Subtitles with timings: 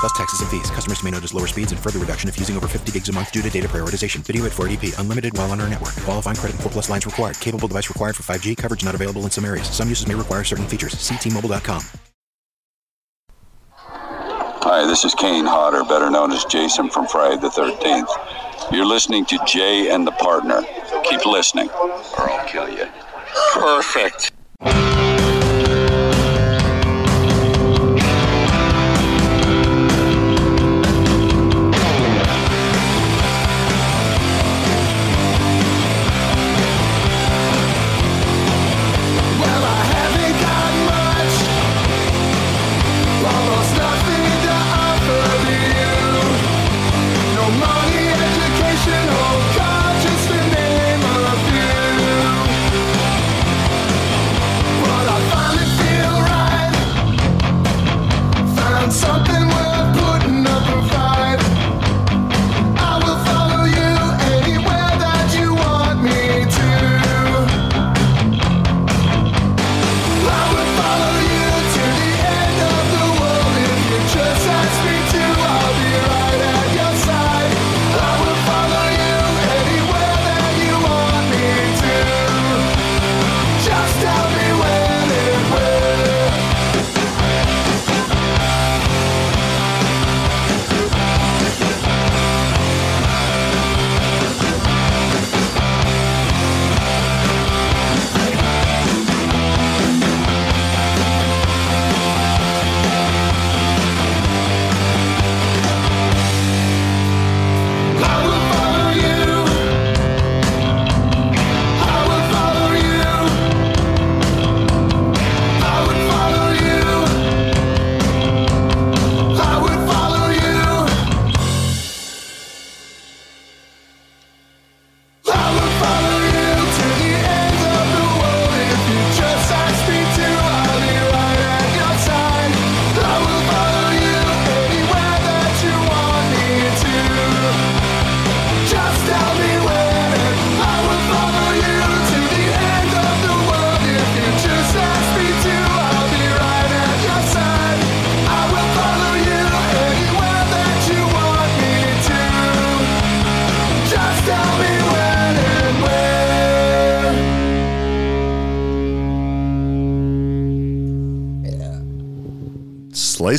[0.00, 0.70] Plus taxes and fees.
[0.70, 3.32] Customers may notice lower speeds and further reduction if using over 50 gigs a month
[3.32, 4.20] due to data prioritization.
[4.20, 4.98] Video at 480p.
[4.98, 5.94] Unlimited while on our network.
[6.04, 7.38] Qualifying credit and 4 plus lines required.
[7.40, 8.56] Capable device required for 5G.
[8.56, 9.68] Coverage not available in some areas.
[9.68, 10.94] Some uses may require certain features.
[10.94, 11.82] Ctmobile.com.
[14.68, 18.72] Hi, this is Kane Hodder, better known as Jason from Friday the 13th.
[18.72, 20.60] You're listening to Jay and the Partner.
[21.04, 22.88] Keep listening, or I'll kill you.
[23.52, 24.32] Perfect.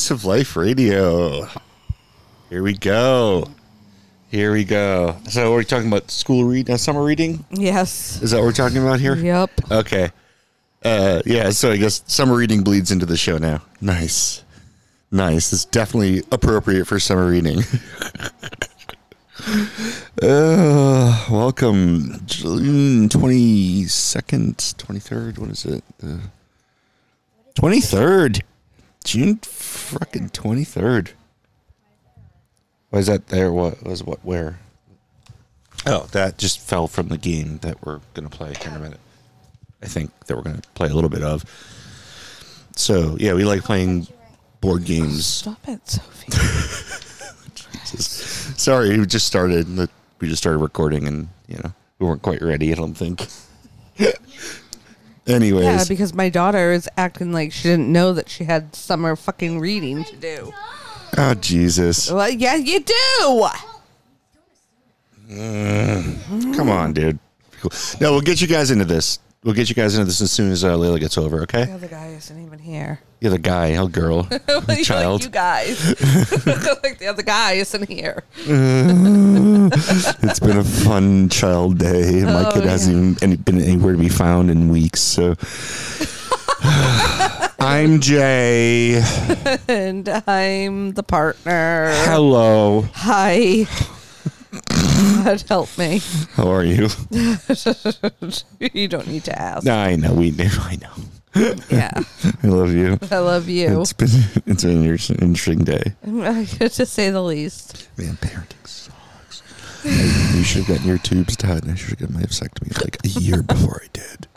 [0.08, 1.50] Slice of Life Radio.
[2.50, 3.50] Here we go.
[4.30, 5.18] Here we go.
[5.30, 7.44] So are we're talking about school read, uh, summer reading.
[7.52, 8.22] Yes.
[8.22, 9.18] Is that what we're talking about here?
[9.18, 9.50] Yep.
[9.70, 10.12] Okay.
[10.82, 11.50] Uh, yeah.
[11.50, 13.64] So I guess summer reading bleeds into the show now.
[13.82, 14.46] Nice.
[15.12, 15.52] Nice.
[15.52, 17.60] It's definitely appropriate for summer reading.
[20.22, 25.38] uh, welcome, June twenty second, twenty third.
[25.38, 25.84] What is it?
[27.56, 28.42] Twenty third.
[29.08, 31.12] June fucking twenty third.
[32.90, 33.54] Why is that there?
[33.54, 34.20] What was what?
[34.26, 34.60] Where?
[35.86, 39.00] Oh, that just fell from the game that we're gonna play in a minute.
[39.82, 41.46] I think that we're gonna play a little bit of.
[42.76, 44.08] So yeah, we like playing
[44.60, 45.26] board games.
[45.26, 46.32] Stop it, Sophie.
[48.58, 49.90] Sorry, we just started.
[50.20, 52.74] We just started recording, and you know we weren't quite ready.
[52.74, 53.26] I don't think.
[55.28, 59.16] Anyways, yeah, because my daughter is acting like she didn't know that she had summer
[59.16, 60.54] fucking reading to do.
[61.18, 63.48] oh Jesus, Well, yeah, you do.
[65.30, 66.56] Mm.
[66.56, 67.20] come on, dude.
[67.60, 67.72] Cool.
[68.00, 69.20] No, we'll get you guys into this.
[69.44, 71.42] We'll get you guys into this as soon as uh, Layla gets over.
[71.44, 71.66] Okay?
[71.66, 73.00] The other guy isn't even here.
[73.22, 74.28] The other guy, oh girl,
[74.68, 75.24] Like, child.
[75.24, 75.80] you guys.
[76.84, 78.24] like the other guy isn't here.
[78.36, 82.24] it's been a fun child day.
[82.24, 85.02] My Oh, kid hasn't even any, been anywhere to be found in weeks.
[85.02, 85.36] So,
[87.60, 89.02] I'm Jay.
[89.68, 91.92] And I'm the partner.
[92.06, 92.86] Hello.
[92.94, 93.66] Hi.
[95.24, 96.02] God help me.
[96.34, 96.88] How are you?
[98.74, 99.66] you don't need to ask.
[99.66, 100.48] No, I know we do.
[100.60, 101.54] I know.
[101.70, 101.92] Yeah.
[102.44, 102.98] I love you.
[103.12, 103.82] I love you.
[103.82, 104.10] It's been
[104.48, 105.94] it's been an interesting, interesting day.
[106.04, 107.88] to say the least.
[107.98, 109.44] Man, parenting sucks.
[109.86, 112.82] I- you should have gotten your tubes tied, and I should have gotten my vasectomy
[112.84, 114.28] like a year before I did.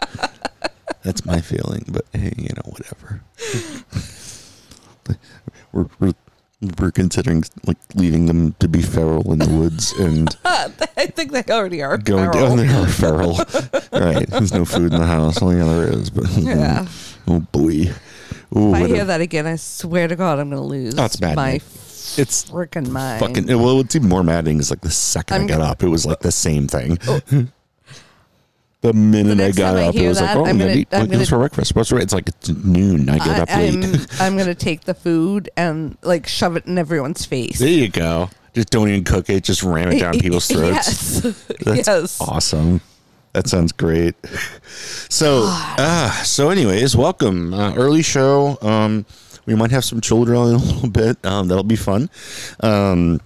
[1.03, 3.23] That's my feeling, but hey, you know, whatever.
[5.73, 6.13] we're, we're
[6.79, 11.43] we're considering like leaving them to be feral in the woods and I think they
[11.53, 11.97] already are.
[11.97, 12.49] going feral.
[12.49, 13.37] down there feral.
[13.93, 14.29] right.
[14.29, 15.41] There's no food in the house.
[15.41, 16.87] Only yeah, there is, but mm, Yeah.
[17.29, 17.93] oh boy.
[18.57, 20.67] Ooh, If I what a- hear that again, I swear to God, I'm going to
[20.69, 21.53] lose Oh, it's bad, my
[22.17, 23.21] It's freaking mind.
[23.21, 23.77] fucking well.
[23.77, 26.21] What's even more maddening is like the 2nd I'm I got up, it was like
[26.21, 26.99] the same thing.
[27.09, 27.21] Oh.
[28.83, 30.71] the minute The I got I up, it hear was like, oh, I'm I'm gonna,
[30.71, 31.75] gonna- eat I'm this for gonna- breakfast.
[31.75, 32.03] What's right?
[32.03, 33.09] It's like it's noon.
[33.09, 34.07] I get up I, late.
[34.21, 37.59] I'm going to take the food and like shove it in everyone's face.
[37.59, 38.31] there you go.
[38.55, 39.45] Just don't even cook it.
[39.45, 41.23] Just ram it down people's throats.
[41.25, 41.45] Yes.
[41.61, 42.21] That's yes.
[42.21, 42.81] awesome.
[43.33, 44.17] That sounds great.
[45.09, 47.55] So, uh, so anyways, welcome.
[47.55, 48.59] Uh, early show.
[48.61, 49.07] Um,
[49.47, 51.25] we might have some children on in a little bit.
[51.25, 52.11] Um, that'll be fun.
[52.61, 53.21] Um,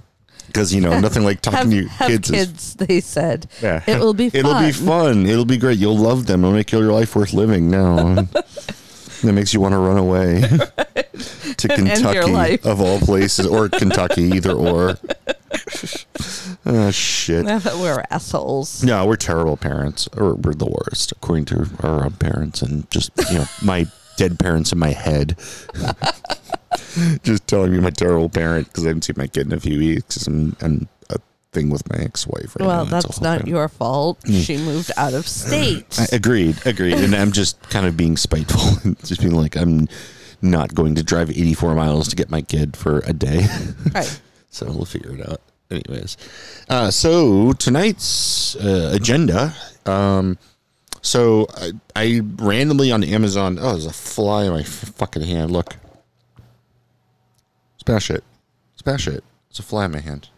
[0.54, 2.30] because you know nothing like talking Have, to your have kids.
[2.30, 3.48] kids, is, they said.
[3.60, 4.38] yeah, It will be fun.
[4.38, 5.26] It'll be fun.
[5.26, 5.78] It'll be great.
[5.78, 6.44] You'll love them.
[6.44, 7.68] It'll make your life worth living.
[7.70, 10.40] Now, that makes you want to run away
[11.56, 14.96] to And end your Kentucky of all places, or Kentucky, either or.
[16.66, 17.44] oh shit.
[17.44, 18.84] We're assholes.
[18.84, 23.10] No, we're terrible parents, or we're the worst, according to our own parents, and just
[23.30, 23.86] you know my
[24.16, 25.36] dead parents in my head.
[27.22, 29.78] just telling me my terrible parent because I haven't seen my kid in a few
[29.78, 31.16] weeks, and I'm a
[31.52, 32.56] thing with my ex-wife.
[32.58, 32.90] Right Well, now.
[32.90, 33.48] That's not thing.
[33.50, 34.18] your fault.
[34.28, 35.86] She moved out of state.
[35.98, 39.88] I- agreed, agreed, and I'm just kind of being spiteful, and just being like I'm
[40.42, 43.46] not going to drive 84 miles to get my kid for a day.
[43.94, 44.20] right.
[44.50, 45.40] So we'll figure it out.
[45.68, 46.16] Anyways,
[46.68, 49.52] uh, so tonight's uh, agenda.
[49.84, 50.38] Um,
[51.04, 53.58] so I, I randomly on Amazon.
[53.60, 55.50] Oh, there's a fly in my fucking hand.
[55.52, 55.76] Look,
[57.84, 58.24] smash it,
[58.76, 59.22] smash it.
[59.50, 60.28] It's a fly in my hand.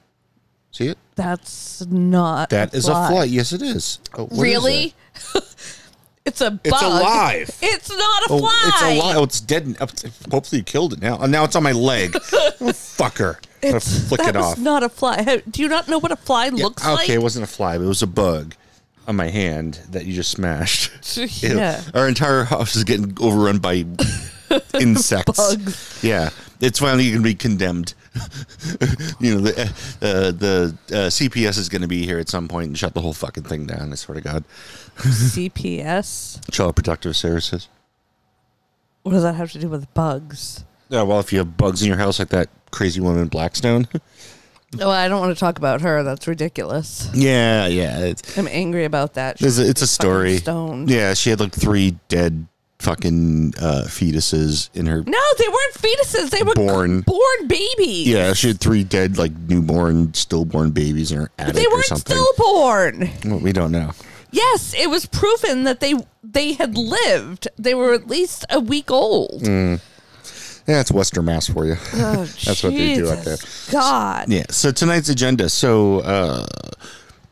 [0.72, 0.98] See it?
[1.14, 2.50] That's not.
[2.50, 3.06] That a is fly.
[3.06, 3.24] a fly.
[3.24, 3.98] Yes, it is.
[4.18, 4.92] Oh, really?
[5.32, 5.56] that?
[6.26, 6.60] it's a bug.
[6.64, 7.50] It's alive.
[7.62, 8.62] It's not a Oh, fly.
[8.66, 9.16] it's alive.
[9.16, 9.76] Oh, it's dead.
[10.30, 11.18] Hopefully, you killed it now.
[11.18, 12.14] And now it's on my leg.
[12.14, 12.20] oh,
[12.60, 13.38] fucker.
[13.62, 14.58] It's, flick that it was off.
[14.58, 15.42] not a fly.
[15.50, 17.04] Do you not know what a fly Yeah, looks okay, like?
[17.04, 18.54] Okay, it wasn't a fly, but it was a bug
[19.06, 21.16] on my hand that you just smashed.
[21.42, 21.56] Ew.
[21.56, 21.82] yeah.
[21.94, 23.84] Our entire house is getting overrun by
[24.80, 25.36] insects.
[25.36, 26.00] Bugs.
[26.02, 26.30] Yeah.
[26.60, 27.94] It's finally going to be condemned.
[29.20, 29.62] you know, the
[30.00, 33.00] uh, the uh, CPS is going to be here at some point and shut the
[33.02, 33.92] whole fucking thing down.
[33.92, 34.44] I swear to God.
[34.96, 36.50] CPS.
[36.50, 37.68] Child Protective Services.
[39.02, 40.64] What does that have to do with bugs?
[40.88, 43.86] Yeah, well, if you have bugs in your house like that crazy woman in Blackstone.
[44.80, 46.02] Oh, I don't want to talk about her.
[46.02, 47.08] That's ridiculous.
[47.14, 48.00] yeah, yeah.
[48.00, 49.40] It's, I'm angry about that.
[49.40, 50.38] it's a, it's a story.
[50.38, 50.90] Stoned.
[50.90, 52.46] Yeah, she had like three dead
[52.78, 56.30] fucking uh, fetuses in her No, they weren't fetuses.
[56.30, 57.00] They were Born.
[57.02, 58.06] born babies.
[58.08, 61.84] Yeah, she had three dead, like newborn, stillborn babies in her attic They or weren't
[61.86, 62.16] something.
[62.16, 63.10] stillborn.
[63.24, 63.92] Well, we don't know.
[64.32, 67.48] Yes, it was proven that they they had lived.
[67.56, 69.42] They were at least a week old.
[70.66, 71.76] Yeah, it's Western Mass for you.
[71.94, 73.36] Oh, That's what they do out there.
[73.70, 74.28] God.
[74.28, 74.46] Yeah.
[74.50, 75.48] So tonight's agenda.
[75.48, 76.46] So uh,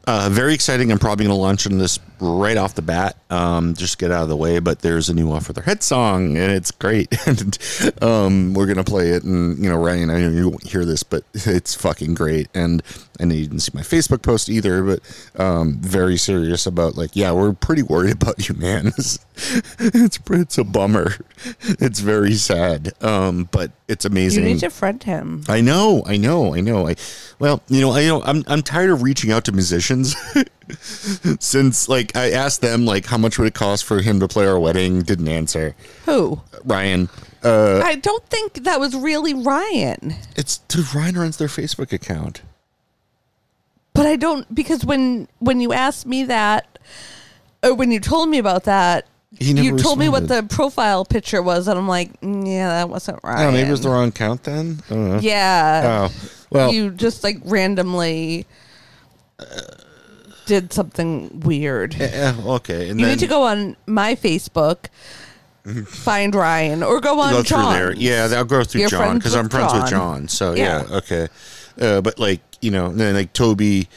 [0.06, 0.92] uh, very exciting.
[0.92, 3.16] I'm probably going to launch into this right off the bat.
[3.30, 4.58] Um, just get out of the way.
[4.58, 7.14] But there's a new off with their head song, and it's great.
[7.26, 7.58] and
[8.02, 9.24] um, we're gonna play it.
[9.24, 12.48] And you know, Ryan, I know you won't hear this, but it's fucking great.
[12.54, 12.82] And
[13.20, 15.00] I know you didn't see my Facebook post either, but
[15.40, 18.86] um, very serious about like, yeah, we're pretty worried about you, man.
[18.96, 19.18] it's
[20.30, 21.14] it's a bummer.
[21.60, 22.92] It's very sad.
[23.02, 24.44] Um, but it's amazing.
[24.44, 25.44] You need to friend him.
[25.48, 26.88] I know, I know, I know.
[26.88, 26.96] I
[27.38, 30.14] well, you know, I know I'm I'm tired of reaching out to musicians
[30.80, 34.46] since like I asked them like how much would it cost for him to play
[34.46, 35.74] our wedding, didn't answer.
[36.06, 36.40] Who?
[36.64, 37.08] Ryan,
[37.42, 40.14] uh I don't think that was really Ryan.
[40.36, 42.42] it's dude, Ryan runs their Facebook account.
[43.92, 46.78] But I don't because when when you asked me that
[47.62, 49.06] or when you told me about that
[49.38, 53.18] you told me what the profile picture was and I'm like, "Mm, yeah, that wasn't
[53.24, 53.48] Ryan.
[53.48, 54.80] Oh, maybe it was the wrong count then.
[54.86, 55.18] I don't know.
[55.18, 56.08] Yeah.
[56.10, 58.46] Oh, well, you just like randomly
[60.46, 61.94] did something weird.
[62.00, 62.88] eh, okay.
[62.90, 64.86] And You then need to go on my Facebook,
[65.86, 67.92] find Ryan, or go on go through there.
[67.94, 69.90] Yeah, I'll go through You're John because I'm friends with John.
[70.22, 70.28] John.
[70.28, 70.96] So yeah, Yeah.
[70.96, 71.28] okay.
[71.80, 73.88] Uh, but like you know, then like Toby,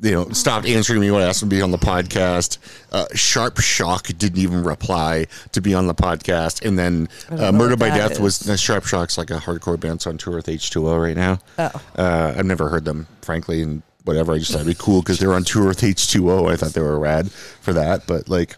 [0.00, 2.58] you know, stopped answering me when I asked him to be on the podcast.
[2.92, 7.76] Uh, Sharp Shock didn't even reply to be on the podcast, and then uh, Murder
[7.76, 11.16] by Death was uh, Sharp Shock's like a hardcore band on tour with H2O right
[11.16, 11.38] now.
[11.58, 11.82] Oh.
[11.96, 14.32] Uh, I've never heard them, frankly, and whatever.
[14.32, 16.50] I just thought it'd be cool because they were on tour with H2O.
[16.50, 18.56] I thought they were rad for that, but like,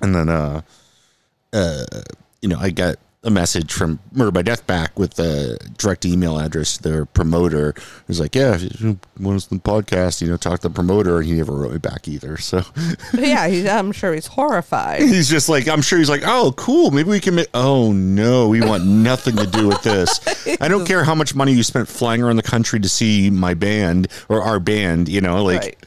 [0.00, 0.62] and then uh,
[1.52, 1.84] uh,
[2.42, 6.38] you know, I got a message from Murder by Death back with the direct email
[6.38, 7.74] address to their promoter.
[8.08, 10.74] Was like, "Yeah, if you want us to the podcast, you know, talk to the
[10.74, 12.36] promoter," and he never wrote me back either.
[12.38, 12.62] So
[13.14, 15.02] yeah, he's, I'm sure he's horrified.
[15.02, 18.48] he's just like, I'm sure he's like, "Oh, cool, maybe we can make." Oh no,
[18.48, 20.20] we want nothing to do with this.
[20.60, 23.54] I don't care how much money you spent flying around the country to see my
[23.54, 25.08] band or our band.
[25.08, 25.78] You know, like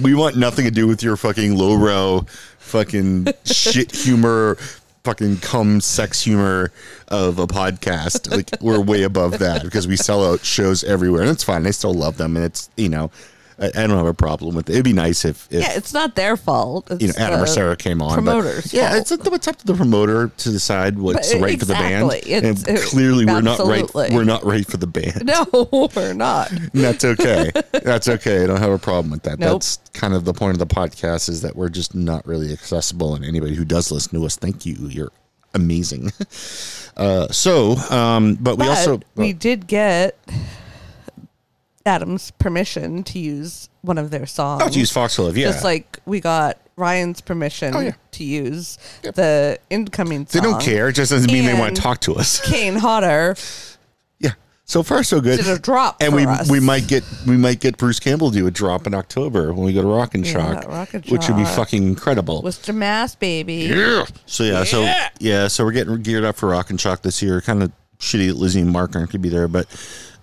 [0.00, 2.26] we want nothing to do with your fucking low lowbrow,
[2.58, 4.56] fucking shit humor,
[5.06, 6.72] fucking cum sex humor
[7.06, 8.28] of a podcast.
[8.28, 11.64] Like we're way above that because we sell out shows everywhere, and it's fine.
[11.64, 13.10] I still love them, and it's you know.
[13.58, 14.74] I, I don't have a problem with it.
[14.74, 16.90] It'd be nice if, if Yeah, it's not their fault.
[16.90, 18.12] It's you know, Adam or Sarah came on.
[18.14, 21.58] Promoter's but yeah, it's, up- it's up to the promoter to decide what's But right
[21.58, 22.04] for the band.
[22.12, 22.32] exactly.
[22.32, 24.12] It's- and it- clearly, we're not right.
[24.12, 25.24] We're not right for the band.
[25.24, 26.52] No, we're not.
[26.74, 27.50] That's okay.
[27.72, 28.44] that's okay.
[28.44, 29.38] I don't have a problem with that.
[29.38, 29.52] Nope.
[29.62, 33.14] That's kind of the point of the podcast is that we're just not really accessible.
[33.14, 34.74] And anybody who does listen to us, thank you.
[34.88, 35.12] You're
[35.54, 36.12] amazing.
[36.96, 40.18] Uh, so, um, but we But also we did get
[41.86, 44.62] Adam's permission to use one of their songs.
[44.64, 45.46] oh, to use Foxglove, yeah.
[45.52, 47.92] Just like we got Ryan's permission Oh, yeah.
[48.12, 50.88] to use the incoming they don't care.
[50.88, 52.40] It just doesn't mean they want to talk to us.
[52.50, 53.36] Kane Hodder
[54.18, 54.32] Yeah.
[54.64, 55.36] So far, so good.
[55.38, 56.50] did a drop and we us.
[56.50, 59.72] we might get we might get Bruce Campbell do a drop in October when we
[59.72, 62.42] go to Rock and Yeah, Shock, Rock and which would be fucking incredible.
[62.42, 63.54] Worcester Mass, baby.
[63.74, 64.04] Yeah.
[64.26, 64.82] So yeah, so
[65.20, 67.40] yeah, so we're getting geared up for Rock and Shock this year.
[67.40, 69.66] Kind of shitty that Lizzie and Mark aren't gonna be there, but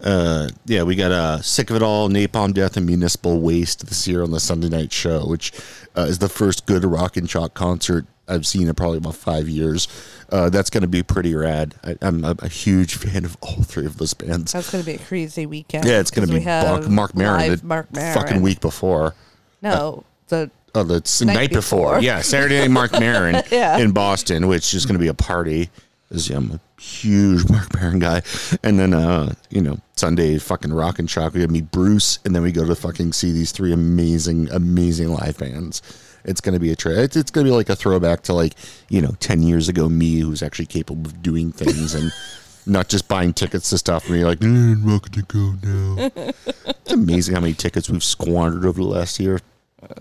[0.03, 4.07] uh, yeah, we got uh, Sick of It All, Napalm Death and Municipal Waste this
[4.07, 5.51] year on the Sunday night show, which
[5.95, 9.50] uh, is the first good Rock and Shock concert I've seen in probably about five
[9.50, 9.88] years.
[10.31, 11.75] Uh, that's gonna be pretty rad.
[11.83, 14.53] I, I'm a, huge fan of all three of those bands.
[14.53, 15.86] That's going to be a crazy weekend.
[15.86, 18.13] Yeah, it's going to be Buck, Marc Maron the Marc Maron.
[18.13, 19.13] fucking week before.
[19.62, 20.95] No, the Oh, the
[21.25, 21.89] night, Night before.
[21.91, 22.01] before.
[22.01, 23.77] Yeah, Saturday night Mark Maron Yeah.
[23.77, 25.69] in Boston, which is going to be a party.
[26.12, 28.22] I'm a huge Marc Maron guy.
[28.63, 31.33] And then, uh, you know, Sunday, fucking Rock and Shock.
[31.33, 34.50] We got to meet Bruce, and then we go to fucking see these three amazing,
[34.51, 35.81] amazing live bands.
[36.25, 36.98] It's going to be a trip.
[36.98, 38.53] It's, it's going to be like a throwback to like,
[38.89, 42.12] you know, 10 years ago me who's actually capable of doing things and
[42.65, 46.12] not just buying tickets to stuff and be like, mm, welcome to go now.
[46.45, 49.39] it's amazing how many tickets we've squandered over the last year.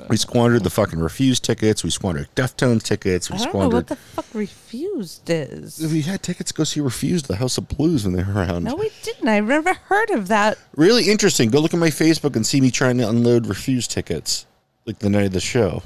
[0.09, 1.83] We squandered the fucking Refused tickets.
[1.85, 3.31] We squandered Deftones tickets.
[3.31, 3.75] We I don't know squandered.
[3.75, 5.79] what the fuck Refused is.
[5.93, 8.65] we had tickets to go see Refused, the House of Blues, when they were around.
[8.65, 9.29] No, we didn't.
[9.29, 10.59] I've never heard of that.
[10.77, 11.51] Really interesting.
[11.51, 14.47] Go look at my Facebook and see me trying to unload Refused tickets,
[14.87, 15.83] like the night of the show.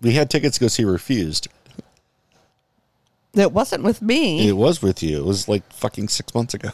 [0.00, 1.48] We had tickets to go see Refused.
[3.34, 4.46] It wasn't with me.
[4.48, 5.18] It was with you.
[5.18, 6.70] It was like fucking six months ago.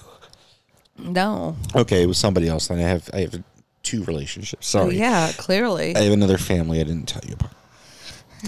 [0.98, 1.56] no.
[1.74, 2.68] Okay, it was somebody else.
[2.70, 3.42] And I have I have
[3.88, 4.68] two relationships.
[4.68, 4.98] Sorry.
[4.98, 5.96] Yeah, clearly.
[5.96, 7.52] I have another family I didn't tell you about.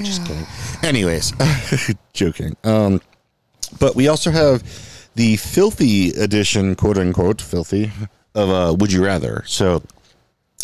[0.02, 0.46] Just kidding.
[0.82, 1.32] Anyways,
[2.12, 2.56] joking.
[2.62, 3.00] Um,
[3.78, 4.62] but we also have
[5.14, 7.90] the filthy edition, quote unquote, filthy
[8.34, 9.42] of uh, Would You Rather.
[9.46, 9.82] So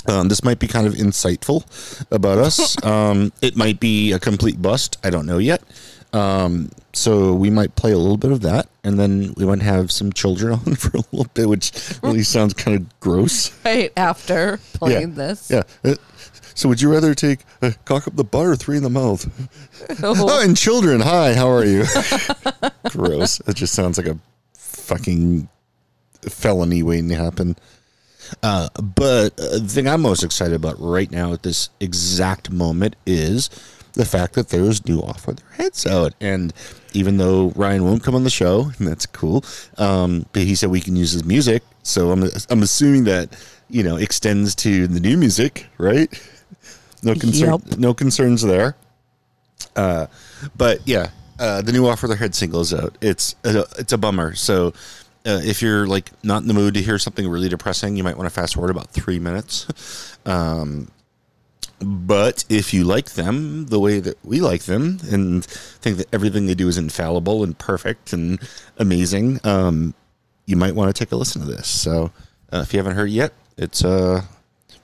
[0.06, 1.64] um, this might be kind of insightful
[2.12, 2.82] about us.
[2.84, 4.98] um, it might be a complete bust.
[5.02, 5.62] I don't know yet.
[6.12, 9.90] Um, so we might play a little bit of that, and then we might have
[9.92, 11.72] some children on for a little bit, which
[12.02, 13.52] really sounds kind of gross.
[13.64, 15.50] right after playing this.
[15.50, 15.62] Yeah.
[15.84, 15.94] Uh,
[16.54, 19.26] So would you rather take a cock up the butt or three in the mouth?
[20.02, 21.84] Oh, Oh, and children, hi, how are you?
[22.88, 23.40] Gross.
[23.46, 24.18] It just sounds like a
[24.54, 25.48] fucking
[26.22, 27.56] felony waiting to happen.
[28.42, 32.96] Uh, but uh, the thing I'm most excited about right now at this exact moment
[33.06, 33.50] is
[33.92, 36.14] the fact that there's new Off With Their Heads out.
[36.22, 36.52] And
[36.96, 39.44] even though Ryan won't come on the show, and that's cool,
[39.78, 41.62] um, but he said we can use his music.
[41.82, 43.28] So I'm, I'm assuming that,
[43.70, 46.08] you know, extends to the new music, right?
[47.02, 47.78] No concern, Yep.
[47.78, 48.76] no concerns there.
[49.76, 50.06] Uh,
[50.56, 52.96] but yeah, uh, the new offer their head single is out.
[53.00, 54.34] It's a, it's a bummer.
[54.34, 54.68] So
[55.26, 58.16] uh, if you're like not in the mood to hear something really depressing, you might
[58.16, 60.12] want to fast forward about three minutes.
[60.26, 60.90] Um,
[61.80, 66.46] but if you like them the way that we like them and think that everything
[66.46, 68.38] they do is infallible and perfect and
[68.78, 69.94] amazing, um,
[70.46, 71.68] you might want to take a listen to this.
[71.68, 72.12] So
[72.52, 74.22] uh, if you haven't heard it yet, it's uh,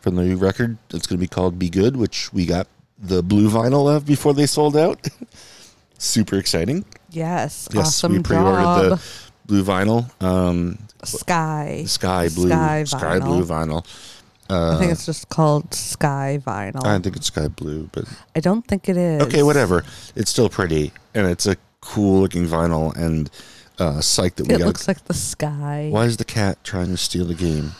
[0.01, 0.77] from the new record.
[0.91, 2.67] It's going to be called Be Good, which we got
[2.99, 5.07] the blue vinyl of before they sold out.
[5.99, 6.85] Super exciting.
[7.11, 7.69] yes.
[7.73, 9.03] Yes, awesome we pre-ordered the
[9.47, 11.85] blue vinyl, um, Sky.
[11.87, 13.87] sky blue, Sky sky blue vinyl.
[14.53, 16.85] I think it's just called Sky Vinyl.
[16.85, 18.05] I think it's sky blue, but
[18.37, 19.23] I don't think it is.
[19.23, 19.85] okay, whatever.
[20.15, 22.95] It's still pretty, and it's a cool looking vinyl.
[22.97, 23.31] And
[23.79, 24.67] uh, psych that we It got.
[24.67, 25.89] looks like the sky.
[25.91, 27.73] Why is the cat trying to steal the game?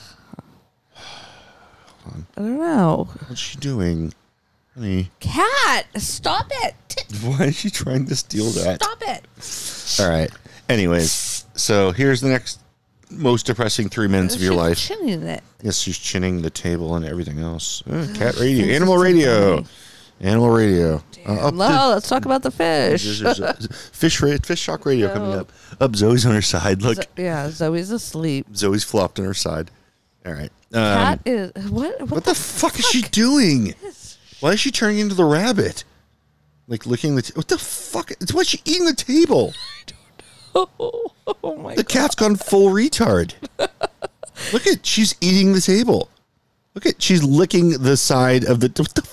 [2.05, 3.09] I don't know.
[3.29, 4.13] What's she doing,
[4.75, 5.11] honey?
[5.21, 6.75] Cat, stop it.
[7.23, 8.83] Why is she trying to steal that?
[8.83, 10.01] Stop it.
[10.05, 10.31] All right.
[10.69, 12.59] Anyways, so here's the next
[13.13, 14.79] most depressing three minutes of your life.
[14.79, 15.43] Chinning it.
[15.63, 17.83] Yes, she's chinning the table and everything else.
[17.87, 19.65] Uh, cat radio, animal radio.
[20.21, 21.03] Animal radio.
[21.27, 23.21] Uh, up No, let's talk about the fish.
[23.93, 25.53] fish, ra- fish shock radio coming up.
[25.81, 26.83] Up, Zoe's on her side.
[26.83, 28.47] Look, yeah, Zoe's asleep.
[28.55, 29.71] Zoe's flopped on her side.
[30.25, 30.51] All right.
[30.73, 32.01] Um, Cat is what?
[32.01, 33.75] What, what the fuck is she doing?
[34.41, 35.85] Why is she turning into the rabbit?
[36.69, 37.23] Like licking the.
[37.23, 38.13] T- what the fuck?
[38.13, 39.53] It's why she eating the table.
[40.55, 41.77] Oh my god.
[41.79, 41.89] The god!
[41.89, 43.35] cat's gone full retard.
[44.53, 46.09] Look at she's eating the table.
[46.75, 48.69] Look at she's licking the side of the.
[48.77, 49.09] What the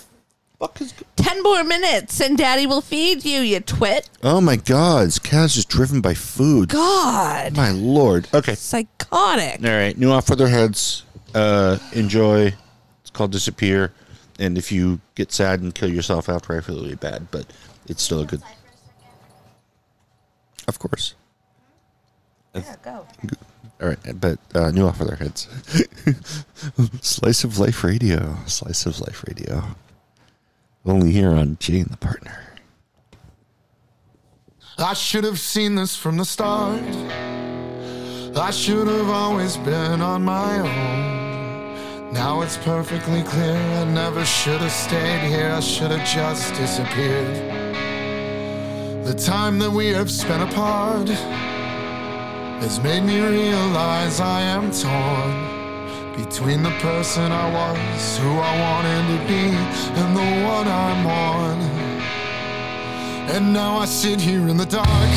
[0.60, 0.93] fuck is?
[1.15, 3.41] Ten more minutes, and Daddy will feed you.
[3.41, 4.10] You twit.
[4.24, 5.08] Oh my god!
[5.08, 6.69] This cat's just driven by food.
[6.69, 8.27] God, My lord.
[8.34, 8.55] Okay.
[8.55, 9.63] psychotic.
[9.63, 9.98] All right.
[9.98, 11.03] New off for their heads.
[11.34, 12.53] Uh, enjoy.
[13.01, 13.93] It's called disappear.
[14.39, 17.46] And if you get sad and kill yourself after, I feel really bad, but
[17.88, 18.41] it's still a good.
[20.67, 21.15] Of course.
[22.53, 23.06] Yeah, go.
[23.82, 25.48] All right, but uh, new off for their heads.
[27.01, 28.36] Slice of Life Radio.
[28.46, 29.63] Slice of Life Radio.
[30.86, 32.53] Only here on Jay and the Partner.
[34.77, 36.82] I should have seen this from the start.
[38.36, 42.13] I should have always been on my own.
[42.13, 45.51] Now it's perfectly clear I never should have stayed here.
[45.51, 47.36] I should have just disappeared.
[49.06, 51.10] The time that we have spent apart
[52.62, 55.34] has made me realize I am torn
[56.18, 59.46] between the person I was, who I wanted to be,
[60.01, 61.58] and the one I'm on.
[63.34, 65.13] And now I sit here in the dark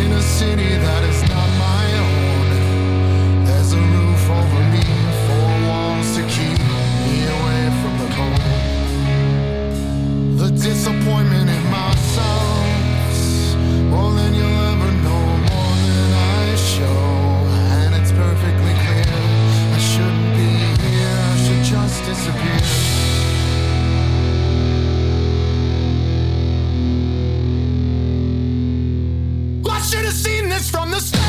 [0.00, 3.44] in a city that is not my own.
[3.44, 4.84] There's a roof over me,
[5.26, 6.58] four walls to keep
[7.06, 8.40] me away from the cold.
[10.40, 11.33] The disappointment
[22.14, 22.60] disappear.
[29.68, 31.23] I should have seen this from the start.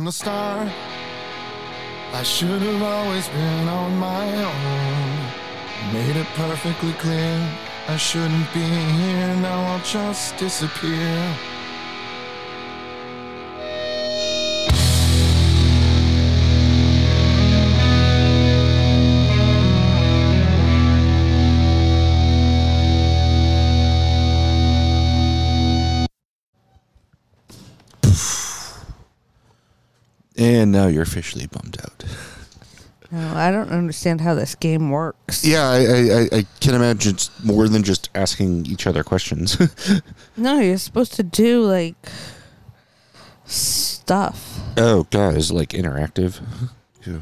[0.00, 0.68] From the start.
[2.14, 5.92] I should have always been on my own.
[5.92, 7.36] Made it perfectly clear
[7.86, 8.64] I shouldn't be
[8.96, 9.36] here.
[9.36, 11.36] Now I'll just disappear.
[30.40, 32.04] And now you're officially bummed out.
[33.12, 35.44] No, I don't understand how this game works.
[35.44, 39.58] Yeah, I, I, I- I can imagine it's more than just asking each other questions.
[40.36, 41.96] No, you're supposed to do like
[43.46, 44.60] stuff.
[44.76, 46.40] oh, God, is it like interactive?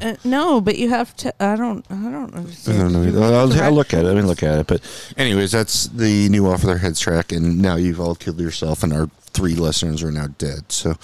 [0.01, 1.33] Uh, no, but you have to.
[1.43, 1.85] I don't.
[1.89, 2.93] I don't I understand.
[2.93, 3.23] don't know.
[3.23, 4.09] I'll, I'll look at it.
[4.09, 4.67] I mean, look at it.
[4.67, 4.81] But,
[5.17, 8.83] anyways, that's the new Off of Their Heads track, and now you've all killed yourself,
[8.83, 10.69] and our three listeners are now dead.
[10.69, 10.95] So,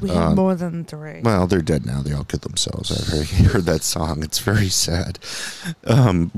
[0.00, 1.22] We have um, more than three.
[1.24, 2.02] well, they're dead now.
[2.02, 2.92] They all killed themselves.
[2.92, 4.22] I've heard, heard that song.
[4.22, 5.18] It's very sad.
[5.84, 6.30] Um,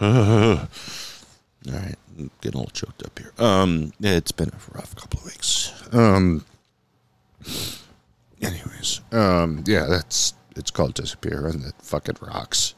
[0.00, 3.32] All right, I'm getting a little choked up here.
[3.38, 5.72] Um, it's been a rough couple of weeks.
[5.92, 6.44] Um,
[8.42, 12.74] anyways, um, yeah, that's it's called Disappear, and it fucking rocks.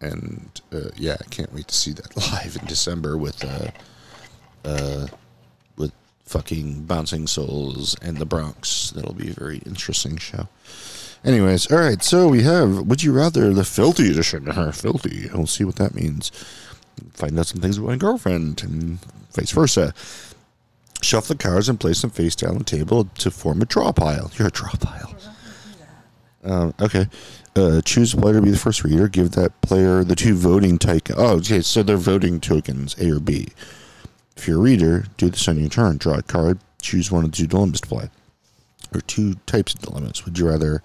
[0.00, 3.70] And uh, yeah, I can't wait to see that live in December with uh,
[4.64, 5.06] uh,
[6.26, 8.90] fucking Bouncing Souls and the Bronx.
[8.90, 10.48] That'll be a very interesting show.
[11.24, 12.02] Anyways, all right.
[12.02, 14.52] So we have Would You Rather the Filthy Edition.
[14.72, 15.30] Filthy.
[15.32, 16.30] We'll see what that means.
[17.12, 18.98] Find out some things about my girlfriend and
[19.32, 19.94] vice versa.
[21.02, 23.92] Shuffle the cards and place them face down on the table to form a draw
[23.92, 24.30] pile.
[24.36, 25.14] You're a draw pile.
[26.44, 27.06] Um, okay.
[27.54, 29.08] Uh, choose a player to be the first reader.
[29.08, 31.18] Give that player the two voting tokens.
[31.18, 31.60] Oh, okay.
[31.60, 33.48] So they're voting tokens, A or B.
[34.36, 35.96] If you're a reader, do this on your turn.
[35.96, 36.58] Draw a card.
[36.80, 38.10] Choose one of the two dilemmas to play.
[38.94, 40.24] Or two types of dilemmas.
[40.24, 40.82] Would you rather.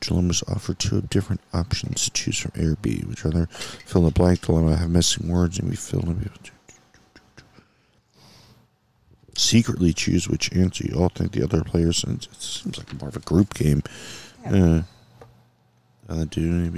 [0.00, 3.02] Dilemmas offer two different options to choose from A or B.
[3.06, 6.28] Would you rather fill in the blank dilemma, have missing words, and we fill in.
[9.36, 12.04] Secretly choose which answer you all think the other players.
[12.04, 13.82] and It seems like more of a group game.
[14.46, 14.82] Uh,
[16.08, 16.70] uh, do.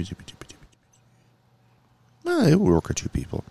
[2.23, 3.43] Well, it would work for two people.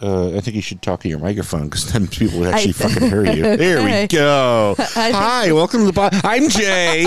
[0.00, 2.72] Uh, I think you should talk to your microphone because then people would actually I-
[2.72, 3.42] fucking hear you.
[3.56, 4.76] There we go.
[4.78, 6.14] Hi, welcome to the pod.
[6.22, 7.06] I'm Jay.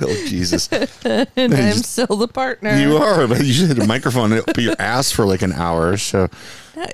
[0.00, 0.68] oh Jesus,
[1.36, 2.76] and I'm still the partner.
[2.78, 5.96] you are, but you should have a microphone up your ass for like an hour.
[5.96, 6.28] So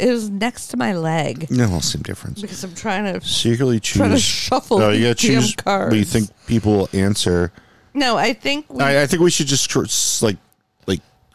[0.00, 2.40] It was next to my leg no, same difference.
[2.40, 3.24] because I'm trying to.
[3.26, 3.96] Secretly choose.
[3.98, 5.54] Trying to shuffle Oh, you gotta damn choose.
[5.64, 7.52] What you think people will answer?
[7.94, 10.38] No, I think we, I, I think we should just tr- s- like like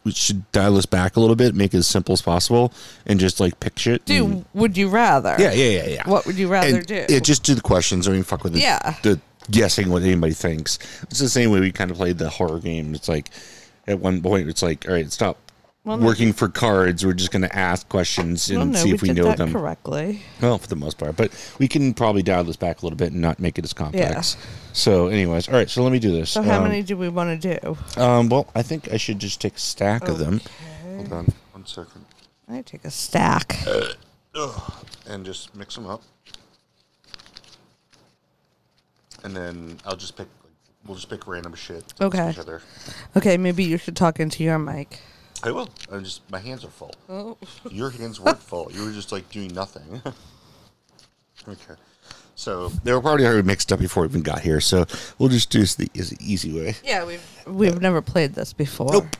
[0.04, 2.74] we should dial this back a little bit, make it as simple as possible,
[3.06, 4.06] and just like pick shit.
[4.06, 4.26] do.
[4.26, 5.36] and- Would you rather?
[5.40, 6.10] yeah, yeah, yeah, yeah.
[6.10, 7.06] What would you rather and, do?
[7.10, 8.08] Yeah, just do the questions.
[8.08, 8.96] I mean, fuck with the, Yeah.
[9.04, 9.20] the
[9.52, 10.80] guessing what anybody thinks.
[11.04, 12.94] It's the same way we kind of played the horror game.
[12.96, 13.30] It's like
[13.88, 15.38] at one point, it's like, all right, stop
[15.86, 16.06] Well, no.
[16.06, 17.06] working for cards.
[17.06, 19.38] We're just going to ask questions and well, no, see if we, did know that
[19.38, 19.52] them.
[19.52, 20.22] correctly.
[20.42, 23.12] Well, for the most part, but we can probably dial this back a little bit
[23.12, 24.38] and not make it as complex.
[24.72, 25.70] So, anyways, all right.
[25.70, 26.30] So let me do this.
[26.30, 27.78] So how Um, many do we want to do?
[28.02, 30.40] Um, well, I think I should just take a stack of them.
[30.86, 32.06] Hold on, one second,
[32.48, 33.58] I take a stack.
[35.06, 36.02] and just mix them up,
[39.24, 40.28] and then I'll just pick.
[40.86, 41.94] We'll just pick random shit.
[42.02, 42.30] Okay.
[42.32, 42.62] Each other.
[43.18, 45.00] Okay, maybe you should talk into your mic.
[45.44, 45.70] I will.
[45.92, 46.94] I'm just my hands are full.
[47.10, 47.38] Oh.
[47.70, 48.72] Your hands weren't full.
[48.72, 50.02] You were just like doing nothing.
[51.48, 51.76] okay.
[52.36, 54.62] So they were probably already mixed up before we even got here.
[54.62, 54.86] So
[55.20, 56.76] we'll just do this the easy way.
[56.84, 58.92] Yeah, we've we've never played this before.
[58.92, 59.18] Nope.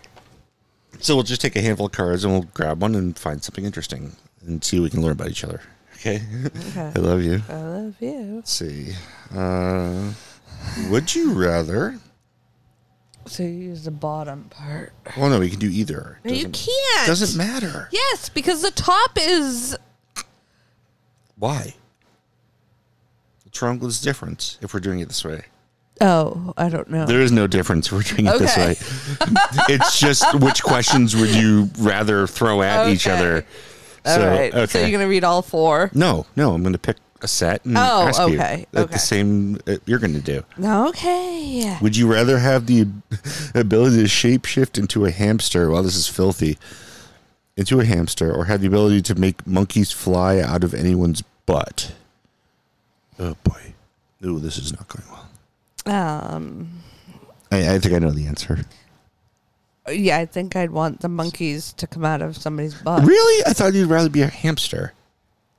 [1.00, 3.66] So we'll just take a handful of cards and we'll grab one and find something
[3.66, 5.62] interesting and see what we can learn about each other.
[5.96, 6.22] Okay.
[6.46, 6.92] Okay.
[6.96, 7.42] I love you.
[7.50, 8.36] I love you.
[8.36, 8.94] Let's see.
[9.36, 10.14] Uh,
[10.90, 12.00] would you rather?
[13.26, 14.92] So you use the bottom part.
[15.18, 16.20] Well, no, we can do either.
[16.24, 17.08] No, you Doesn't- can't.
[17.08, 17.90] Doesn't matter.
[17.92, 19.78] Yes, because the top is
[21.38, 21.74] Why?
[23.44, 25.46] The triangle is different if we're doing it this way?
[26.02, 27.06] Oh, I don't know.
[27.06, 27.92] There is no difference.
[27.92, 28.68] We're doing it this Okay.
[28.68, 28.76] way.
[29.70, 33.16] it's just which questions would you rather throw at each Okay.
[33.18, 33.46] other?
[34.06, 34.54] All so, right.
[34.54, 34.66] Okay.
[34.66, 35.90] So you're gonna read all four.
[35.94, 36.54] no, no.
[36.54, 38.94] I'm going to pick a set and Oh, ask you okay, that okay.
[38.94, 40.44] the same uh, you're going to do.
[40.64, 41.78] Okay.
[41.82, 42.82] Would you rather have the
[43.56, 45.70] ability to shapeshift into a hamster?
[45.72, 46.58] Well, this is filthy.
[47.56, 51.94] Into a hamster, or have the ability to make monkeys fly out of anyone's butt?
[53.20, 53.74] Oh boy,
[54.26, 56.30] ooh, this is not going well.
[56.36, 56.80] Um.
[57.52, 58.66] I, I think I know the answer.
[59.88, 63.04] Yeah, I think I'd want the monkeys to come out of somebody's butt.
[63.06, 63.44] Really?
[63.46, 64.94] I thought you'd rather be a hamster,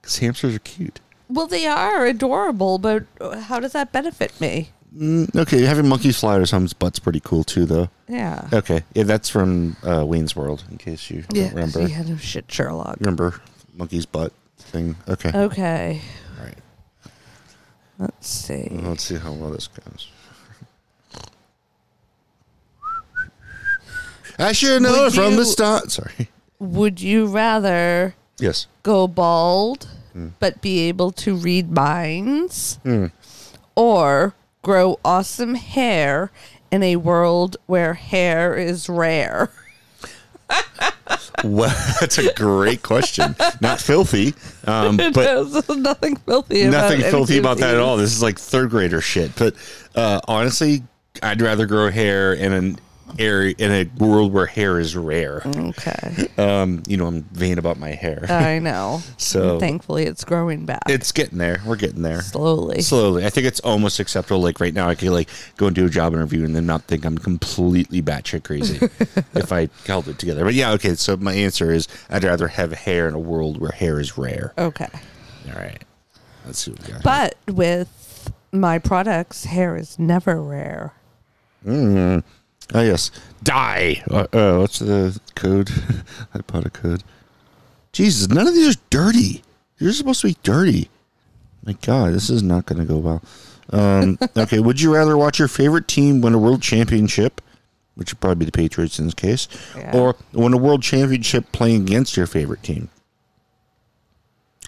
[0.01, 0.99] because hamsters are cute.
[1.29, 3.05] Well, they are adorable, but
[3.45, 4.71] how does that benefit me?
[4.97, 7.89] Mm, okay, having monkeys fly out of someone's butt's pretty cool too, though.
[8.09, 8.49] Yeah.
[8.53, 10.65] Okay, yeah, that's from uh, Wayne's World.
[10.71, 11.45] In case you Yeah.
[11.45, 12.99] don't remember, Yeah, no shit, Sherlock.
[13.01, 13.41] remember
[13.75, 14.95] monkey's butt thing.
[15.09, 16.01] Okay, Okay.
[16.39, 16.59] all right.
[17.99, 18.69] Let's see.
[18.71, 20.09] Let's see how well this goes.
[24.39, 25.91] I should know Would from the start.
[25.93, 26.29] Sorry.
[26.59, 28.67] Would you rather Yes.
[28.83, 30.29] go bald Hmm.
[30.39, 32.79] but be able to read minds
[33.75, 36.31] or grow awesome hair
[36.71, 39.51] in a world where hair is rare?
[41.43, 43.37] Well, that's a great question.
[43.61, 44.35] Not filthy,
[44.67, 47.97] um, but nothing filthy nothing filthy about that at all.
[47.97, 49.35] This is like third grader shit.
[49.37, 49.55] But
[49.95, 50.83] uh, honestly,
[51.23, 52.79] I'd rather grow hair in an
[53.19, 55.43] air in a world where hair is rare.
[55.47, 56.29] Okay.
[56.39, 58.27] Um, you know, I'm vain about my hair.
[58.29, 59.01] I know.
[59.19, 61.61] So- thankfully, it's growing back it's getting there.
[61.65, 62.21] We're getting there.
[62.23, 62.83] slowly.
[62.83, 63.25] Slowly.
[63.25, 64.41] I think it's almost acceptable.
[64.41, 66.83] Like right now, I could like go and do a job interview and then not
[66.83, 68.77] think I'm completely batshit crazy
[69.35, 70.45] if I held it together.
[70.45, 70.95] But yeah, okay.
[70.95, 74.53] So my answer is I'd rather have hair in a world where hair is rare.
[74.59, 74.89] Okay.
[75.49, 75.83] All right.
[76.47, 77.03] Let's see what we got.
[77.03, 80.93] But with my products, hair is never rare.
[82.73, 83.11] Oh yes,
[83.43, 84.03] die.
[84.11, 85.71] Uh, uh, what's the code?
[86.35, 87.05] I put a code.
[87.93, 89.43] Jesus, none of these are dirty.
[89.79, 90.89] You're supposed to be dirty.
[91.65, 93.23] My God, this is not going to go well.
[93.71, 97.41] Um, okay, would you rather watch your favorite team win a world championship,
[97.95, 99.47] which would probably be the Patriots in this case,
[99.77, 99.97] Yeah.
[99.97, 102.89] or win a world championship playing against your favorite team?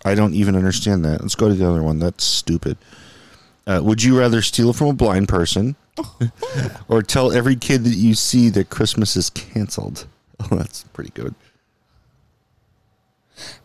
[0.04, 1.20] I don't even understand that.
[1.22, 1.98] Let's go to the other one.
[1.98, 2.76] That's stupid.
[3.66, 5.74] Uh, would you rather steal from a blind person
[6.88, 10.06] or tell every kid that you see that Christmas is canceled?
[10.38, 11.34] Oh, that's pretty good.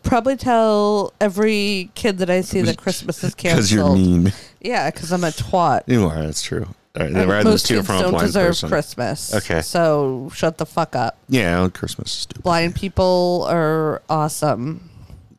[0.02, 3.58] Probably tell every kid that I see that Christmas is canceled.
[3.58, 4.32] Because you're mean.
[4.60, 5.82] Yeah, because I'm a twat.
[5.86, 6.22] You are.
[6.22, 6.66] That's true.
[6.98, 8.68] All right, rather Most steal kids from a don't blind deserve person.
[8.68, 9.34] Christmas.
[9.34, 9.62] Okay.
[9.62, 11.18] So shut the fuck up.
[11.28, 12.42] Yeah, Christmas is stupid.
[12.42, 14.90] Blind people are awesome,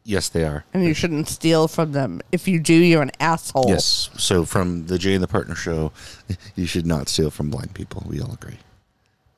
[0.06, 0.66] Yes, they are.
[0.74, 2.22] and you shouldn't steal from them.
[2.32, 3.66] If you do, you're an asshole.
[3.70, 4.10] Yes.
[4.18, 5.94] So from the Jay and the Partner show,
[6.56, 8.04] you should not steal from blind people.
[8.06, 8.58] We all agree.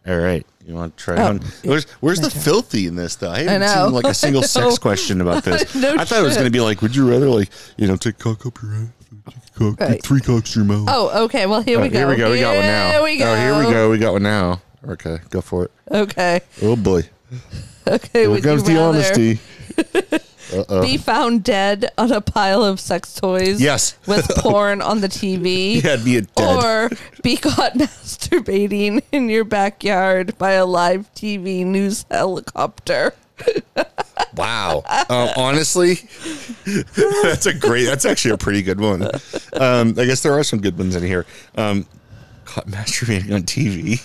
[0.08, 0.46] All right.
[0.66, 1.42] You want to try Oh, one?
[1.64, 2.42] Where's Where's the turn.
[2.42, 3.16] filthy in this?
[3.16, 3.86] Though I haven't know.
[3.86, 5.76] seen like a single sex question about this.
[5.76, 7.96] No I thought it was going to be like, would you rather like you know
[7.96, 10.02] take cock up your ass, cock, Right.
[10.02, 10.88] three cocks to your mouth?
[10.92, 11.46] Oh, okay.
[11.46, 12.00] Well, here Oh, we go.
[12.00, 12.32] Here we go.
[12.32, 12.92] We got one now.
[12.92, 13.32] Here we go.
[13.32, 13.90] Oh, here we go.
[13.92, 14.62] We got one now.
[14.88, 15.72] Okay, go for it.
[15.92, 16.42] Okay.
[16.64, 17.04] Oh boy.
[17.88, 18.28] Okay.
[18.28, 19.40] Here comes the honesty.
[20.54, 20.82] Uh-oh.
[20.82, 23.62] Be found dead on a pile of sex toys.
[23.62, 23.98] Yes.
[24.08, 25.84] With porn on the TV.
[25.84, 26.64] Yeah, be a dead.
[26.64, 26.90] Or
[27.24, 33.14] be caught masturbating in your backyard by a live TV news helicopter.
[34.36, 34.84] Wow.
[34.86, 35.96] Uh, honestly,
[36.66, 37.86] that's a great.
[37.86, 39.04] That's actually a pretty good one.
[39.54, 41.26] Um, I guess there are some good ones in here.
[41.56, 41.86] Um,
[42.46, 44.02] caught masturbating on TV.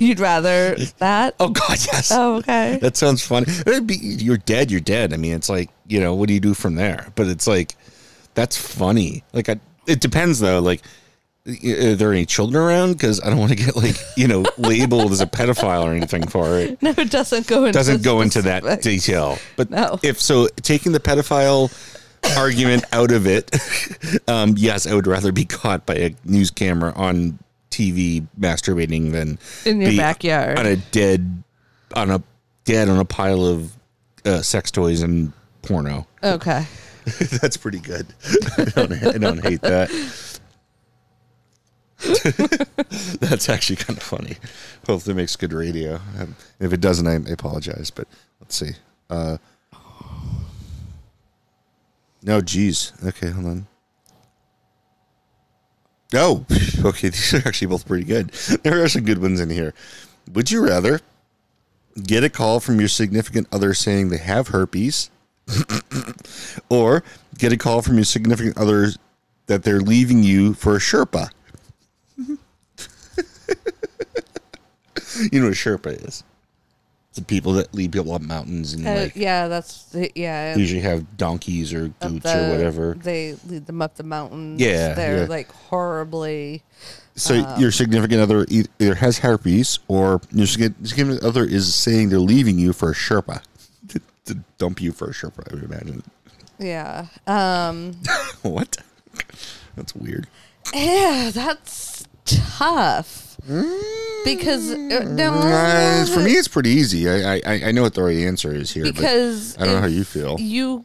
[0.00, 1.34] You'd rather that?
[1.38, 2.10] Oh God, yes.
[2.10, 2.78] Oh, okay.
[2.80, 3.46] That sounds funny.
[3.66, 4.70] It'd be, you're dead.
[4.70, 5.12] You're dead.
[5.12, 7.08] I mean, it's like you know, what do you do from there?
[7.14, 7.74] But it's like
[8.34, 9.22] that's funny.
[9.32, 10.60] Like, I, it depends though.
[10.60, 10.82] Like,
[11.46, 12.92] are there any children around?
[12.92, 16.26] Because I don't want to get like you know labeled as a pedophile or anything
[16.26, 16.80] for it.
[16.82, 19.38] No, it doesn't go into doesn't go into that detail.
[19.56, 19.98] But No.
[20.02, 21.70] if so, taking the pedophile
[22.38, 23.50] argument out of it,
[24.28, 27.38] um, yes, I would rather be caught by a news camera on
[27.70, 30.58] TV masturbating than In your be backyard.
[30.58, 31.42] on a dead
[31.94, 32.22] on a
[32.64, 33.72] dead on a pile of
[34.24, 36.06] uh, sex toys and porno.
[36.22, 36.66] Okay.
[37.40, 38.06] That's pretty good.
[38.58, 39.90] I don't, I don't hate that.
[43.20, 44.36] That's actually kind of funny.
[44.86, 46.00] Hopefully, it makes good radio.
[46.18, 47.90] Um, if it doesn't, I, I apologize.
[47.90, 48.08] But
[48.40, 48.72] let's see.
[49.08, 49.38] Uh,
[52.22, 52.92] no, geez.
[53.04, 53.66] Okay, hold on.
[56.14, 56.44] Oh,
[56.84, 57.08] okay.
[57.08, 58.32] These are actually both pretty good.
[58.62, 59.74] There are some good ones in here.
[60.32, 61.00] Would you rather
[62.02, 65.10] get a call from your significant other saying they have herpes?
[66.68, 67.02] or
[67.38, 68.90] get a call from your significant other
[69.46, 71.30] that they're leaving you for a Sherpa.
[72.16, 72.38] you
[75.40, 76.22] know what a Sherpa is?
[77.20, 80.56] The people that lead people up mountains and Uh, like yeah, that's the, yeah.
[80.56, 82.96] usually have donkeys or up goats the- or whatever.
[83.00, 84.60] They lead them up the mountains.
[84.60, 85.26] Yeah, they're yeah.
[85.26, 86.62] like horribly.
[87.16, 92.08] So um, your significant other either has herpes or your sig- significant other is saying
[92.08, 93.42] they're leaving you for a Sherpa
[93.88, 95.50] to, to dump you for a Sherpa.
[95.50, 96.02] I would imagine.
[96.58, 97.06] Yeah.
[97.26, 97.96] Um.
[98.42, 98.78] what?
[99.76, 100.26] That's weird.
[100.74, 103.36] yeah, that's tough.
[104.24, 107.08] Because uh, no, Uh, for me, it's pretty easy.
[107.08, 108.84] I, I I know what the right answer is here.
[108.84, 110.38] because but I don't know how if you feel.
[110.38, 110.84] You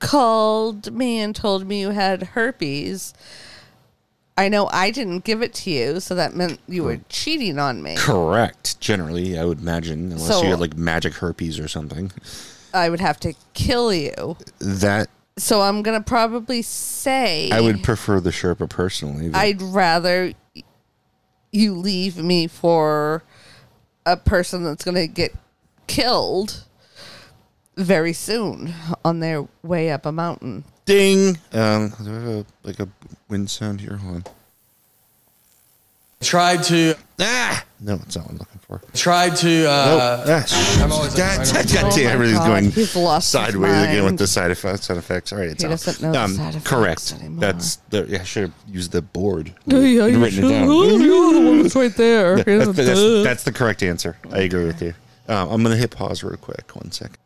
[0.00, 3.14] called me and told me you had herpes.
[4.36, 7.82] I know I didn't give it to you, so that meant you were cheating on
[7.82, 7.96] me.
[7.98, 8.78] Correct.
[8.80, 12.12] Generally, I would imagine, unless So- you had like magic herpes or something.
[12.72, 14.36] I would have to kill you.
[14.60, 19.30] That So I'm gonna probably say I would prefer the Sherpa personally.
[19.30, 20.34] but- I'd rather
[21.50, 23.22] you leave me for
[24.06, 25.34] a person that's going to get
[25.86, 26.64] killed
[27.76, 30.64] very soon on their way up a mountain.
[30.84, 31.38] Ding.
[31.52, 32.88] Um, do I have a, like a
[33.28, 33.96] wind sound here.
[33.96, 34.24] Hold on.
[36.20, 38.80] Tried to Ah, no, it's not what I'm looking for.
[38.92, 39.68] tried to Nope.
[39.70, 43.28] uh, Ah, I'm always God, like- God, God Oh damn, everything's God, going he's lost
[43.30, 44.86] sideways again with the side effects.
[44.86, 45.32] Side effects.
[45.32, 47.14] All right, it's He doesn't know the um, side effects correct.
[47.20, 47.40] anymore.
[47.40, 48.06] That's the.
[48.08, 49.54] Yeah, I should have used the board.
[49.66, 50.68] Yeah, yeah, you written it down.
[50.68, 52.38] Oh, you're the one that's right there.
[52.38, 54.16] Yeah, that's, a that's, that's the correct answer.
[54.32, 54.94] I agree with you.
[55.28, 56.74] Um, I'm gonna hit pause real quick.
[56.74, 57.18] One second.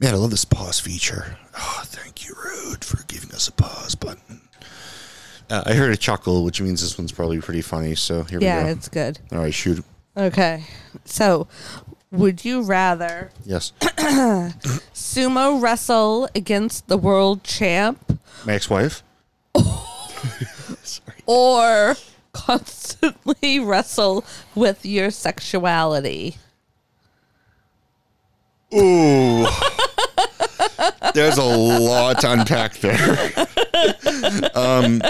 [0.00, 1.36] Man, I love this pause feature.
[1.58, 4.40] Oh, thank you, Rude, for giving us a pause button.
[5.48, 7.94] Uh, I heard a chuckle, which means this one's probably pretty funny.
[7.94, 8.46] So here we go.
[8.46, 9.18] Yeah, it's good.
[9.32, 9.84] All right, shoot.
[10.16, 10.64] Okay.
[11.04, 11.46] So,
[12.10, 19.02] would you rather Yes, sumo wrestle against the world champ my ex-wife.
[21.26, 21.96] or
[22.32, 26.36] constantly wrestle with your sexuality?
[28.74, 29.46] Ooh.
[31.14, 32.94] There's a lot to unpack there.
[34.54, 35.02] um,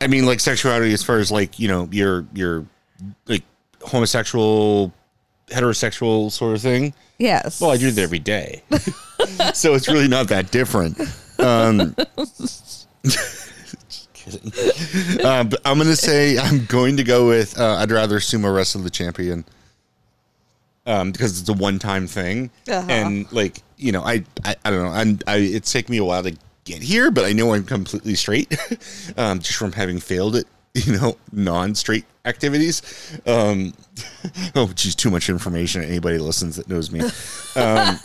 [0.00, 2.66] I mean, like sexuality, as far as like you know, your your
[3.26, 3.42] like
[3.82, 4.92] homosexual,
[5.48, 6.94] heterosexual sort of thing.
[7.18, 7.60] Yes.
[7.60, 8.62] Well, I do it every day,
[9.54, 10.98] so it's really not that different.
[11.38, 12.88] Um, just
[14.14, 14.52] kidding.
[15.24, 18.80] Uh, but I'm gonna say I'm going to go with uh, I'd rather sumo wrestle
[18.80, 19.44] the champion
[20.90, 22.86] um, because it's a one time thing, Uh-huh.
[22.90, 26.04] and like you know, I I, I don't know, I'm, I it's taken me a
[26.04, 28.48] while to get here, but I know I'm completely straight,
[29.16, 32.82] um, just from having failed at you know non straight activities.
[33.26, 33.72] Um,
[34.54, 35.82] oh, geez, too much information.
[35.82, 37.00] Anybody listens that knows me.
[37.56, 37.98] Um,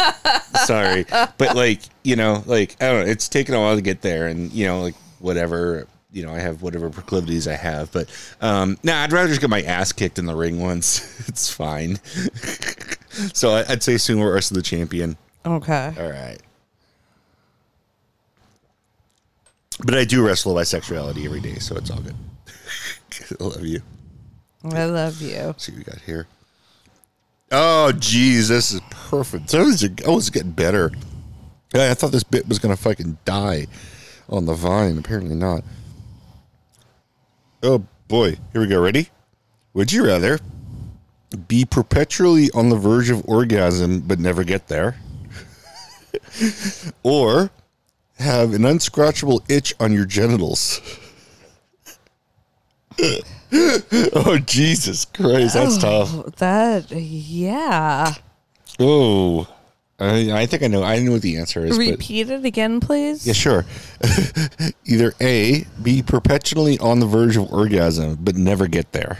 [0.65, 1.05] sorry,
[1.37, 4.27] but like you know, like I don't know, it's taken a while to get there,
[4.27, 5.87] and you know, like whatever.
[6.15, 9.49] You know, I have whatever proclivities I have, but um, nah, I'd rather just get
[9.49, 11.01] my ass kicked in the ring once.
[11.27, 11.97] it's fine.
[13.33, 15.17] so I, I'd say sumo wrestle the champion.
[15.45, 15.93] okay.
[15.99, 16.37] All right.
[19.83, 22.15] But I do wrestle bisexuality every day, so it's all good.
[23.41, 23.81] I love you.
[24.71, 25.35] I love you.
[25.35, 26.27] Let's see what we got here.
[27.51, 29.49] Oh, geez, this is perfect.
[29.49, 30.91] So I was, I was getting better.
[31.73, 33.67] I thought this bit was gonna fucking die
[34.29, 34.97] on the vine.
[34.97, 35.63] Apparently not.
[37.65, 38.79] Oh boy, here we go.
[38.79, 39.09] Ready?
[39.73, 40.39] Would you rather
[41.47, 44.97] be perpetually on the verge of orgasm but never get there,
[47.03, 47.49] or
[48.19, 50.79] have an unscratchable itch on your genitals?
[53.01, 56.35] oh Jesus Christ, that's oh, tough.
[56.35, 58.13] That, yeah.
[58.79, 59.47] Oh,
[59.99, 60.83] I, I think I know.
[60.83, 61.77] I know what the answer is.
[61.77, 63.25] but- Repeat it again, please.
[63.25, 63.65] yeah, sure.
[64.85, 69.19] Either A, be perpetually on the verge of orgasm but never get there,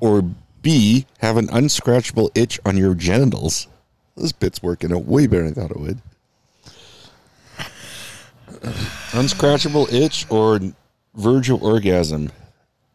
[0.00, 0.22] or
[0.62, 3.68] B, have an unscratchable itch on your genitals.
[4.16, 6.00] This bit's working out way better than I thought it would.
[9.12, 10.58] unscratchable itch or
[11.14, 12.30] verge of orgasm.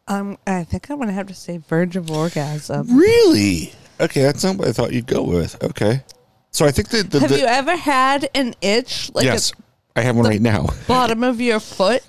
[0.08, 2.96] Um, I think I'm gonna have to say verge of orgasm.
[2.96, 3.72] Really?
[4.00, 5.62] Okay, that's not what I thought you'd go with.
[5.62, 6.02] Okay.
[6.50, 9.58] So I think that the, Have the- you ever had an itch like yes, at
[9.96, 10.68] I have one right now.
[10.88, 12.02] bottom of your foot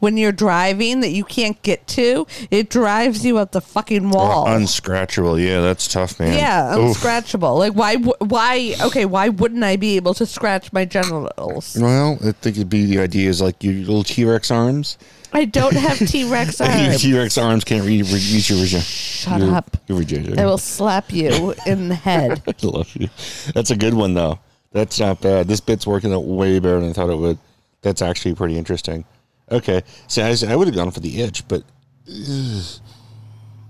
[0.00, 2.26] when you're driving that you can't get to?
[2.50, 4.46] It drives you up the fucking oh, wall.
[4.46, 5.42] Unscratchable.
[5.44, 6.34] Yeah, that's tough, man.
[6.34, 6.96] yeah, Oof.
[6.96, 7.58] unscratchable.
[7.58, 7.96] Like why?
[7.96, 8.74] Why?
[8.80, 11.76] Okay, why wouldn't I be able to scratch my genitals?
[11.80, 14.98] Well, I think it'd be the idea is like your little T Rex arms.
[15.32, 17.02] I don't have T Rex arms.
[17.02, 18.82] T Rex arms can't re- re- reach your vagina.
[18.82, 19.76] Shut your, up.
[19.86, 20.40] Your vagina.
[20.40, 22.42] I will slap you in the head.
[22.48, 23.08] I love you.
[23.54, 24.38] That's a good one though.
[24.72, 25.48] That's not bad.
[25.48, 27.38] This bit's working out way better than I thought it would.
[27.82, 29.04] That's actually pretty interesting.
[29.50, 31.62] Okay, so I, I would have gone for the itch, but
[32.08, 32.64] ugh,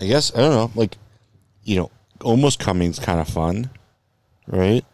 [0.01, 0.71] I guess I don't know.
[0.75, 0.97] Like,
[1.63, 1.91] you know,
[2.23, 3.71] almost coming's kind of fun,
[4.49, 4.85] right?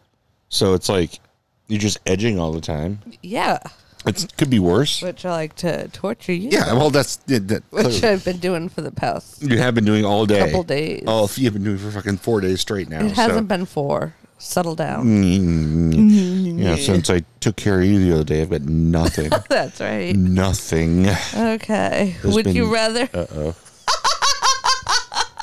[0.49, 1.19] So it's like
[1.67, 2.99] you're just edging all the time.
[3.23, 3.59] Yeah,
[4.07, 5.01] It could be worse.
[5.01, 6.49] which I like to torture you.
[6.51, 8.07] Yeah, well, that's that, which clearly.
[8.07, 9.41] I've been doing for the past.
[9.41, 10.39] you have been doing all day.
[10.45, 11.03] Couple days.
[11.07, 13.03] Oh, you've been doing it for fucking four days straight now.
[13.05, 13.57] It hasn't so.
[13.57, 14.13] been four.
[14.37, 15.05] Settle down.
[15.05, 16.59] Mm.
[16.61, 19.31] Yeah, since I took care of you the other day, I've got nothing.
[19.49, 20.13] That's right.
[20.15, 21.07] nothing.
[21.35, 22.15] Okay.
[22.21, 23.53] There's Would you been- rather?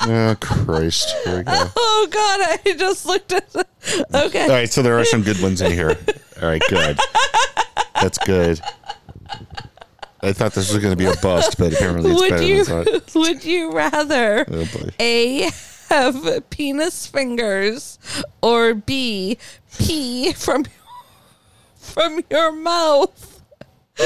[0.05, 1.15] Oh Christ!
[1.23, 1.53] Here we go.
[1.77, 2.59] Oh God!
[2.65, 3.49] I just looked at.
[3.53, 3.65] The,
[4.25, 4.43] okay.
[4.43, 5.97] All right, so there are some good ones in here.
[6.41, 6.99] All right, good.
[8.03, 8.59] That's good.
[10.21, 12.65] I thought this was going to be a bust, but apparently it's would better you?
[12.65, 13.15] than I thought.
[13.15, 14.89] Would you rather Oh boy.
[14.99, 15.49] a
[15.89, 17.97] have penis fingers
[18.41, 19.37] or b
[19.77, 20.65] pee from
[21.77, 23.41] from your mouth?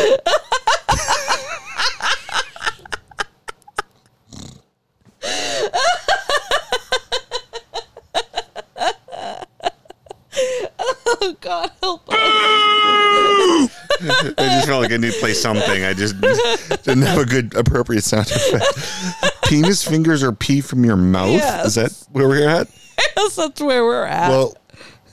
[10.00, 11.72] oh God!
[11.82, 13.77] Help us!
[14.00, 15.84] I just felt like I need to play something.
[15.84, 19.44] I just didn't have a good appropriate sound effect.
[19.46, 21.32] Penis fingers or pee from your mouth?
[21.32, 21.66] Yes.
[21.68, 22.68] Is that where we're at?
[23.16, 24.30] Yes, that's where we're at.
[24.30, 24.56] Well,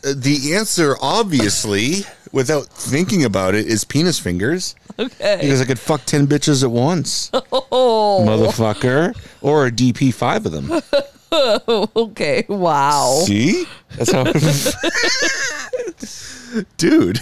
[0.04, 4.74] uh, the answer, obviously, without thinking about it, is penis fingers.
[4.98, 5.38] okay.
[5.40, 9.14] Because I could fuck 10 bitches at once, Oh, motherfucker.
[9.40, 10.70] Or a DP five of them.
[11.96, 12.44] okay.
[12.48, 13.22] Wow.
[13.26, 13.64] See?
[13.96, 14.24] That's how.
[16.76, 17.20] Dude.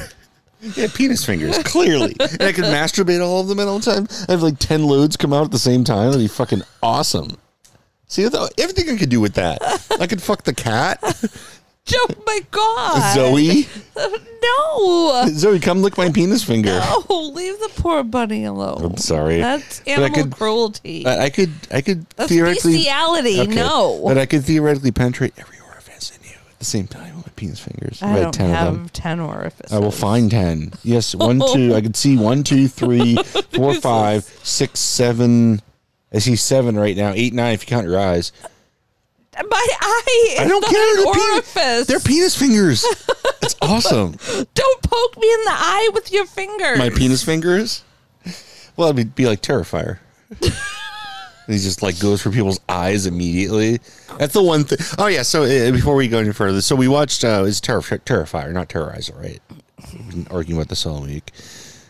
[0.77, 2.15] Yeah, penis fingers, clearly.
[2.21, 4.07] And I could masturbate all of them at all time.
[4.29, 6.07] I have like 10 loads come out at the same time.
[6.07, 7.37] That'd be fucking awesome.
[8.07, 8.25] See,
[8.59, 9.59] everything I could do with that.
[9.99, 11.01] I could fuck the cat.
[11.95, 13.13] Oh my god.
[13.15, 13.67] Zoe.
[14.43, 15.27] No.
[15.31, 16.79] Zoe, come lick my penis finger.
[16.81, 18.85] Oh, leave the poor bunny alone.
[18.85, 19.39] I'm sorry.
[19.41, 21.05] That's But I animal could- cruelty.
[21.05, 22.75] I I could, I could That's theoretically.
[22.75, 23.41] bestiality.
[23.41, 24.01] Okay, No.
[24.05, 27.33] But I could theoretically penetrate every orifice in you at the same time with my
[27.35, 28.01] penis fingers.
[28.03, 28.83] I don't 10 of them.
[28.83, 29.73] have ten orifices.
[29.73, 30.75] I will find 10.
[30.85, 31.75] Yes, one, two.
[31.77, 33.17] I could see one, two, three,
[33.53, 35.61] four, five, six, seven.
[36.13, 37.13] I see seven right now.
[37.15, 38.31] Eight, nine if you count your eyes.
[39.35, 40.37] My eye.
[40.41, 40.97] I don't care.
[40.97, 42.85] They're, penis, they're penis fingers.
[43.41, 44.17] It's awesome.
[44.55, 46.79] Don't poke me in the eye with your fingers.
[46.79, 47.83] My penis fingers?
[48.77, 49.99] Well, it'd be, be like Terrifier.
[51.47, 53.81] He just like goes for people's eyes immediately.
[54.19, 54.79] That's the one thing.
[54.99, 55.23] Oh, yeah.
[55.23, 58.69] So uh, before we go any further, so we watched, uh, it's Terri- Terrifier, not
[58.69, 59.41] Terrorizer, right?
[59.93, 61.31] We've been arguing about this all week.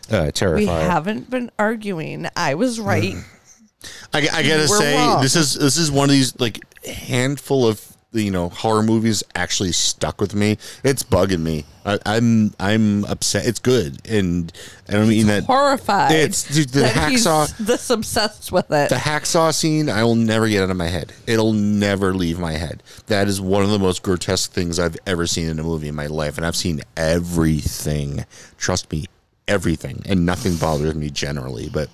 [0.09, 0.55] Uh, Terrifier.
[0.57, 2.27] We haven't been arguing.
[2.35, 3.15] I was right.
[4.13, 5.21] I, I gotta We're say, wrong.
[5.21, 9.71] this is this is one of these like handful of you know horror movies actually
[9.71, 10.57] stuck with me.
[10.83, 11.65] It's bugging me.
[11.85, 13.45] I, I'm I'm upset.
[13.45, 14.51] It's good, and
[14.87, 15.43] I don't mean that.
[15.43, 16.11] Horrified.
[16.11, 17.57] It's dude, the hacksaw.
[17.57, 18.89] this obsessed with it.
[18.89, 21.13] The hacksaw scene, I will never get out of my head.
[21.27, 22.83] It'll never leave my head.
[23.07, 25.95] That is one of the most grotesque things I've ever seen in a movie in
[25.95, 28.25] my life, and I've seen everything.
[28.57, 29.05] Trust me,
[29.47, 31.69] everything, and nothing bothers me generally.
[31.69, 31.89] But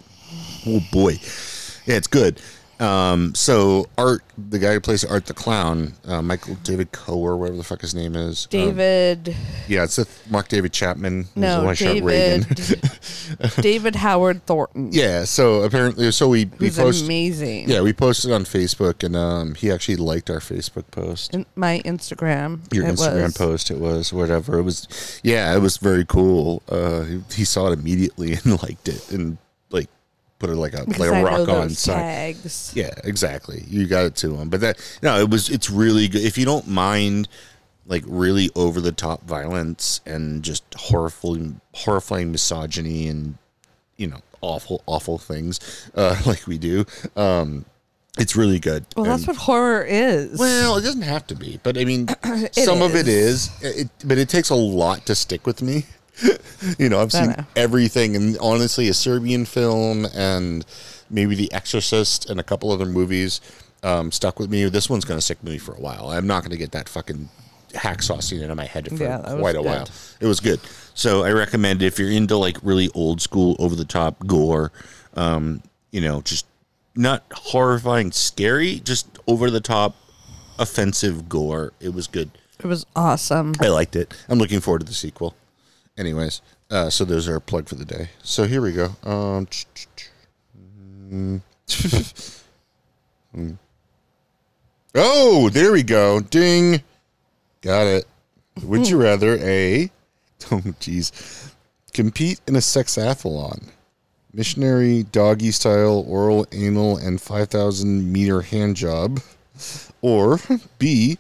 [0.68, 1.14] oh boy,
[1.86, 2.40] yeah, it's good.
[2.80, 7.36] Um, so Art, the guy who plays Art the clown, uh, Michael David Coe or
[7.38, 8.46] whatever the fuck his name is.
[8.46, 9.36] Um, David.
[9.68, 11.26] yeah, it's with Mark David Chapman.
[11.36, 12.48] no, one who shot Reagan.
[12.54, 12.82] David.
[13.62, 14.90] David Howard Thornton.
[14.92, 17.06] yeah, so apparently, so we we posted.
[17.06, 17.70] amazing.
[17.70, 21.34] Yeah, we posted on Facebook, and um, he actually liked our Facebook post.
[21.34, 22.74] In my Instagram.
[22.74, 23.38] Your Instagram was.
[23.38, 24.60] post, it was whatever.
[24.60, 26.64] It was, yeah, it was very cool.
[26.70, 29.38] Uh, he, he saw it immediately and liked it, and
[30.40, 31.98] put it like a Because like a rock on sign.
[31.98, 32.72] tags.
[32.76, 33.64] Yeah, exactly.
[33.68, 36.22] You got it to him, but that no, it was it's really good.
[36.24, 37.28] If you don't mind
[37.86, 43.38] like really over the top violence and just horrifying horrifying misogyny and
[43.98, 45.60] you know awful awful things
[45.96, 46.86] uh, like we do,
[47.16, 47.66] um,
[48.18, 48.86] it's really good.
[48.96, 50.38] Well, that's what horror is.
[50.40, 52.08] well, it doesn't have to be, but I mean,
[52.52, 53.50] some of it is.
[53.62, 55.86] It, but it takes a lot to stick with me.
[56.80, 57.46] you know, I've seen know.
[57.56, 60.66] everything, and honestly, a Serbian film and
[61.10, 63.42] maybe The Exorcist and a couple other movies
[63.84, 64.66] um, stuck with me.
[64.70, 66.10] This one's going to stick with me for a while.
[66.10, 67.30] I'm not going to get that fucking
[67.70, 69.66] hacksaw scene into my head for Yeah, quite a good.
[69.66, 69.90] while.
[70.20, 70.60] It was good.
[70.96, 74.72] So I recommend if you're into like really old school, over the top gore,
[75.14, 75.62] um,
[75.92, 76.46] you know, just
[76.96, 79.96] not horrifying, scary, just over the top,
[80.58, 81.72] offensive gore.
[81.80, 82.32] It was good.
[82.60, 83.54] it was awesome.
[83.62, 84.14] I liked it.
[84.28, 85.36] I'm looking forward to the sequel.
[86.00, 86.42] Anyways,
[86.72, 88.10] uh, so those are our plug for the day.
[88.24, 88.96] So here we go.
[89.04, 89.46] Um,
[91.12, 91.42] mm.
[94.96, 96.22] oh, there we go.
[96.22, 96.82] Ding.
[97.62, 98.06] Got it.
[98.64, 99.92] Would you rather a,
[100.52, 101.52] oh jeez,
[101.94, 103.68] compete in a sexathlon,
[104.34, 109.20] missionary doggy style oral anal and 5,000 meter hand job,
[110.02, 110.40] or
[110.80, 111.18] B,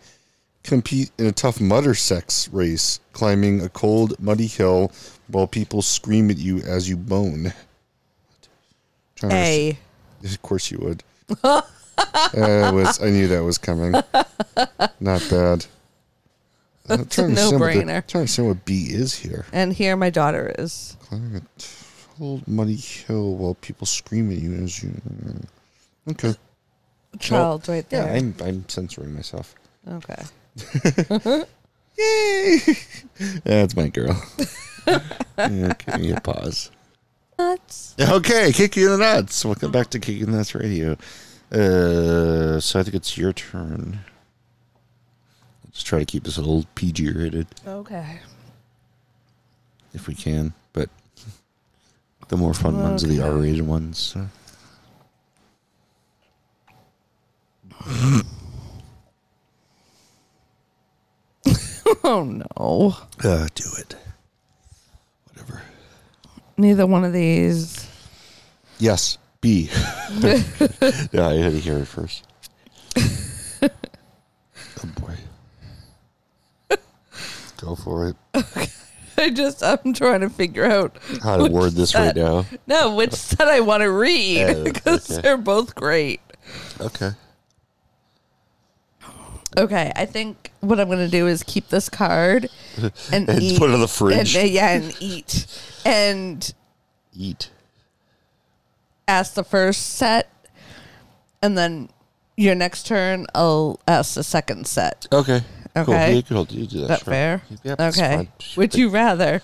[0.64, 4.92] compete in a Tough Mudder sex race, climbing a cold, muddy hill
[5.28, 7.54] while people scream at you as you bone.
[9.24, 9.78] A.
[10.24, 11.04] Of course you would.
[11.46, 11.62] uh,
[12.34, 13.94] was, I knew that was coming.
[15.00, 15.66] Not bad.
[16.90, 17.86] I'm a trying to understand what the- no-brainer.
[17.86, 19.46] trying to understand what B is here.
[19.54, 20.98] And here my daughter is.
[21.04, 21.42] Climbing a
[22.18, 24.92] cold, muddy hill while people scream at you as you.
[26.10, 26.36] Okay.
[27.20, 28.14] Child right Yeah, there.
[28.16, 29.56] I'm, I'm censoring myself.
[29.88, 30.22] okay.
[31.98, 32.60] Yay!
[33.44, 34.22] That's my girl.
[35.98, 36.72] me a pause.
[37.38, 37.96] Nuts.
[38.00, 39.44] Okay, kicking the Nuts.
[39.46, 40.98] Welcome back to Kicking the Nuts Radio.
[41.52, 44.00] Uh, so I think it's your turn.
[45.66, 48.20] Let's try to keep this a little PG rated Okay.
[49.94, 50.90] if we can, but
[52.28, 53.98] the more fun ones are the R rated ones.
[53.98, 54.28] So.
[62.04, 62.96] Oh no.
[63.24, 63.96] Uh, do it.
[65.28, 65.62] Whatever.
[66.58, 67.88] neither one of these.
[68.80, 69.70] Yes, B.
[70.20, 72.24] yeah, I had to hear it first.
[73.62, 73.70] oh
[75.00, 75.16] boy.
[77.58, 78.16] Go for it.
[79.18, 82.46] I just I'm trying to figure out How to word this right now.
[82.68, 85.22] No, which set I want to read Oh, because okay.
[85.22, 86.22] they're both great.
[86.80, 87.12] Okay.
[89.60, 92.50] Okay, I think what I'm going to do is keep this card
[93.12, 94.36] and, And eat, put it in the fridge.
[94.36, 95.46] And, yeah, and eat
[95.86, 96.54] and
[97.14, 97.50] Eat.
[99.08, 100.30] ask the first set,
[101.42, 101.90] and then
[102.38, 105.08] your next turn I'll ask the second set.
[105.12, 105.42] Okay.
[105.76, 105.94] Cool.
[105.94, 106.16] Okay.
[106.16, 106.84] You can hold, you do that.
[106.84, 107.12] Is that sure.
[107.12, 107.42] fair?
[107.76, 108.16] That's okay.
[108.16, 108.30] fine.
[108.56, 109.42] Would you rather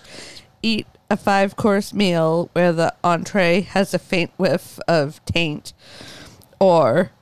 [0.62, 5.72] eat a five course meal where the entree has a faint whiff of taint
[6.58, 7.12] or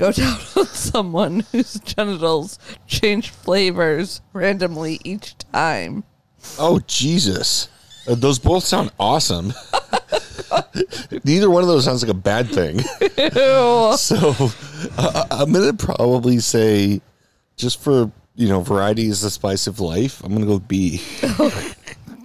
[0.00, 6.04] go down on someone whose genitals change flavors randomly each time?
[6.58, 7.68] Oh Jesus!
[8.08, 9.52] Uh, those both sound awesome.
[11.24, 12.80] Neither one of those sounds like a bad thing.
[13.36, 13.70] Ew.
[13.96, 14.34] So
[14.96, 17.00] uh, I'm gonna probably say,
[17.56, 20.22] just for you know, variety is the spice of life.
[20.24, 21.02] I'm gonna go B.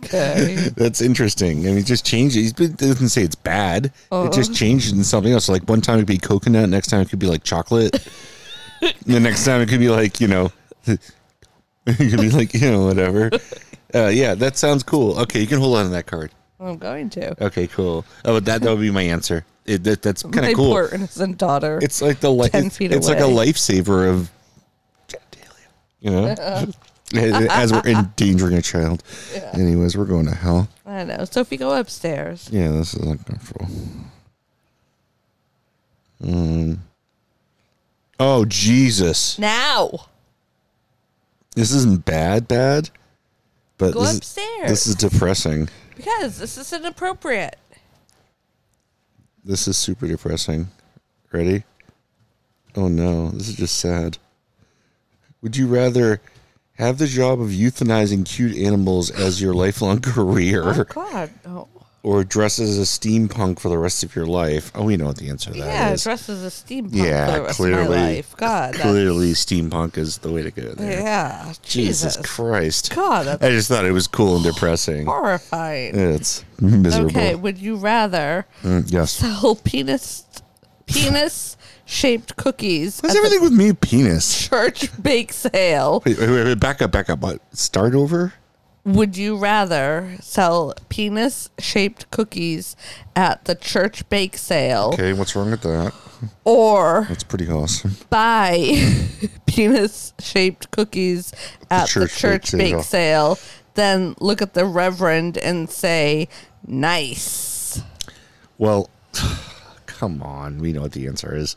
[0.06, 0.70] Okay.
[0.76, 1.68] That's interesting.
[1.68, 2.60] I mean, just change it.
[2.60, 3.88] It doesn't say it's bad.
[4.12, 4.54] It just Uh-huh.
[4.58, 5.50] changed into something else.
[5.50, 7.94] Like one time it could be coconut, next time it could be like chocolate.
[9.06, 10.52] the next time it could be like you know,
[10.86, 11.00] it
[11.86, 13.30] could be like you know whatever.
[13.94, 15.18] Uh, yeah, that sounds cool.
[15.20, 16.32] Okay, you can hold on to that card.
[16.60, 17.44] I'm going to.
[17.46, 18.06] Okay, cool.
[18.26, 19.46] Oh, that that would be my answer.
[19.66, 20.72] It, that, that's kind of cool.
[20.72, 21.80] poor innocent daughter.
[21.82, 24.30] It's like the li- 10 it's, feet it's like a lifesaver of
[25.08, 25.68] genitalia,
[26.02, 26.36] you know.
[27.16, 29.04] As we're endangering a child.
[29.54, 30.68] Anyways, we're going to hell.
[30.86, 31.26] I know.
[31.26, 32.50] Sophie, go upstairs.
[32.52, 33.68] Yeah, this is uncomfortable.
[36.24, 36.82] Um.
[38.20, 39.38] Oh Jesus!
[39.38, 40.08] Now.
[41.56, 42.90] This isn't bad, bad,
[43.78, 44.70] but Go this is, upstairs.
[44.70, 45.70] this is depressing.
[45.96, 47.58] Because this is inappropriate.
[49.44, 50.68] This is super depressing.
[51.32, 51.64] Ready?
[52.76, 54.18] Oh no, this is just sad.
[55.42, 56.20] Would you rather
[56.78, 61.30] have the job of euthanizing cute animals as your lifelong career Oh, God.
[61.46, 61.68] Oh.
[62.04, 64.72] or dress as a steampunk for the rest of your life?
[64.76, 66.04] Oh, we know what the answer to that Yeah, is.
[66.04, 67.82] dressed as a steampunk yeah, for the rest clearly.
[67.84, 68.36] of my life.
[68.38, 68.74] God.
[68.74, 71.02] that's- clearly, steampunk is the way to go there.
[71.02, 71.54] Yeah.
[71.64, 72.18] Jesus, Jesus.
[72.36, 72.94] Christ.
[72.94, 75.06] God, that's I just thought it was cool and depressing.
[75.06, 75.96] horrifying.
[75.98, 77.10] It's miserable.
[77.12, 79.12] Okay, would you rather Mm, yes.
[79.14, 80.24] sell penis
[80.88, 81.55] penis
[81.86, 84.48] shaped cookies What's at everything with me, penis?
[84.48, 86.02] church bake sale?
[86.06, 87.20] Wait, wait, wait, back up, back up.
[87.20, 87.40] What?
[87.56, 88.34] Start over?
[88.84, 92.76] Would you rather sell penis shaped cookies
[93.16, 95.92] at the church bake sale Okay, what's wrong with that?
[96.44, 97.96] or That's pretty awesome.
[98.12, 98.76] buy
[99.48, 101.34] penis shaped cookies
[101.72, 103.36] at the church church, bake bake, sale.
[103.36, 103.40] sale,
[103.74, 106.28] then look at the reverend and say,
[106.68, 107.82] nice.
[108.60, 108.90] Well,
[110.00, 110.60] come on.
[110.60, 111.56] We know what the answer is.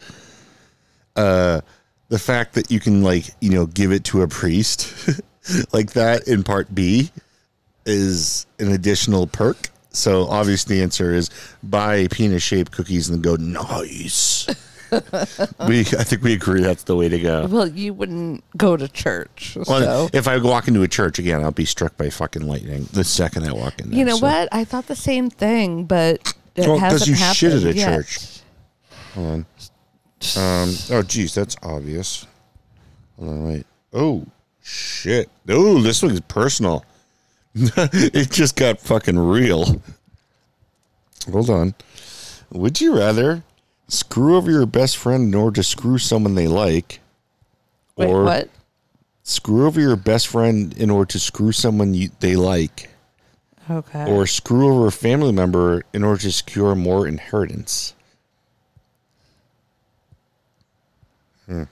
[1.16, 1.61] Uh,
[2.09, 4.95] the fact that you can, like, you know, give it to a priest
[5.72, 7.11] like that in part B
[7.84, 9.70] is an additional perk.
[9.91, 11.30] So obviously the answer is
[11.62, 14.47] buy penis shaped cookies and go nice.
[15.66, 17.47] we, I think we agree that's the way to go.
[17.47, 19.57] Well, you wouldn't go to church.
[19.66, 20.11] Well, so.
[20.12, 23.45] if I walk into a church again, I'll be struck by fucking lightning the second
[23.45, 23.91] I walk in.
[23.91, 24.49] There, You know so- what?
[24.53, 27.95] I thought the same thing, but it Well, 'cause hasn't you shit at a yet.
[27.95, 28.19] church.
[29.15, 29.47] Hold on.
[30.37, 30.77] Um.
[30.91, 32.27] Oh, geez, that's obvious.
[33.19, 33.67] Hold on, wait.
[33.93, 34.27] Oh,
[34.63, 35.29] shit.
[35.49, 36.85] Oh, this one's personal.
[37.55, 39.81] it just got fucking real.
[41.33, 41.75] Hold on.
[42.51, 43.43] Would you rather
[43.89, 47.01] screw over your best friend in order to screw someone they like,
[47.97, 48.49] Wait, or what?
[49.23, 52.91] screw over your best friend in order to screw someone you, they like,
[53.71, 54.11] Okay.
[54.11, 57.95] or screw over a family member in order to secure more inheritance?
[61.47, 61.64] Hmm.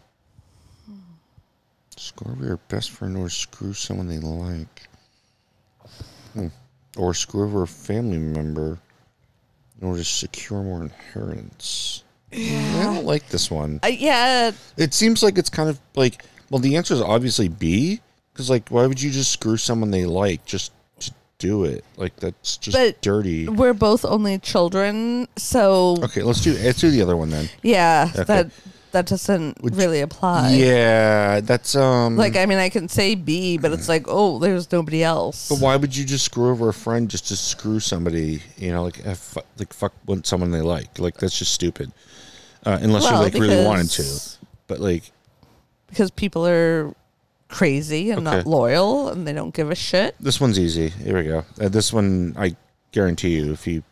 [1.97, 4.89] Screw over your best friend or screw someone they like.
[6.35, 6.49] Hmm.
[6.97, 8.79] Or screw over a family member
[9.81, 12.05] in order to secure more inheritance.
[12.33, 13.81] I don't like this one.
[13.83, 18.01] Uh, yeah, It seems like it's kind of like, well, the answer is obviously B.
[18.33, 20.71] Because, like, why would you just screw someone they like just
[21.39, 21.85] do it?
[21.97, 23.49] Like, that's just But- dirty.
[23.49, 27.49] we're both only children, so Okay, let's do let's do the other one then.
[27.63, 28.25] yeah, Okay.
[28.25, 28.51] that
[28.93, 30.53] that doesn't Would really apply.
[30.55, 32.17] Yeah, that's um.
[32.17, 35.49] Like, I mean, I can say B, but it's like, oh, there's nobody else.
[35.51, 38.43] But why would you just screw over a friend just to screw somebody?
[38.57, 40.99] You know, like f- like fuck with someone they like.
[40.99, 41.93] Like that's just stupid.
[42.65, 44.05] Uh, unless you Well, like really wanted to.
[44.67, 45.13] But like,
[45.89, 46.95] Because people are
[47.49, 50.15] crazy and not loyal, and they don't give a shit.
[50.21, 50.89] this one's easy.
[50.89, 51.45] Here we go.
[51.61, 52.57] Uh, this one I
[52.93, 53.83] guarantee you, if you,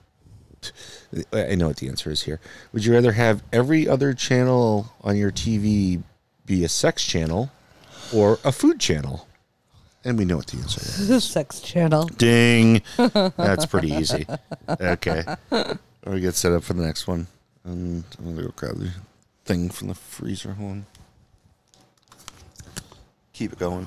[1.33, 2.41] I know what the answer is here.
[2.73, 6.03] Would you rather have every other channel on your TV
[6.47, 7.51] be a sex channel
[8.15, 9.29] or a food channel?
[10.07, 11.25] And we know what the answer is.
[11.33, 12.05] Sex channel.
[12.05, 12.83] Ding.
[12.97, 14.27] That's pretty easy.
[14.69, 15.25] Okay.
[16.07, 17.27] We get set up for the next one.
[17.65, 18.91] And I'm going to go grab the
[19.47, 20.53] thing from the freezer.
[20.53, 20.87] Hold on.
[23.35, 23.87] Keep it going.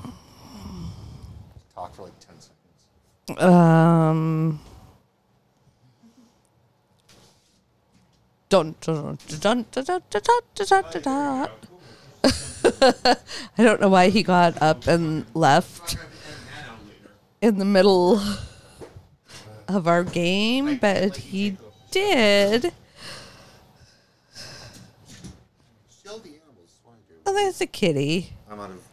[1.74, 3.42] Talk for like 10 seconds.
[3.42, 4.60] Um.
[8.50, 8.54] I
[13.62, 15.96] don't know why he got up and left
[17.40, 18.20] in the middle
[19.66, 21.56] of our game, but he
[21.90, 22.72] did.
[27.26, 28.32] Oh, there's a kitty.
[28.50, 28.87] I'm out of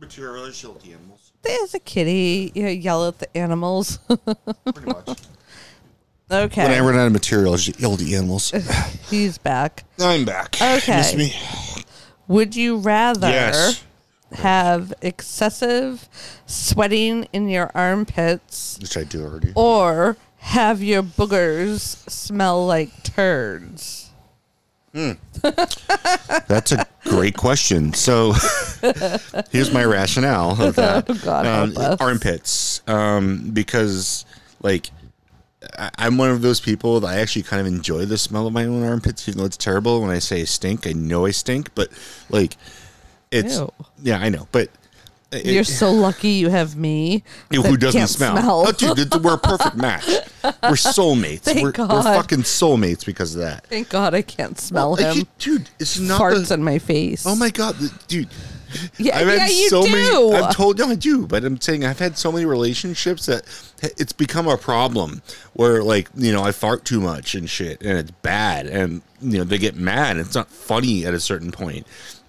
[0.00, 1.32] material and shield the animals.
[1.42, 2.52] There's a kitty.
[2.54, 3.98] You know, yell at the animals.
[4.08, 5.20] Pretty much.
[6.30, 6.62] okay.
[6.64, 8.50] When I run out of material, I just yell at the animals.
[9.10, 9.84] He's back.
[10.00, 10.56] I'm back.
[10.60, 10.96] Okay.
[10.96, 11.32] Miss me?
[12.28, 13.82] Would you rather Yes.
[14.32, 16.08] have excessive
[16.46, 19.52] sweating in your armpits Which I do already.
[19.54, 24.07] or have your boogers smell like turds?
[26.48, 27.92] That's a great question.
[27.94, 28.32] So
[29.50, 31.04] here's my rationale of that.
[31.08, 31.46] Oh, God
[31.78, 32.82] um, armpits.
[32.88, 34.24] Um, because
[34.62, 34.90] like
[35.78, 38.52] I- I'm one of those people that I actually kind of enjoy the smell of
[38.52, 40.00] my own armpits, even though it's terrible.
[40.00, 41.90] When I say I stink, I know I stink, but
[42.30, 42.56] like
[43.30, 43.72] it's Ew.
[44.02, 44.70] yeah, I know, but
[45.32, 47.22] it- You're so lucky you have me.
[47.52, 48.36] who doesn't can't smell?
[48.38, 50.06] Oh, dude, we're a perfect match.
[50.42, 51.40] We're soulmates.
[51.40, 53.66] Thank we're, we're fucking soulmates because of that.
[53.66, 55.26] Thank God I can't smell Like, him.
[55.38, 57.24] dude, it's not Farts the, in my face.
[57.26, 57.76] Oh my god,
[58.06, 58.28] dude.
[58.98, 59.92] Yeah, I've yeah, had you so do.
[59.92, 60.34] many.
[60.34, 63.44] I've told no, I do, but I'm saying I've had so many relationships that
[63.96, 65.22] it's become a problem
[65.54, 69.38] where, like, you know, I fart too much and shit, and it's bad, and you
[69.38, 70.18] know they get mad.
[70.18, 71.86] It's not funny at a certain point.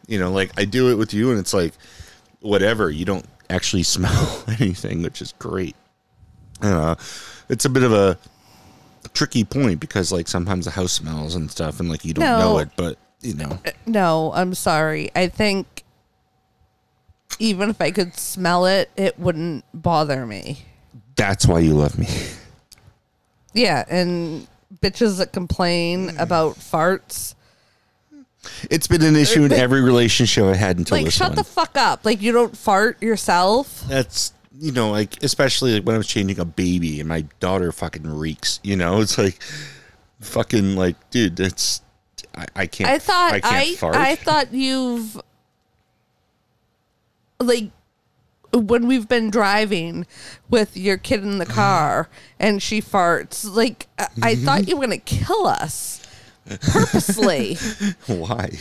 [0.08, 1.74] You know, like I do it with you, and it's like,
[2.42, 2.90] whatever.
[2.90, 5.76] You don't actually smell anything, which is great.
[6.62, 6.96] Uh,
[7.48, 8.18] it's a bit of a
[9.14, 12.40] tricky point because, like, sometimes the house smells and stuff, and like you don't No.
[12.40, 13.60] know it, but you know.
[13.86, 15.10] No, I'm sorry.
[15.16, 15.84] I think
[17.40, 20.66] even if I could smell it, it wouldn't bother me.
[21.16, 22.08] That's why you love me.
[23.54, 24.48] Yeah, and
[24.82, 27.36] bitches that complain about farts.
[28.70, 31.36] It's been an issue in every relationship I had until Like, this shut one.
[31.36, 32.06] the fuck up.
[32.06, 33.84] Like, you don't fart yourself.
[33.88, 37.72] That's you know, like especially like when I was changing a baby and my daughter
[37.72, 38.60] fucking reeks.
[38.64, 39.40] You know, it's like
[40.20, 41.82] fucking like, dude, that's
[42.36, 42.90] I, I can't.
[42.90, 43.96] I thought I can't I, fart.
[43.96, 45.20] I thought you've
[47.40, 47.72] like
[48.52, 50.06] when we've been driving
[50.50, 52.10] with your kid in the car
[52.40, 56.02] and she farts like I, I thought you were gonna kill us
[56.58, 57.56] purposely
[58.08, 58.52] Why?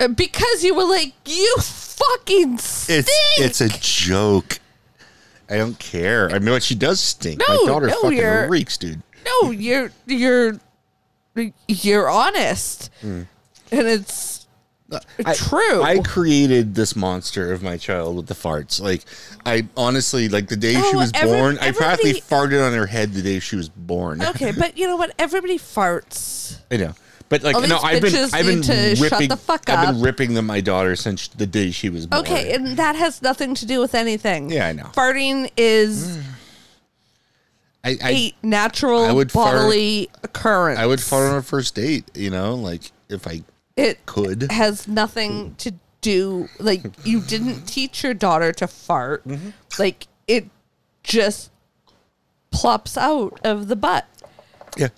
[0.00, 3.06] Uh, because you were like you fucking stink.
[3.08, 4.58] It's it's a joke.
[5.50, 6.30] I don't care.
[6.30, 7.38] I mean, she does stink.
[7.46, 9.02] No, my daughter no, fucking reeks, dude.
[9.24, 10.58] no you're you're
[11.68, 13.22] you're honest Hmm.
[13.70, 14.41] and it's
[15.24, 18.80] I- true I created this monster of my child with the farts.
[18.80, 19.04] Like,
[19.46, 22.86] I honestly, like the day she Oh, was every- born, I practically farted on her
[22.86, 24.22] head the day she was born.
[24.22, 26.94] okay but you know what everybody farts I know.
[27.28, 29.94] But like All no, I've been I've been need to shut ripping the fuck I've
[29.94, 32.20] been ripping them my daughter since the day she was born.
[32.26, 34.50] Okay, and that has nothing to do with anything.
[34.50, 34.90] Yeah, I know.
[34.94, 36.18] Farting is
[37.84, 40.78] I I, a natural I would fart- bodily occurrence.
[40.78, 43.42] I would fart on our first date, you know, like if I
[43.76, 44.50] It could.
[44.52, 49.26] has nothing to do like you didn't teach your daughter to fart.
[49.26, 49.50] Mm-hmm.
[49.78, 50.50] Like it
[51.02, 51.50] just
[52.50, 54.06] plops out of the butt.
[54.76, 54.88] Yeah.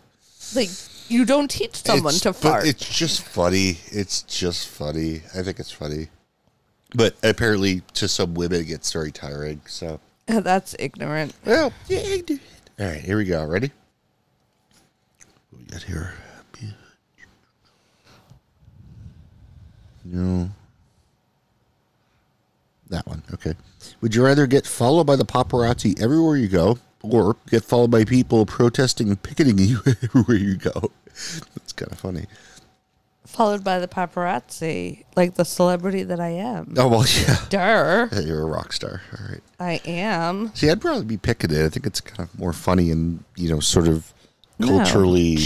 [0.56, 0.70] Like
[1.08, 2.66] you don't teach someone It's- to fart.
[2.66, 3.78] It's just funny.
[3.86, 5.22] It's just funny.
[5.36, 6.08] I think it's funny.
[6.96, 11.34] But apparently to some women it gets very tiring, so That's ignorant.
[11.44, 12.16] Well, yeah.
[12.80, 13.44] All right, here we go.
[13.44, 13.70] Ready?
[15.50, 16.14] What we got here?
[20.04, 20.50] No.
[22.90, 23.22] That one.
[23.32, 23.54] Okay.
[24.00, 28.04] Would you rather get followed by the paparazzi everywhere you go, or get followed by
[28.04, 30.90] people protesting and picketing you everywhere you go?
[31.54, 32.26] That's kind of funny.
[33.26, 36.74] Followed by the paparazzi, like the celebrity that I am.
[36.76, 37.36] Oh well, yeah.
[37.48, 39.00] Durr, Yeah, You're a rock star.
[39.18, 39.40] All right.
[39.58, 40.54] I am.
[40.54, 41.64] See, I'd probably be picketed.
[41.64, 44.12] I think it's kind of more funny and you know, sort of
[44.58, 44.68] No.
[44.68, 45.38] culturally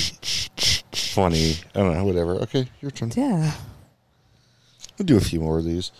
[0.93, 1.55] funny.
[1.75, 2.05] I don't know.
[2.05, 2.33] Whatever.
[2.43, 3.13] Okay, your turn.
[3.17, 3.53] Yeah.
[4.99, 5.93] We'll do a few more of these.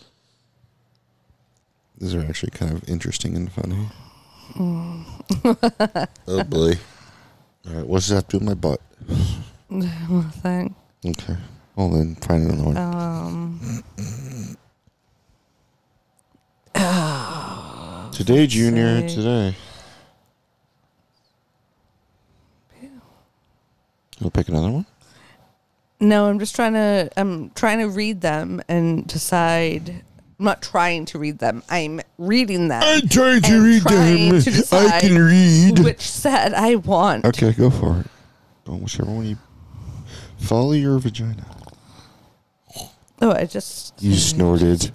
[1.97, 3.87] These are actually kind of interesting and funny.
[4.59, 6.73] oh boy.
[7.67, 8.81] All right, what's that to do with my butt?
[10.41, 10.75] Thing.
[11.05, 11.37] Okay.
[11.75, 12.77] Well, then find another one.
[12.77, 13.59] Um.
[18.11, 19.07] today, Junior.
[19.07, 19.55] say- Today.
[24.19, 24.85] You'll pick another one.
[25.99, 27.09] No, I'm just trying to.
[27.17, 29.89] I'm trying to read them and decide.
[30.39, 31.63] I'm not trying to read them.
[31.69, 32.81] I'm reading them.
[32.83, 35.79] I'm trying and trying to decide I can read.
[35.79, 37.25] Which set I want.
[37.25, 38.07] Okay, go for it.
[38.65, 39.37] Go whichever one you.
[40.37, 41.45] Follow your vagina.
[43.21, 44.01] Oh, I just.
[44.01, 44.91] You snorted.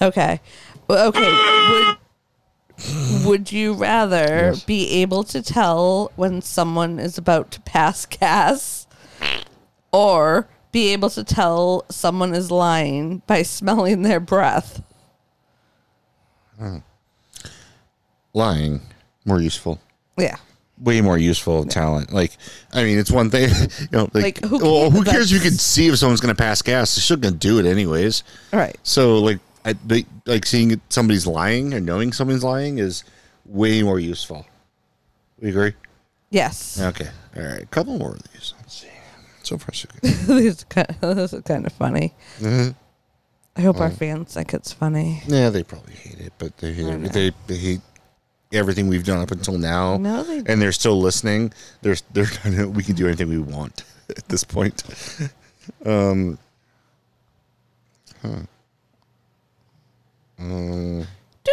[0.00, 0.40] Okay.
[0.88, 1.30] Well, Okay.
[1.70, 4.64] Would Would you rather Yes.
[4.64, 8.83] be able to tell when someone is about to pass gas,
[9.94, 14.82] or be able to tell someone is lying by smelling their breath?
[16.58, 16.78] Hmm.
[18.32, 18.80] Lying,
[19.24, 19.80] more useful.
[20.18, 20.36] Yeah.
[20.80, 22.12] Way more useful talent.
[22.12, 22.32] Like,
[22.72, 23.48] I mean, it's one thing.
[23.80, 24.92] You know, like, Like, who well, cares?
[24.92, 25.32] who cares?
[25.32, 26.94] if You can see if someone's going to pass gas.
[26.96, 28.24] They're still going to do it anyways.
[28.52, 28.76] All right.
[28.82, 33.04] So, like, I, they, like seeing somebody's lying or knowing someone's lying is
[33.46, 34.44] way more useful.
[35.40, 35.74] We agree.
[36.30, 36.80] Yes.
[36.80, 37.08] Okay.
[37.36, 37.62] All right.
[37.62, 38.52] A couple more of these.
[39.44, 40.10] So far, so good.
[40.10, 42.14] this, is kind this is kind of funny.
[42.38, 42.70] Mm-hmm.
[43.56, 45.22] I hope our fans think it's funny.
[45.28, 47.06] Yeah, they probably hate it, but they hate I know.
[47.06, 47.12] it.
[47.12, 47.80] They, they hate
[48.52, 49.96] everything we've done up until now.
[49.96, 51.52] No, they and they're still listening.
[51.82, 54.82] They're they're we can do anything we want at this point.
[55.84, 56.38] Um.
[58.22, 58.28] Huh.
[60.38, 61.06] Um,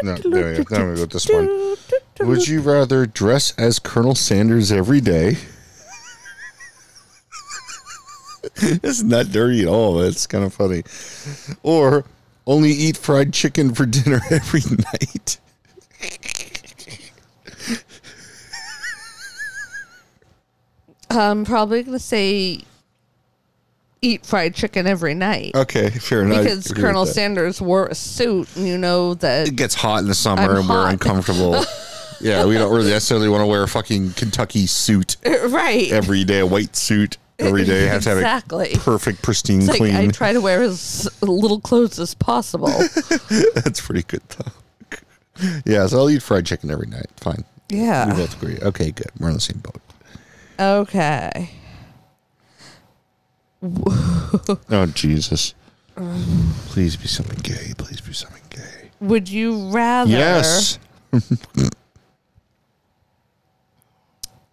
[0.04, 0.76] no, there we go.
[0.76, 1.76] Now we go with this one.
[2.22, 5.38] Would you rather dress as Colonel Sanders every day?
[8.56, 10.02] it's not dirty at all.
[10.02, 10.84] It's kind of funny.
[11.64, 12.06] Or
[12.48, 15.38] only eat fried chicken for dinner every night.
[21.10, 22.62] I'm probably gonna say
[24.02, 26.44] eat fried chicken every night Okay, fair enough.
[26.44, 27.06] Because Colonel.
[27.06, 30.58] Sanders wore a suit, and you know that it gets hot in the summer I'm
[30.58, 31.64] and we're uncomfortable.
[32.22, 35.92] yeah, we don't really necessarily want to wear a fucking Kentucky suit right.
[35.92, 37.86] every day, a white suit every day.
[37.86, 39.96] Have to have it perfect, pristine, like clean.
[39.96, 42.68] I try to wear as little clothes as possible.
[43.56, 44.52] That's pretty good though.
[45.66, 47.08] yeah, so I'll eat fried chicken every night.
[47.18, 47.44] Fine.
[47.70, 48.08] Yeah.
[48.08, 48.58] We both agree.
[48.62, 49.12] Okay, good.
[49.20, 49.82] We're on the same boat.
[50.60, 51.50] Okay.
[54.70, 55.54] Oh Jesus.
[56.68, 57.74] Please be something gay.
[57.78, 58.90] Please be something gay.
[59.02, 60.10] Would you rather?
[60.10, 60.80] Yes.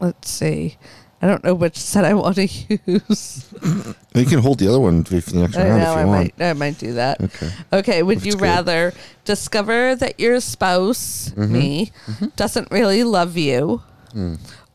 [0.00, 0.76] Let's see.
[1.20, 3.44] I don't know which set I want to use.
[4.14, 6.06] You can hold the other one for the next I round know if I you
[6.08, 6.38] want.
[6.38, 6.44] might.
[6.44, 7.20] I might do that.
[7.20, 7.50] Okay.
[7.72, 8.02] Okay.
[8.02, 8.40] Would you good.
[8.40, 8.92] rather
[9.24, 11.52] discover that your spouse, Mm-hmm.
[11.52, 11.92] me,
[12.34, 13.82] doesn't really love you,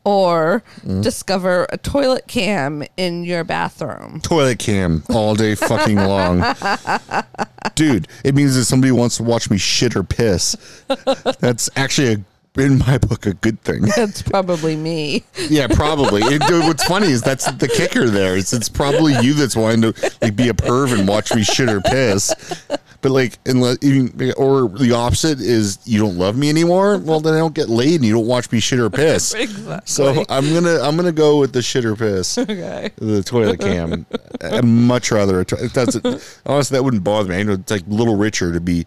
[0.04, 1.02] or Mm.
[1.02, 4.20] discover a toilet cam in your bathroom?
[4.22, 6.42] toilet cam all day fucking long.
[7.74, 10.56] Dude, it means that somebody wants to watch me shit or piss.
[11.40, 12.16] That's actually a
[12.56, 13.82] in my book a good thing.
[13.96, 15.24] That's probably me.
[15.48, 16.22] Yeah, probably.
[16.22, 18.36] It, what's funny is that's the kicker there.
[18.36, 21.68] It's it's probably you that's wanting to like be a perv and watch me shit
[21.68, 22.32] or piss.
[23.00, 23.78] But like, unless
[24.36, 26.98] or the opposite is you don't love me anymore.
[26.98, 29.34] Well, then I don't get laid and you don't watch me shit or piss.
[29.44, 29.80] Exactly.
[29.86, 32.38] So I'm gonna I'm gonna go with the shit or piss.
[32.38, 32.90] Okay.
[32.96, 34.06] the toilet cam.
[34.40, 36.04] I'd much rather a to- it doesn't
[36.46, 37.36] honestly that wouldn't bother me.
[37.36, 38.86] I know it's like Little Richard to be,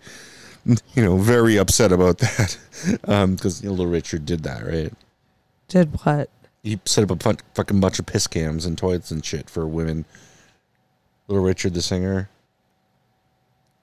[0.93, 2.57] you know, very upset about that
[3.01, 4.93] because know, Little Richard did that, right?
[5.68, 6.30] Did what?
[6.63, 10.05] He set up a fucking bunch of piss cams and toilets and shit for women.
[11.28, 12.30] Little Richard, the singer.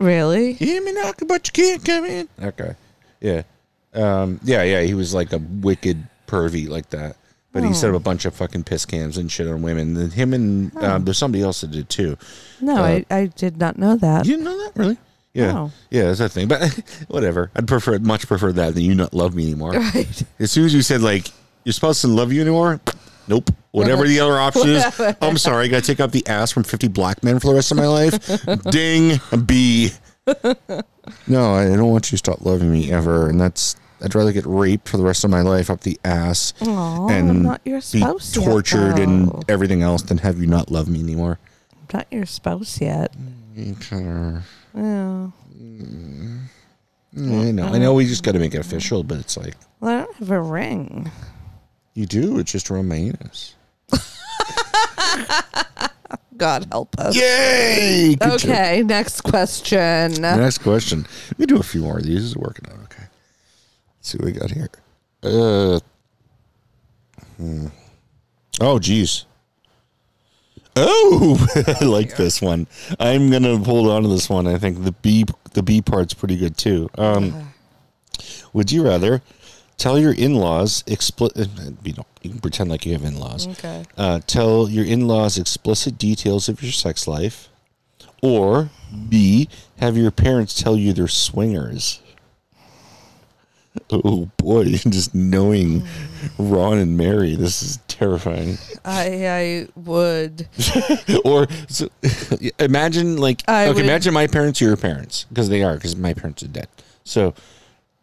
[0.00, 0.52] Really?
[0.52, 2.28] You hear me knock, but you can't come in.
[2.42, 2.74] Okay,
[3.20, 3.42] yeah,
[3.94, 4.82] um, yeah, yeah.
[4.82, 7.16] He was like a wicked pervy like that.
[7.52, 9.96] But he set up a bunch of fucking piss cams and shit on women.
[9.96, 12.18] And him and um, there's somebody else that did too.
[12.60, 14.26] No, Uh, I, I did not know that.
[14.26, 14.98] You didn't know that, really?
[15.34, 15.72] Yeah, No.
[15.90, 16.48] yeah, that's that thing.
[16.48, 16.72] But
[17.08, 17.50] whatever.
[17.56, 19.72] I'd prefer much prefer that than you not love me anymore.
[19.94, 20.22] Right.
[20.38, 21.28] As soon as you said like
[21.64, 22.80] you're supposed to love you anymore,
[23.28, 23.50] nope.
[23.72, 25.64] Whatever the other option is, oh, I'm sorry.
[25.64, 27.76] I got to take out the ass from 50 black men for the rest of
[27.76, 28.14] my life.
[28.70, 29.90] Ding, B.
[31.26, 33.76] No, I don't want you to stop loving me ever, and that's.
[34.02, 37.30] I'd rather get raped for the rest of my life up the ass Aw, and
[37.30, 39.02] I'm not your be spouse yet, tortured though.
[39.02, 41.38] and everything else than have you not love me anymore.
[41.72, 43.14] I'm not your spouse yet.
[44.74, 45.32] Mm.
[47.12, 47.40] Yeah.
[47.40, 47.66] I know.
[47.66, 50.16] I know we just got to make it official, but it's like Well, I don't
[50.16, 51.10] have a ring.
[51.94, 52.38] you do.
[52.38, 53.54] It's just around my anus.
[56.36, 57.14] God help us.
[57.14, 58.16] Yay!
[58.16, 58.50] Good job.
[58.50, 60.20] Okay, next question.
[60.20, 61.06] Next question.
[61.38, 62.16] We do a few more of these.
[62.16, 63.04] This is working out okay.
[63.98, 64.68] Let's see what we got here.
[65.22, 65.78] Uh,
[67.36, 67.66] hmm.
[68.60, 69.26] Oh, geez.
[70.76, 72.66] Oh, I like this one.
[72.98, 74.48] I'm gonna hold on to this one.
[74.48, 76.90] I think the B the B part's pretty good too.
[76.98, 77.52] Um,
[78.52, 79.22] would you rather
[79.76, 81.48] tell your in-laws explicit?
[81.84, 83.46] You know, you can pretend like you have in-laws.
[83.48, 83.84] Okay.
[83.96, 87.48] Uh, tell your in-laws explicit details of your sex life,
[88.20, 88.70] or
[89.08, 89.48] B
[89.78, 92.00] have your parents tell you they're swingers.
[93.90, 95.82] Oh boy, just knowing
[96.38, 98.56] Ron and Mary, this is terrifying.
[98.84, 100.48] I I would.
[101.24, 101.88] or so,
[102.58, 106.14] imagine like I okay, would- imagine my parents, your parents, because they are, because my
[106.14, 106.68] parents are dead.
[107.04, 107.34] So,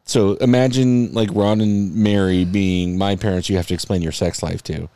[0.06, 3.50] so imagine like Ron and Mary being my parents.
[3.50, 4.90] You have to explain your sex life to,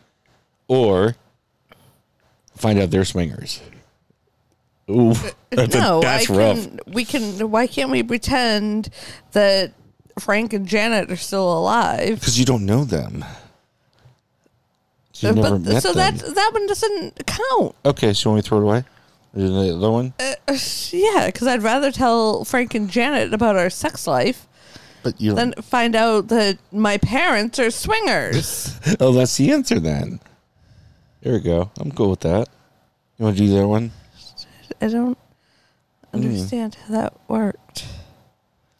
[0.67, 1.15] or
[2.55, 3.61] find out they're swingers.
[4.89, 5.13] Ooh,
[5.49, 6.57] that's, no, that's I rough.
[6.63, 6.79] can.
[6.85, 7.49] We can.
[7.49, 8.89] Why can't we pretend
[9.31, 9.73] that
[10.19, 12.19] Frank and Janet are still alive?
[12.19, 13.25] Because you don't know them.
[15.13, 16.17] So, you Uh, never met so them.
[16.17, 17.75] that that one doesn't count.
[17.85, 18.13] okay.
[18.13, 18.83] So you want me to throw it away?
[19.35, 20.13] Is the other one?
[20.91, 24.47] Yeah, because I'd rather tell Frank and Janet about our sex life
[25.03, 28.79] But you than find out that my parents are swingers.
[28.99, 30.19] Oh, that's the answer then.
[31.21, 31.71] There we go.
[31.79, 32.47] I'm cool with that.
[33.17, 33.91] You want to do the other one?
[34.81, 35.17] I don't
[36.13, 36.17] Mm.
[36.25, 37.59] understand how that worked.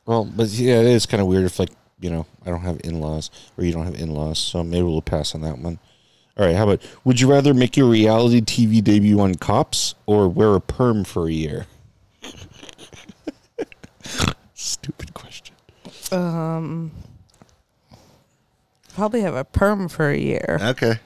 [0.06, 2.82] Well, but yeah, it is kind of weird if like you know I don't have
[2.84, 5.80] in-laws or you don't have in-laws, so maybe we'll pass on that one.
[6.38, 10.28] All right, how about would you rather make your reality TV debut on Cops or
[10.28, 11.66] wear a perm for a year?
[14.54, 15.56] Stupid question.
[16.12, 16.92] Um,
[18.94, 20.58] probably have a perm for a year.
[20.62, 21.00] Okay.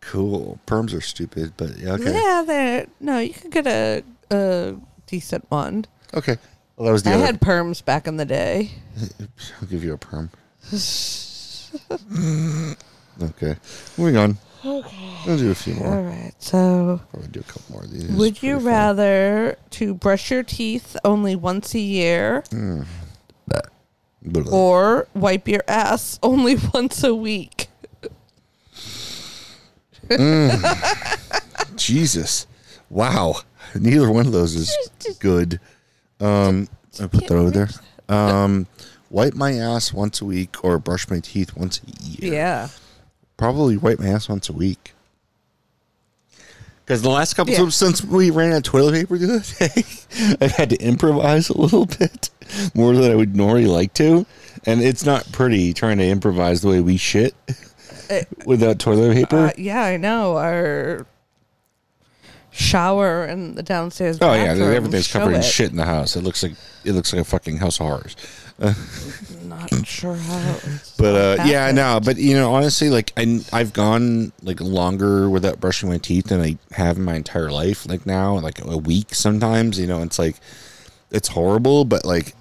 [0.00, 0.58] Cool.
[0.66, 2.12] Perms are stupid, but yeah, okay.
[2.12, 4.74] Yeah, they're no, you could get a a
[5.06, 5.84] decent one.
[6.14, 6.38] Okay.
[6.76, 7.26] Well, that was the I other.
[7.26, 8.70] had perms back in the day.
[9.60, 10.30] I'll give you a perm.
[13.22, 13.56] okay.
[13.98, 14.38] Moving on.
[14.64, 15.14] Okay.
[15.26, 15.88] I'll do a few more.
[15.94, 18.04] All right, so Probably do a couple more of these.
[18.08, 18.72] would you Pretty fun.
[18.72, 22.82] rather to brush your teeth only once a year hmm.
[24.24, 24.52] Blah.
[24.52, 27.66] or wipe your ass only once a week?
[30.10, 30.50] Hmm.
[31.76, 32.46] Jesus.
[32.88, 33.36] Wow.
[33.74, 34.76] Neither one of those is
[35.18, 35.58] good.
[36.22, 36.68] Um,
[37.00, 37.68] I put that over there.
[38.08, 38.66] Um,
[39.10, 42.32] wipe my ass once a week or brush my teeth once a year.
[42.34, 42.68] Yeah.
[43.36, 44.94] Probably wipe my ass once a week.
[46.84, 47.60] Because the last couple Yeah.
[47.60, 49.84] times since we ran out of toilet paper the other day,
[50.44, 52.28] I've had to improvise a little bit
[52.74, 54.26] more than I would normally like to.
[54.66, 57.34] And it's not pretty trying to improvise the way we shit
[58.46, 59.36] without toilet paper.
[59.46, 60.36] Uh, yeah, I know.
[60.36, 61.06] Our
[62.52, 64.18] shower and the downstairs.
[64.20, 66.14] Oh yeah, everything's covered in shit in the house.
[66.14, 66.52] It looks like
[66.84, 68.16] it looks like a fucking house of horrors.
[69.44, 70.58] Not sure how.
[70.98, 71.98] But uh, yeah, I know.
[72.04, 76.40] But you know, honestly, like I, I've gone like longer without brushing my teeth than
[76.40, 77.88] I have in my entire life.
[77.88, 79.80] Like now, like a week sometimes.
[79.80, 80.36] You know, it's like
[81.10, 81.84] it's horrible.
[81.84, 82.34] But like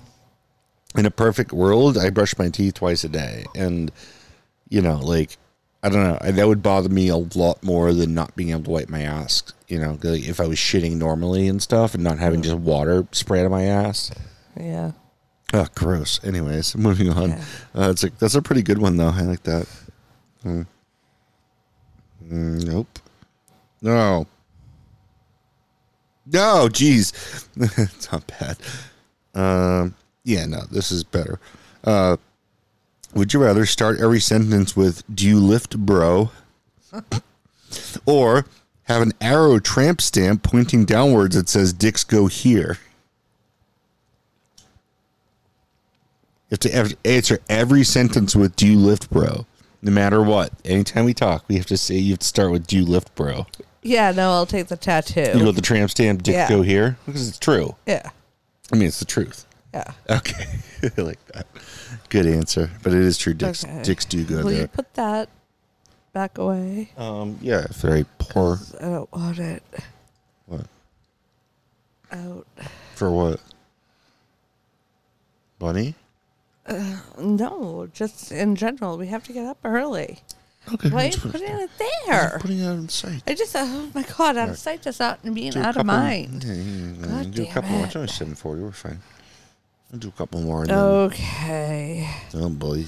[0.96, 3.92] in a perfect world, I brush my teeth twice a day, and
[4.70, 5.38] you know, like
[5.82, 8.70] I don't know, that would bother me a lot more than not being able to
[8.70, 9.42] wipe my ass.
[9.72, 13.08] You know, like if I was shitting normally and stuff, and not having just water
[13.14, 14.12] sprayed on my ass.
[14.60, 14.92] Yeah.
[15.54, 16.22] Oh, gross.
[16.26, 17.30] Anyways, moving on.
[17.30, 17.44] Yeah.
[17.74, 19.14] Uh, it's a, that's a pretty good one, though.
[19.16, 19.68] I like that.
[20.44, 20.64] Hmm.
[22.28, 23.00] Mm, nope.
[23.82, 24.28] No.
[26.26, 27.48] No, jeez.
[27.78, 28.58] it's not bad.
[29.34, 29.96] Um,
[30.26, 31.40] yeah, no, this is better.
[31.86, 32.18] Uh,
[33.14, 36.30] would you rather start every sentence with "Do you lift, bro,"
[38.06, 38.46] or
[38.92, 42.78] have an arrow tramp stamp pointing downwards that says "Dicks go here"?
[46.50, 49.46] You have to ev- answer every sentence with "Do you lift, bro?"
[49.82, 50.52] No matter what.
[50.66, 53.14] Anytime we talk, we have to say you have to start with "Do you lift,
[53.16, 53.48] bro?"
[53.82, 54.12] Yeah.
[54.12, 55.22] No, I'll take the tattoo.
[55.34, 56.50] You go with the tramp stamp, "Dick Yeah.
[56.50, 57.76] go here," because it's true.
[57.86, 58.10] yeah.
[58.72, 59.46] I mean, it's the truth.
[59.74, 59.92] Yeah.
[60.10, 60.46] Okay,
[60.98, 61.48] I like that.
[62.10, 63.34] Good answer, but it is true.
[63.34, 63.84] Dicks, Okay.
[63.84, 64.68] dicks do go Will you there.
[64.68, 65.30] put that
[66.14, 66.92] back away?
[66.98, 68.60] Um, yeah, if they're poor.
[68.80, 69.64] I don't want it
[70.46, 70.66] What
[72.12, 72.48] out.
[72.96, 73.40] for what?
[75.60, 75.96] Bunny.
[77.18, 80.20] No, just in general, we have to get up early.
[80.74, 81.66] Okay, Why are let's you put it putting there.
[81.66, 81.72] it
[82.08, 82.38] there?
[82.40, 83.24] Putting it out of sight.
[83.28, 85.76] I just, oh my god, out of sight does not mean Do a out of
[85.78, 86.44] couple- mind.
[86.44, 87.80] Yeah, yeah, yeah, God do a damn couple more.
[87.82, 87.86] it.
[87.88, 88.62] It's only seven forty.
[88.62, 89.00] We're fine.
[89.92, 90.62] I'll do a couple more.
[90.62, 92.10] And then, Okay.
[92.36, 92.86] oh boy.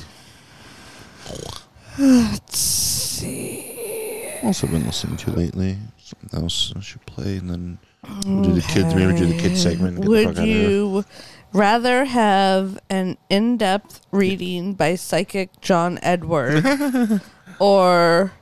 [1.97, 4.31] Let's see.
[4.43, 5.77] Also been listening to lately.
[5.97, 7.79] Something else I should play, and then
[8.25, 8.93] we'll do the kids.
[8.93, 9.97] Maybe do the kids segment.
[9.97, 10.69] And get the Would fuck out of here.
[10.69, 11.05] you
[11.53, 16.63] rather have an in-depth reading by psychic John Edward
[17.59, 18.33] or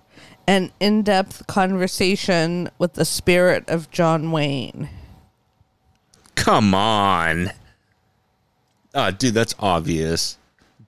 [0.47, 4.89] an in-depth conversation with the spirit of John Wayne.
[6.35, 7.51] Come on.
[8.95, 10.37] Oh, dude, that's obvious.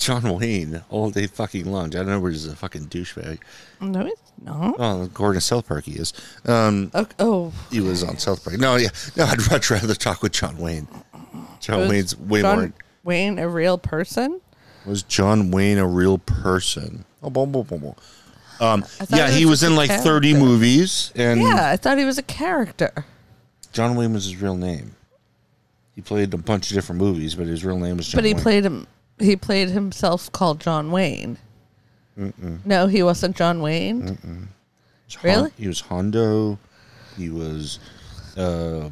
[0.03, 1.89] John Wayne, all day fucking long.
[1.89, 3.39] John Edwards is a fucking douchebag.
[3.79, 4.75] No, it's not.
[4.77, 6.13] Oh, Gordon South Park he is.
[6.45, 7.13] Um, Okay.
[7.19, 8.57] Oh, he was on South Park.
[8.59, 10.87] No, yeah, no, I'd much rather talk with John Wayne.
[11.61, 12.73] John was Wayne's way John more.
[13.03, 14.41] Wayne a real person?
[14.85, 17.05] Was John Wayne a real person?
[17.21, 17.95] Oh, boom, boom, boom, boom.
[18.59, 22.05] Um, yeah, it he was was in like thirty movies, and Yeah, I thought he
[22.05, 23.05] was a character.
[23.71, 24.95] John Wayne was his real name.
[25.95, 28.17] He played a bunch of different movies, but his real name was John.
[28.19, 28.43] but he Wayne.
[28.43, 28.87] played him.
[29.19, 31.37] He played himself called John Wayne.
[32.65, 34.07] No, he wasn't John Wayne.
[34.07, 34.49] Hon-
[35.23, 35.51] really?
[35.57, 36.57] He was Hondo.
[37.17, 37.79] He was
[38.37, 38.89] uh,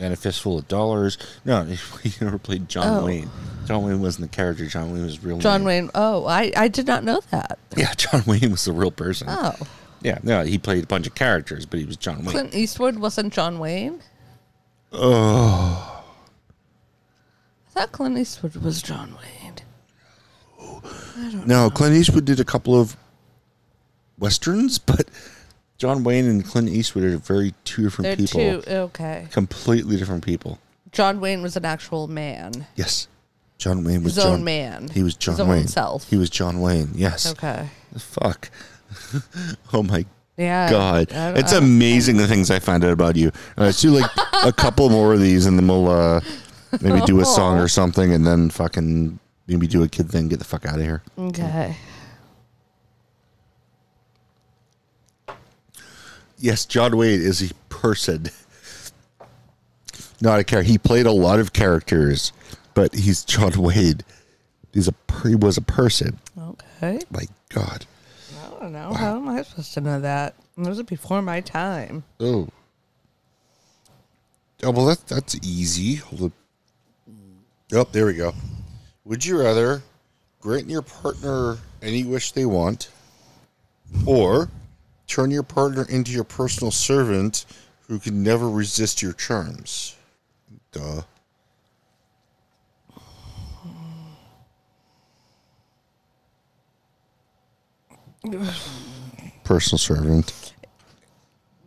[0.00, 1.18] and a fistful of dollars.
[1.44, 1.64] No,
[2.02, 3.04] he never played John Oh.
[3.06, 3.30] Wayne.
[3.66, 4.66] John Wayne wasn't the character.
[4.66, 5.66] John Wayne was real John name.
[5.66, 5.90] Wayne.
[5.94, 7.58] Oh, I I did not know that.
[7.76, 9.26] Yeah, John Wayne was the real person.
[9.30, 9.54] Oh,
[10.02, 12.30] Yeah, no, he played a bunch of characters, but he was John Wayne.
[12.30, 14.00] Clint Eastwood wasn't John Wayne.
[14.92, 16.02] Oh,
[17.68, 19.37] I thought Clint Eastwood was John Wayne.
[21.46, 22.96] No, Clint Eastwood did a couple of
[24.18, 25.08] westerns, but
[25.78, 28.62] John Wayne and Clint Eastwood are very two different They're people.
[28.62, 28.70] two.
[28.70, 29.26] Okay.
[29.30, 30.58] Completely different people.
[30.92, 32.66] John Wayne was an actual man.
[32.76, 33.08] Yes.
[33.58, 34.88] John Wayne was His John own man.
[34.88, 35.66] He was John His own Wayne.
[35.68, 36.08] self.
[36.08, 36.90] He was John Wayne.
[36.94, 37.30] Yes.
[37.32, 37.68] Okay.
[37.98, 38.50] Fuck.
[39.72, 40.04] oh my
[40.36, 40.70] Yeah.
[40.70, 41.08] god.
[41.10, 43.28] It's amazing the things I find out about you.
[43.56, 44.10] Uh, let's do like
[44.44, 46.20] a couple more of these and then we'll uh,
[46.80, 49.18] maybe do a song or something and then fucking
[49.48, 51.02] maybe do a kid thing, get the fuck out of here.
[51.18, 51.76] Okay.
[56.38, 58.26] Yes, John Wayne is a person.
[60.20, 60.70] Not a character.
[60.70, 62.32] He played a lot of characters,
[62.74, 64.00] but he's John Wayne.
[64.72, 64.94] He's a
[65.26, 66.18] he was a person.
[66.38, 67.00] Okay.
[67.10, 67.86] My God.
[68.40, 68.92] I don't know.
[68.92, 70.34] How am I supposed to know that?
[70.56, 72.04] It was before my time.
[72.20, 72.48] Oh.
[74.62, 75.96] Oh well, that that's easy.
[75.96, 76.32] Hold up.
[77.72, 78.34] Oh, there we go.
[79.08, 79.82] Would you rather
[80.38, 82.90] grant your partner any wish they want,
[84.04, 84.50] or
[85.06, 87.46] turn your partner into your personal servant
[87.86, 89.96] who can never resist your charms?
[90.72, 91.00] Duh.
[99.44, 100.52] Personal servant.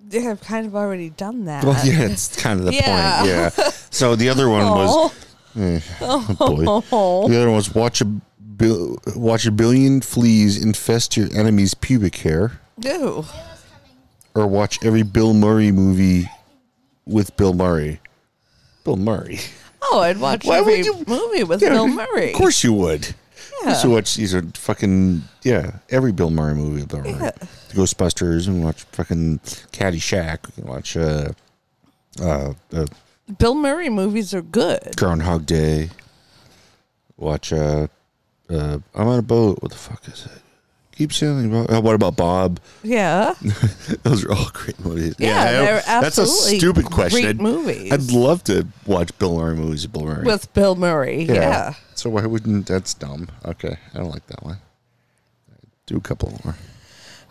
[0.09, 1.63] Yeah, I've kind of already done that.
[1.63, 3.19] Well, yeah, it's kind of the Yeah.
[3.19, 3.29] point.
[3.31, 3.69] Yeah.
[3.89, 5.13] So the other one was
[5.55, 6.35] Oh.
[6.39, 7.27] boy.
[7.29, 12.15] The other one was watch a bil- watch a billion fleas infest your enemy's pubic
[12.17, 13.25] hair, Ew.
[14.35, 16.29] or watch every Bill Murray movie
[17.05, 17.99] with Bill Murray.
[18.83, 19.39] Bill Murray.
[19.83, 22.31] Oh, I'd watch Why every would you- movie with Bill Murray.
[22.31, 23.13] Of course you would.
[23.63, 23.73] Yeah.
[23.73, 27.11] So watch these are fucking yeah every Bill Murray movie with Bill Murray.
[27.11, 27.31] Yeah.
[27.73, 29.39] Ghostbusters and watch fucking
[29.71, 30.47] Caddyshack.
[30.47, 31.29] You can watch uh
[32.21, 32.85] uh, uh
[33.37, 34.95] Bill Murray movies are good.
[34.97, 35.89] Groundhog Day.
[37.17, 37.87] Watch uh
[38.49, 39.61] uh I'm on a boat.
[39.61, 40.41] What the fuck is it?
[41.01, 41.51] Keep sailing.
[41.51, 41.71] Bob.
[41.71, 42.59] Uh, what about Bob?
[42.83, 43.33] Yeah.
[44.03, 45.15] Those are all great movies.
[45.17, 45.65] Yeah, know.
[45.65, 47.21] they're that's a stupid question.
[47.21, 47.91] great I'd, movies.
[47.91, 50.25] I'd love to watch Bill Murray movies with Bill Murray.
[50.25, 51.23] With Bill Murray.
[51.23, 51.73] Yeah.
[51.95, 53.29] So why wouldn't that's dumb?
[53.45, 54.57] Okay, I don't like that one.
[55.85, 56.55] Do a couple more.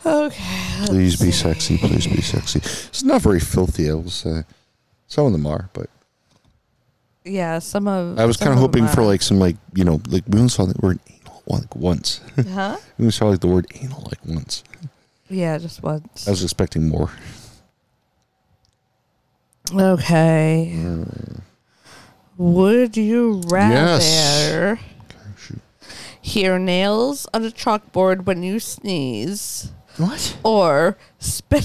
[0.04, 0.86] Okay.
[0.86, 1.76] Please be sexy.
[1.78, 2.58] Please be sexy.
[2.58, 4.44] It's not very filthy, I will say.
[5.10, 5.90] Some of them are, but
[7.24, 10.22] Yeah, some of I was kind of hoping for like some like you know like
[10.28, 12.20] we only saw the word anal like once.
[12.48, 12.76] Huh?
[12.96, 14.62] we only saw like the word anal like once.
[15.28, 16.26] Yeah, just once.
[16.26, 17.10] I was expecting more.
[19.72, 20.72] Okay.
[20.76, 21.40] Mm.
[22.38, 24.78] Would you rather
[25.36, 25.58] Shoot.
[26.20, 30.36] hear nails on a chalkboard when you sneeze What?
[30.42, 31.64] or spit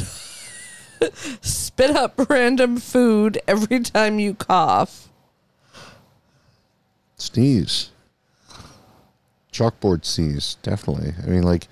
[1.42, 5.10] spit up random food every time you cough?
[7.18, 7.90] Sneeze.
[9.52, 11.14] Chalkboard sneeze, definitely.
[11.24, 11.68] I mean, like,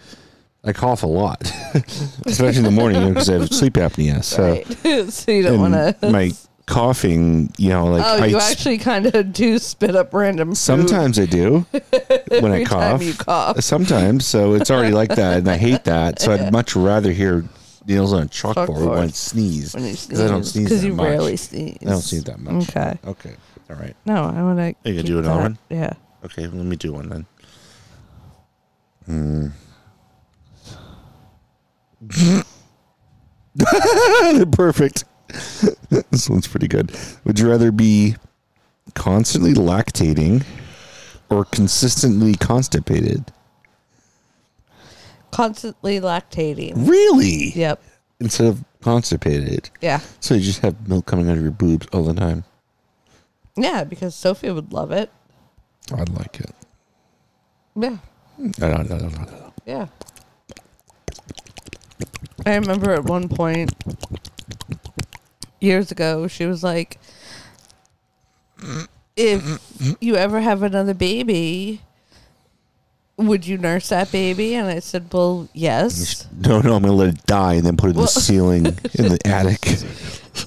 [0.63, 1.41] I cough a lot,
[2.25, 4.23] especially in the morning because I have sleep apnea.
[4.23, 4.51] So,
[4.85, 5.09] Right.
[5.11, 6.09] so you don't want to.
[6.09, 6.31] my
[6.65, 10.57] coughing, you know, like Oh, I you actually kind of do spit up random food
[10.57, 11.65] sometimes I do
[12.29, 13.03] when I cough.
[13.03, 13.61] you cough.
[13.61, 16.21] Sometimes, so it's already like that, and I hate that.
[16.21, 17.43] So I'd much rather hear
[17.85, 18.89] nails on a chalkboard, Chalkboard.
[18.89, 21.05] when I sneeze When you because I don't sneeze because that you much.
[21.05, 21.77] rarely sneeze.
[21.81, 22.69] I don't sneeze that much.
[22.69, 22.97] Okay.
[23.05, 23.35] Okay.
[23.69, 23.95] All right.
[24.05, 24.89] No, I want to.
[24.89, 25.57] you gonna do another one?
[25.69, 25.93] Yeah.
[26.25, 26.43] Okay.
[26.47, 27.25] Let me do one then.
[29.05, 29.47] Hmm.
[34.51, 35.05] Perfect.
[36.11, 36.95] this one's pretty good.
[37.25, 38.15] Would you rather be
[38.95, 40.43] constantly lactating
[41.29, 43.31] or consistently constipated?
[45.33, 46.87] Constantly lactating.
[46.87, 47.51] Really?
[47.55, 47.81] Yep.
[48.19, 49.69] Instead of constipated.
[49.81, 49.99] Yeah.
[50.19, 52.43] So you just have milk coming out of your boobs all the time.
[53.55, 55.11] Yeah, because Sophia would love it.
[55.91, 56.53] I'd like it.
[57.75, 57.97] Yeah.
[59.65, 59.87] Yeah.
[62.45, 63.73] I remember at one point
[65.59, 66.99] years ago, she was like,
[69.15, 71.81] if you ever have another baby,
[73.17, 74.55] would you nurse that baby?
[74.55, 76.27] And I said, well, yes.
[76.31, 78.65] No, no, I'm gonna let it die and then put it in Well- the ceiling
[78.93, 79.65] in the attic.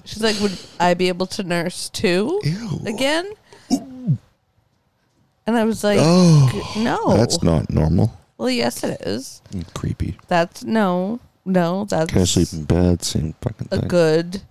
[0.04, 2.80] She's like, would I be able to nurse too Ew.
[2.86, 3.32] again?
[3.70, 7.16] And I was like, Oh, no.
[7.16, 8.12] That's not normal.
[8.36, 9.40] Well, yes, it is.
[9.52, 10.18] Mm, Creepy.
[10.26, 11.84] That's no, no.
[11.84, 13.02] That's Can I sleep in bed?
[13.04, 13.88] Same fucking a thing.
[13.88, 14.42] good.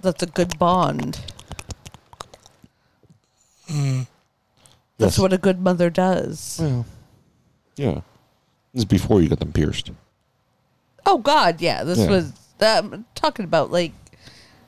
[0.00, 1.20] That's a good bond.
[5.00, 5.18] That's Yes.
[5.18, 6.58] what a good mother does.
[6.60, 6.84] Well,
[7.76, 8.00] yeah.
[8.74, 9.90] This is before you got them pierced.
[11.06, 11.82] Oh God, yeah.
[11.84, 12.10] This Yeah.
[12.10, 13.92] was I'm talking about like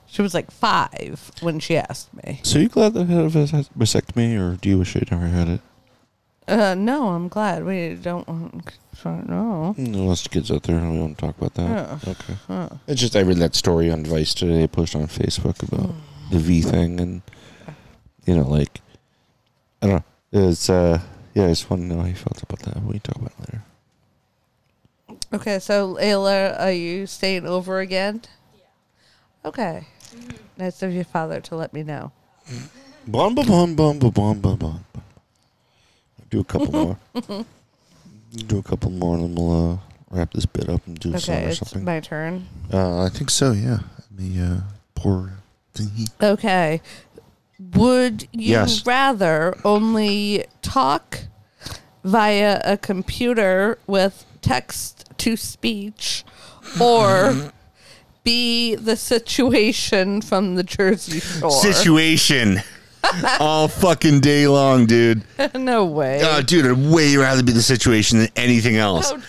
[0.06, 2.40] she was like five when she asked me.
[2.42, 3.28] So you glad that I had a
[3.78, 5.60] vasectomy, or do you wish I never had it?
[6.48, 8.26] Uh, no, I'm glad we don't.
[9.04, 9.74] No.
[9.76, 10.76] No, lots of kids out there.
[10.80, 12.00] We don't talk about that.
[12.06, 12.12] Yeah.
[12.48, 12.76] Okay.
[12.86, 14.60] It's just I read that story on Vice today.
[14.60, 15.94] They posted on Facebook about
[16.30, 17.22] the V thing, and
[18.26, 18.80] you know, like
[19.82, 20.04] I don't know.
[20.32, 21.00] It's uh,
[21.34, 21.44] yeah.
[21.44, 22.82] I just want to know how you felt about that.
[22.82, 23.62] We can talk about it later.
[25.34, 28.22] Okay, so Ayla, are you staying over again?
[28.54, 29.48] Yeah.
[29.48, 29.86] Okay.
[30.58, 32.12] Nice of your father to let me know.
[33.06, 34.84] Bum bum bum bum bum bum bum bum.
[36.30, 36.98] Do a couple more.
[38.46, 39.78] Do a couple more, and then we'll uh,
[40.10, 41.84] wrap this bit up and do a song Okay, or it's something.
[41.84, 42.46] my turn.
[42.72, 43.52] Uh, I think so.
[43.52, 43.80] Yeah.
[43.98, 44.60] Let me uh,
[44.94, 45.32] pour
[45.74, 46.08] thingy.
[46.22, 46.80] Okay.
[47.74, 48.84] Would you Yes.
[48.86, 51.20] rather only talk
[52.04, 56.24] via a computer with text to speech
[56.80, 57.52] or
[58.24, 61.50] be the situation from the Jersey Shore?
[61.50, 62.60] Situation.
[63.40, 65.22] All fucking day long, dude.
[65.54, 66.20] no way.
[66.24, 69.12] Oh, dude, I'd way rather be the situation than anything else.
[69.12, 69.22] Oh.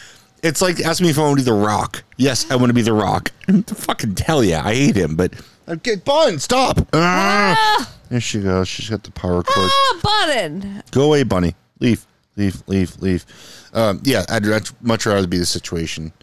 [0.44, 2.04] It's like asking me if I want to be the Rock.
[2.18, 3.32] Yes, I want to be the Rock.
[3.68, 5.34] fucking tell you, I hate him, but
[5.68, 6.86] okay, Bun, stop.
[6.94, 7.90] Ah!
[8.14, 8.68] There she goes.
[8.68, 9.48] She's got the power cord.
[9.72, 10.84] ah, button.
[10.92, 11.56] Go away, Bunny.
[11.80, 12.06] Leave,
[12.36, 13.26] leave, leave, leave.
[13.74, 16.14] Um, yeah, I'd, I'd much rather be the situation.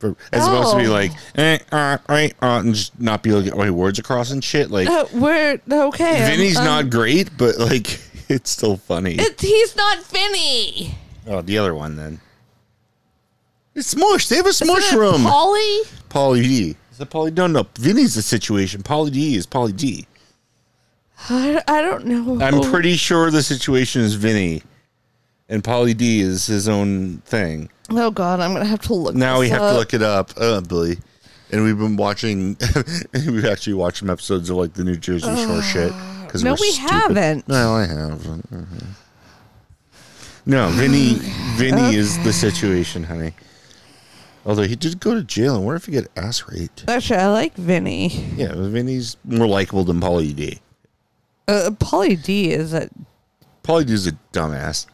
[0.00, 0.90] For, as opposed to be Oh.
[0.90, 4.32] like, eh, uh, right, uh, and just not be able to get my words across
[4.32, 4.68] and shit.
[4.72, 6.22] Like, Uh, we're okay.
[6.24, 9.14] I'm- Vinny's I'm- not great, but like, it's still funny.
[9.14, 10.98] It, he's not Vinny.
[11.28, 12.20] Oh, the other one then.
[13.76, 14.26] It's Smush.
[14.26, 15.22] They have a Smush room.
[15.22, 15.82] Pauly?
[16.10, 16.76] Pauly D.
[16.90, 17.32] Is that Pauly?
[17.36, 17.64] No, no.
[17.78, 18.82] Vinny's the situation.
[18.82, 20.04] Pauly D is Pauly D.
[21.28, 22.40] I, I don't know.
[22.40, 24.62] I'm pretty sure the situation is Vinny,
[25.48, 27.70] and Pauly D is his own thing.
[27.90, 29.14] Oh God, I'm gonna have to look.
[29.14, 30.98] Now we have to look it up, uh, Billy.
[31.50, 32.56] And we've been watching.
[33.14, 35.92] we've actually watched some episodes of like the New Jersey Shore shit.
[36.28, 36.90] Cause No, we're stupid.
[36.90, 37.46] haven't.
[37.48, 38.50] No, I haven't.
[38.50, 38.86] Mhm.
[40.46, 41.16] No, Vinny.
[41.56, 43.34] Vinny is the situation, honey.
[44.44, 46.84] Although he did go to jail, and where if he get ass raped?
[46.88, 48.08] Actually, I like Vinny.
[48.36, 50.58] Yeah, Vinny's more likable than Pauly D.
[51.52, 52.88] Uh, Pauly D is a
[53.62, 54.86] Pauly is a dumbass.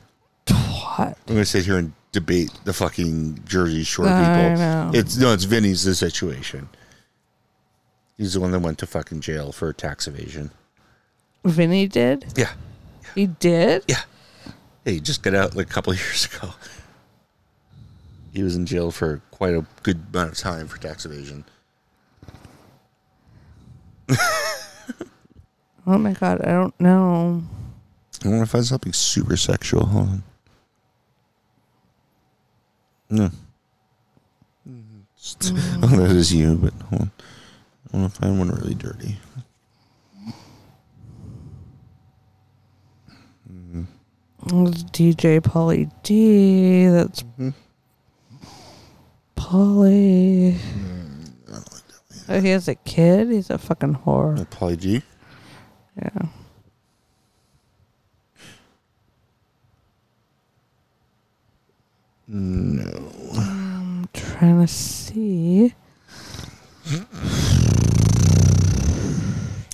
[0.48, 1.16] what?
[1.28, 4.58] I'm gonna sit here and debate the fucking Jersey Shore I people.
[4.58, 4.90] know.
[4.94, 6.68] It's no, it's Vinny's the situation.
[8.16, 10.50] He's the one that went to fucking jail for tax evasion.
[11.44, 12.24] Vinny did.
[12.36, 12.50] Yeah,
[13.14, 13.84] He did.
[13.86, 14.02] yeah.
[14.84, 16.52] Hey, he just got out like a couple of years ago.
[18.32, 21.44] He was in jail for quite a good amount of time for tax evasion.
[25.88, 27.42] Oh my God, I don't know.
[28.22, 29.86] I want to find something super sexual.
[29.86, 30.22] Hold on.
[33.10, 33.30] No.
[35.82, 37.10] Oh, that is you, but hold on.
[37.92, 39.18] I want to find one really dirty.
[44.46, 46.86] It's DJ Pauly D.
[46.86, 47.24] That's
[49.36, 50.56] Pauly.
[52.28, 53.30] Oh, he has a kid.
[53.30, 54.38] He's a fucking whore.
[54.40, 55.02] Uh, Polly G.
[56.00, 56.28] Yeah.
[62.28, 63.10] No.
[63.36, 65.74] I'm trying to see.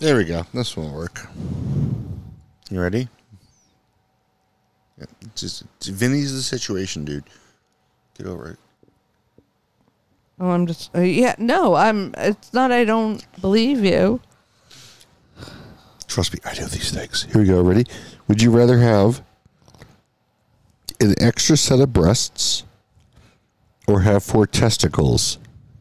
[0.00, 0.46] There we go.
[0.54, 1.26] This won't work.
[2.70, 3.08] You ready?
[4.98, 7.24] Yeah, just Vinny's the situation, dude.
[8.16, 8.58] Get over it.
[10.38, 10.94] Oh, I'm just.
[10.94, 12.14] Uh, yeah, no, I'm.
[12.18, 12.72] It's not.
[12.72, 14.20] I don't believe you.
[16.14, 17.24] Trust me, I know these things.
[17.24, 17.60] Here we go.
[17.60, 17.86] Ready?
[18.28, 19.20] Would you rather have
[21.00, 22.62] an extra set of breasts
[23.88, 25.38] or have four testicles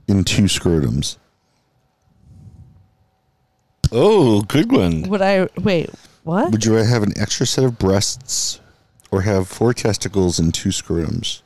[0.07, 1.17] in two scrotums?
[3.91, 5.03] Oh, good one.
[5.03, 5.91] Would I wait?
[6.23, 6.51] What?
[6.51, 8.59] Would you rather have an extra set of breasts
[9.11, 11.43] or have four testicles and two scrotums?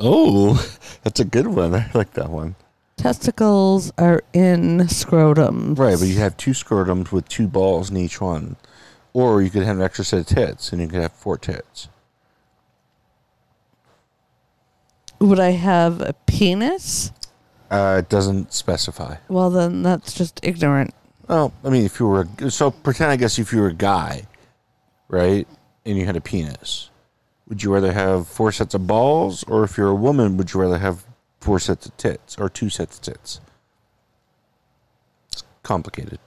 [0.00, 0.54] Oh,
[1.02, 1.74] that's a good one.
[1.74, 2.56] I like that one.
[3.02, 5.74] Testicles are in scrotum.
[5.74, 8.54] Right, but you have two scrotums with two balls in each one.
[9.12, 11.88] Or you could have an extra set of tits and you could have four tits.
[15.18, 17.10] Would I have a penis?
[17.72, 19.16] Uh, it doesn't specify.
[19.26, 20.94] Well, then that's just ignorant.
[21.26, 23.74] Well, I mean, if you were a, so pretend, I guess, if you were a
[23.74, 24.28] guy,
[25.08, 25.48] right,
[25.84, 26.90] and you had a penis,
[27.48, 30.60] would you rather have four sets of balls, or if you're a woman, would you
[30.60, 31.04] rather have
[31.42, 33.40] four sets of tits or two sets of tits?
[35.32, 36.18] It's complicated.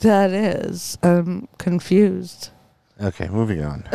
[0.00, 0.98] That is.
[1.02, 2.50] I'm confused.
[3.00, 3.82] Okay, moving on.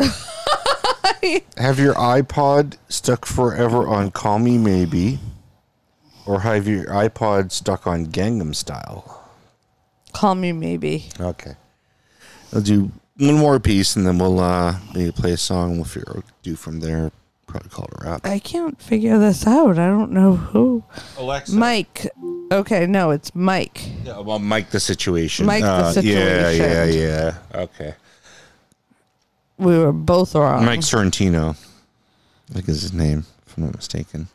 [1.56, 5.18] have your iPod stuck forever on Call Me Maybe,
[6.26, 9.18] or have your iPod stuck on Gangnam Style?
[10.12, 11.06] Call me maybe.
[11.20, 11.54] Okay.
[12.52, 15.76] I'll do one more piece and then we'll uh maybe play a song.
[15.76, 17.12] We'll figure out what to do from there.
[17.48, 18.26] Probably call it a wrap.
[18.26, 19.78] I can't figure this out.
[19.78, 20.84] I don't know who.
[21.16, 21.56] Alexa.
[21.56, 22.06] Mike.
[22.52, 23.80] Okay, no, it's Mike.
[24.04, 25.46] Yeah, well, Mike the situation.
[25.46, 27.00] Mike the Uh, Yeah, yeah, situation.
[27.00, 27.34] yeah.
[27.54, 27.94] Okay.
[29.58, 30.64] We were both wrong.
[30.64, 31.56] Mike Sorrentino.
[32.50, 34.28] I think is his name, if I'm not mistaken.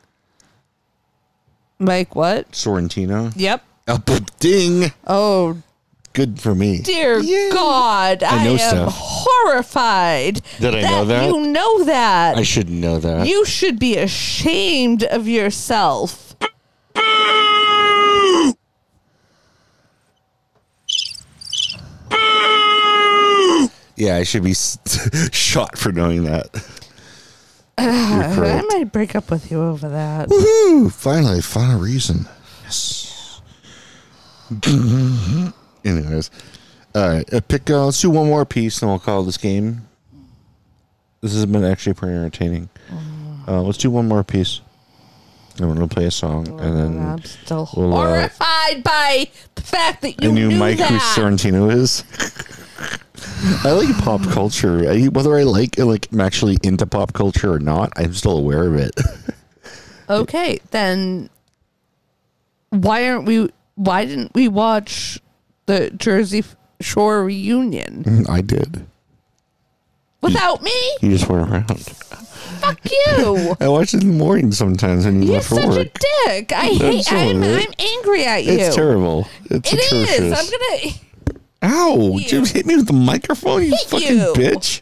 [1.79, 2.51] Mike, what?
[2.51, 3.31] Sorrentino.
[3.35, 3.63] Yep.
[3.87, 4.01] Oh,
[4.39, 4.91] ding.
[5.07, 5.61] Oh
[6.13, 6.79] Good for me.
[6.79, 7.49] dear Yay.
[7.49, 8.21] God!
[8.21, 8.93] I, know am stuff.
[8.95, 10.41] horrified.
[10.59, 11.27] Did I know that?
[11.27, 12.37] You know that.
[12.37, 13.27] I shouldn't know that.
[13.27, 16.35] you should be ashamed of yourself.
[23.95, 24.53] yeah, I should be
[25.31, 26.49] shot for knowing that.
[27.79, 27.89] You're
[28.45, 30.29] I might break up with you over that.
[30.29, 30.91] Woohoo!
[30.91, 32.27] Finally, I found a reason.
[32.63, 33.41] Yes.
[35.85, 36.31] Anyways,
[36.95, 37.33] all right.
[37.33, 37.69] Uh, pick.
[37.69, 39.87] Uh, let's do one more piece, and we'll call this game.
[41.21, 42.69] This has been actually pretty entertaining.
[43.45, 44.61] Uh, let's do one more piece.
[45.57, 49.61] And we're gonna play a song, and then I'm still we'll, uh, horrified by the
[49.61, 51.15] fact that you I knew knew Mike who that.
[51.17, 52.05] Sorrentino is.
[53.65, 54.89] I like pop culture.
[54.89, 58.63] I, whether I like like I'm actually into pop culture or not, I'm still aware
[58.63, 58.97] of it.
[60.09, 61.29] Okay, then
[62.69, 63.49] why aren't we?
[63.75, 65.19] Why didn't we watch
[65.65, 66.43] the Jersey
[66.81, 68.85] Shore reunion I did.
[70.21, 70.71] without me?
[71.01, 71.79] You just weren't around.
[71.79, 73.55] Fuck you!
[73.59, 75.77] I watch it in the morning sometimes when you You're left for such work.
[75.87, 76.51] a dick.
[76.53, 77.11] I hate.
[77.11, 77.67] I'm, right.
[77.67, 78.53] I'm angry at you.
[78.53, 79.27] It's terrible.
[79.49, 80.19] It's It atrocious.
[80.19, 80.33] is.
[80.33, 80.93] I'm gonna.
[81.63, 82.17] Ow!
[82.17, 82.45] Did you you.
[82.45, 84.33] hit me with the microphone, you Hit fucking you.
[84.35, 84.81] bitch?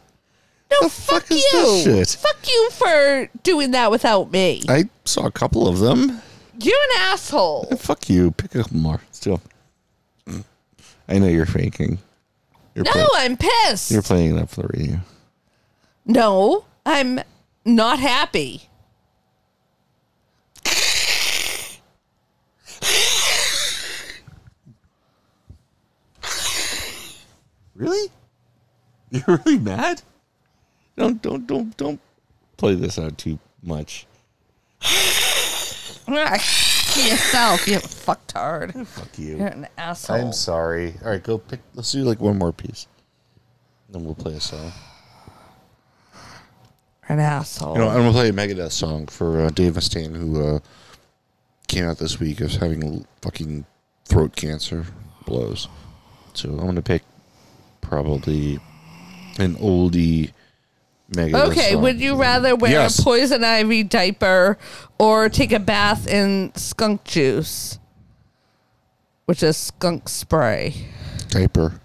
[0.72, 1.60] No, The fuck, fuck is you.
[1.92, 2.20] this shit?
[2.22, 4.64] Fuck you for doing that without me.
[4.70, 6.22] I saw a couple of them.
[6.60, 7.66] You're an asshole.
[7.78, 8.32] Fuck you.
[8.32, 9.02] Pick a couple more.
[9.12, 9.42] Still.
[11.12, 11.98] I know you're faking.
[12.74, 13.92] You're, No, play- I'm pissed.
[13.92, 15.00] you're playing it up for the radio.
[16.06, 17.20] no, I'm
[17.66, 18.70] not happy.
[27.76, 28.10] Really?
[29.10, 30.02] You're really mad?
[30.98, 32.00] Don't don't don't don't
[32.58, 34.06] play this out too much.
[36.14, 36.71] Ah.
[36.98, 38.86] Yourself, you fucktard.
[38.86, 39.38] Fuck you.
[39.38, 40.18] You're an asshole.
[40.18, 40.94] I'm sorry.
[41.04, 41.60] All right, go pick.
[41.74, 42.88] Let's do like one more piece.
[43.90, 44.72] Then we'll play a song.
[47.08, 47.74] An asshole.
[47.74, 50.60] You know, I'm gonna play a Megadeth song for uh, Dave Mustaine, who uh,
[51.68, 53.66] came out this week as having fucking
[54.06, 54.86] throat cancer
[55.26, 55.68] blows.
[56.34, 57.04] So I'm gonna pick
[57.82, 58.60] probably
[59.40, 60.32] an oldie
[61.18, 63.00] Okay, would you rather wear Yes.
[63.00, 64.58] a poison ivy diaper
[64.98, 67.80] or take a bath in skunk juice,
[69.26, 70.74] which is skunk spray?
[71.30, 71.82] diaper?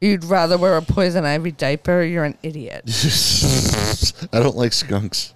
[0.00, 2.02] You'd rather wear a poison ivy diaper?
[2.02, 2.84] You're an idiot.
[4.32, 5.34] I don't like skunks.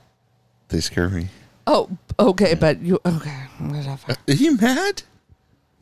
[0.68, 1.28] They scare me.
[1.66, 3.44] oh, okay, but you okay?
[3.58, 4.12] Whatever.
[4.12, 5.02] Uh, are you mad?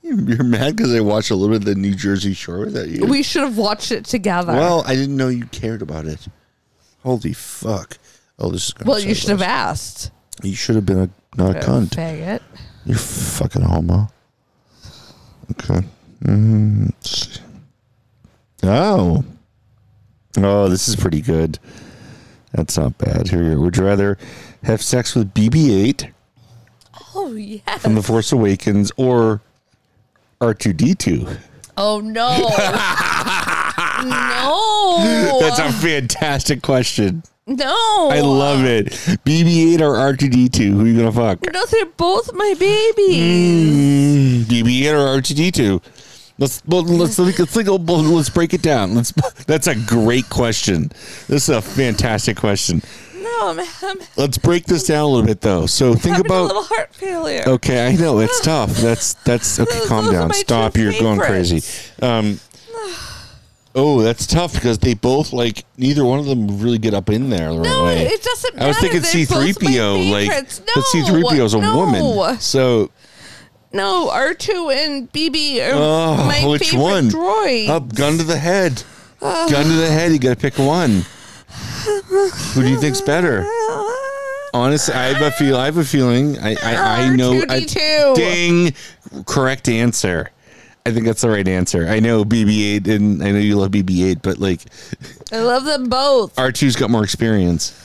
[0.03, 3.07] You're mad because I watched a little bit of the New Jersey Shore without you.
[3.07, 4.53] We should have watched it together.
[4.53, 6.27] well, I didn't know you cared about it.
[7.03, 7.99] Holy fuck!
[8.39, 8.73] Oh, this is.
[8.73, 10.11] Gonna well, you should have asked.
[10.43, 11.91] You should have been a not a cunt.
[11.91, 12.41] Faggot.
[12.85, 14.09] You fucking homo.
[15.53, 15.87] Okay.
[16.25, 17.41] Mm, see.
[18.63, 19.25] oh.
[20.39, 21.59] Oh, this is pretty good.
[22.53, 23.29] That's not bad.
[23.29, 23.59] Here.
[23.59, 24.17] Would you rather
[24.63, 26.11] have sex with BB-8
[27.15, 27.79] Oh yeah.
[27.79, 29.41] from The Force Awakens or
[30.41, 31.39] R2D2?
[31.77, 32.29] Oh no.
[34.05, 35.39] no.
[35.41, 37.23] That's a fantastic question.
[37.47, 38.09] No.
[38.11, 38.87] I love it.
[39.27, 40.71] BB-8 or R2D2?
[40.73, 41.53] Who are you gonna fuck?
[41.53, 44.47] No, they're both my babies.
[44.47, 45.83] Mm, BB-8 or R2D2?
[46.39, 48.95] Let's well, let's let's let's, think- let's break it down.
[48.95, 49.13] Let's.
[49.47, 50.91] That's a great question.
[51.29, 52.83] This is a fantastic question.
[53.17, 55.67] No, I'm Let's break this down a little bit though.
[55.67, 57.45] So think about a little heart failure.
[57.47, 58.71] Okay, I know it's tough.
[58.77, 59.79] That's that's okay.
[59.79, 60.33] Those- calm those down.
[60.33, 60.77] Stop.
[60.77, 61.63] You're going crazy.
[62.01, 62.41] Um.
[63.75, 67.31] Oh, that's tough because they both like neither one of them really get up in
[67.31, 68.03] there the right No, way.
[68.07, 70.61] it doesn't I was thinking C three PO like, favorites.
[70.75, 72.39] but C three PO is a No, woman.
[72.41, 72.91] So,
[73.73, 77.09] No, R2 and BB are oh, my which favorite one?
[77.11, 77.69] droids.
[77.71, 78.83] Up, gun to the head.
[79.21, 80.13] gun to the head.
[80.13, 81.07] You got to pick one.
[82.53, 83.47] Who do you think's better?
[84.55, 85.57] Honestly, I have a feel.
[85.57, 86.39] I have a feeling.
[86.39, 87.33] I I, I know.
[87.49, 88.15] I, R2D2.
[88.15, 88.75] ding,
[89.25, 90.31] correct answer.
[90.85, 91.87] I think that's the right answer.
[91.87, 94.63] I know BB-8, and I know you love BB-8, but like
[95.31, 96.35] I love them both.
[96.37, 97.79] R2's got more experience.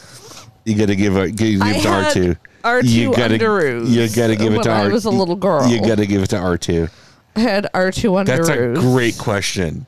[0.66, 2.38] You got to give a give, I give to had R2.
[2.64, 4.90] R2 you gotta, Underoos You got to give it when to I R.
[4.90, 5.68] was a little girl.
[5.68, 6.90] You got to give it to R2.
[7.36, 9.86] I had R2 That's a great question.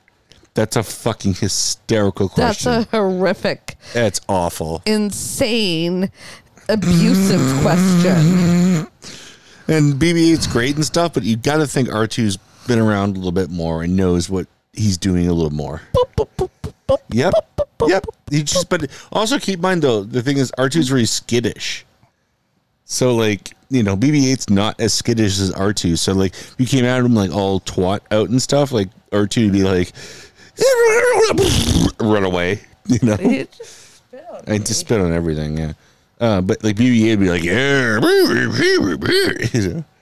[0.53, 2.71] That's a fucking hysterical question.
[2.71, 4.81] That's a horrific, That's awful.
[4.85, 6.11] insane,
[6.67, 8.87] abusive question.
[9.69, 12.39] And BB-8's great and stuff, but you got to think R2's
[12.69, 15.81] been around a little bit more and knows what he's doing a little more.
[17.09, 17.33] Yep.
[17.85, 18.05] Yep.
[18.31, 21.85] You just but also keep in mind though, the thing is R2's very skittish.
[22.85, 25.97] So like, you know, BB-8's not as skittish as R2.
[25.97, 29.43] So like if you came at him like all twat out and stuff, like R2
[29.45, 29.91] would be like
[31.99, 33.17] run away, you know.
[33.19, 35.73] It just spit on I just spit on everything, yeah.
[36.19, 37.99] Uh, but like BB-8 would be like, yeah.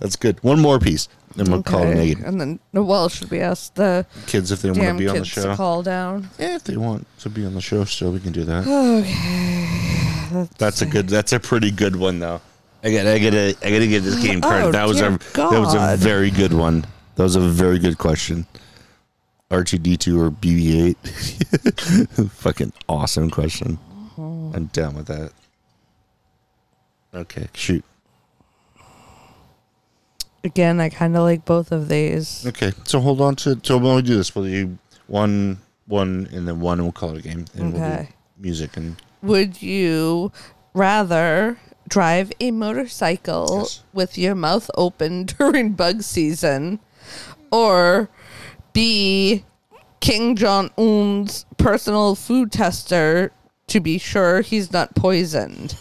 [0.00, 0.42] That's good.
[0.42, 1.84] One more piece, then we'll call.
[1.84, 2.24] Megan.
[2.24, 5.14] And then, well, should we ask the Kids, if they want to damn be on
[5.14, 6.28] the kids show, to call down?
[6.38, 8.66] yeah, if they want to be on the show, still we can do that.
[8.66, 11.08] Okay, that's a good.
[11.08, 12.40] That's a pretty good one, though.
[12.82, 13.06] I got.
[13.06, 13.56] I gotta.
[13.62, 14.66] I gotta give this game credit.
[14.66, 15.10] Oh, that was a.
[15.10, 15.98] dear That was a God.
[15.98, 16.84] very good one.
[17.16, 18.46] That was a very good question.
[19.50, 20.96] R2D2 or BB-8?
[22.30, 23.78] Fucking awesome question.
[24.18, 24.22] Uh-huh.
[24.54, 25.30] I'm down with that.
[27.14, 27.84] Okay, shoot.
[30.46, 32.46] Again, I kind of like both of these.
[32.46, 33.58] Okay, so hold on to.
[33.64, 34.78] So when we do this, we'll do
[35.08, 37.46] one, one, and then one, and we'll call it a game.
[37.54, 38.08] And we'll Okay.
[38.10, 40.30] do music and Would you
[40.72, 41.58] rather
[41.88, 43.82] drive a motorcycle Yes.
[43.92, 46.78] with your mouth open during bug season
[47.50, 48.08] or
[48.72, 49.44] be
[50.00, 53.32] Kim Jong Un's personal food tester
[53.66, 55.74] to be sure he's not poisoned?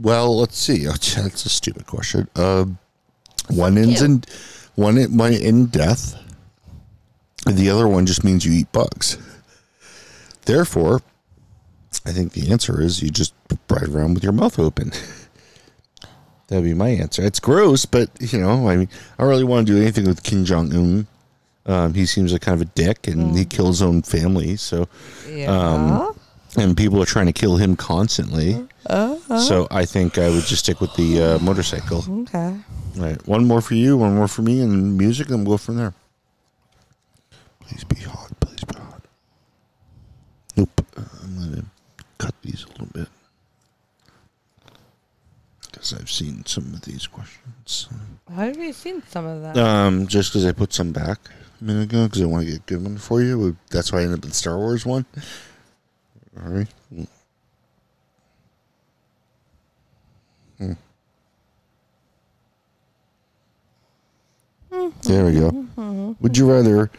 [0.00, 0.84] Well, let's see.
[0.86, 2.28] That's a stupid question.
[2.36, 2.66] Uh,
[3.48, 4.22] one ends in
[4.74, 6.14] one in- one in death.
[7.46, 9.18] The other one just means you eat bugs.
[10.46, 11.00] Therefore,
[12.04, 13.34] I think the answer is you just
[13.70, 14.92] ride around with your mouth open.
[16.48, 17.22] That'd be my answer.
[17.24, 20.22] It's gross, but you know, I mean, I don't really want to do anything with
[20.22, 21.06] Kim Jong Un.
[21.66, 24.54] Um, he seems like kind of a dick, and he kills his own family.
[24.56, 24.88] So,
[25.28, 26.10] Yeah.
[26.56, 28.64] and people are trying to kill him constantly.
[28.88, 32.04] So I think I would just stick with the uh, motorcycle.
[32.22, 32.56] okay.
[32.96, 35.58] All right, one more for you, one more for me, and music, and we'll go
[35.58, 35.92] from there.
[37.60, 38.32] Please be hot.
[38.40, 39.02] Please be hot.
[40.56, 40.80] Nope.
[40.96, 41.64] I'm gonna
[42.18, 43.08] cut these a little bit
[45.62, 47.88] because I've seen some of these questions.
[48.34, 49.56] Have you seen some of that?
[49.58, 51.18] Um, just because I put some back
[51.60, 53.56] a minute ago because I want to get a good one for you.
[53.70, 55.04] That's why I ended up with the Star Wars one.
[56.42, 56.68] All right.
[60.58, 60.72] Hmm.
[65.02, 66.16] There we go.
[66.20, 66.90] Would you rather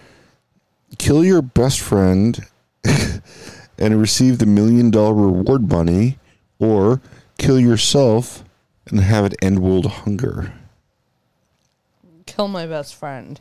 [0.97, 2.39] kill your best friend
[3.77, 6.17] and receive the million dollar reward money,
[6.59, 7.01] or
[7.37, 8.43] kill yourself
[8.87, 10.53] and have it end world hunger?
[12.25, 13.39] Kill my best friend.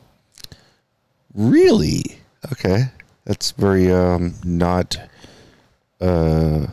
[1.33, 2.19] Really?
[2.51, 2.85] Okay.
[3.25, 4.97] That's very um not
[5.99, 6.67] uh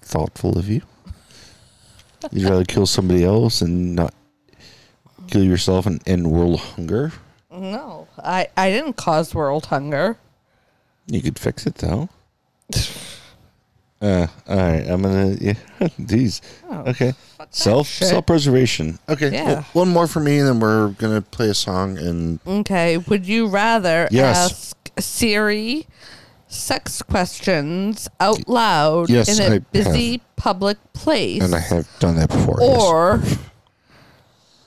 [0.00, 0.82] thoughtful of you.
[2.32, 4.14] You'd rather kill somebody else and not
[5.28, 7.12] kill yourself and end world hunger?
[7.50, 10.18] No, I, I didn't cause world hunger.
[11.06, 12.08] You could fix it though.
[14.00, 14.84] Uh, all right.
[14.86, 15.36] I'm gonna.
[15.40, 15.54] Yeah.
[15.98, 16.42] These.
[16.70, 17.14] okay.
[17.50, 18.98] Self self preservation.
[19.08, 19.32] Okay.
[19.32, 19.44] Yeah.
[19.54, 21.96] well, one more for me, and then we're gonna play a song.
[21.96, 24.36] And Okay, would you rather Yes.
[24.52, 25.86] ask Siri
[26.48, 31.42] sex questions out loud Yes, in a I busy public place?
[31.42, 32.58] and I have done that before.
[32.60, 32.82] yes.
[32.82, 33.22] or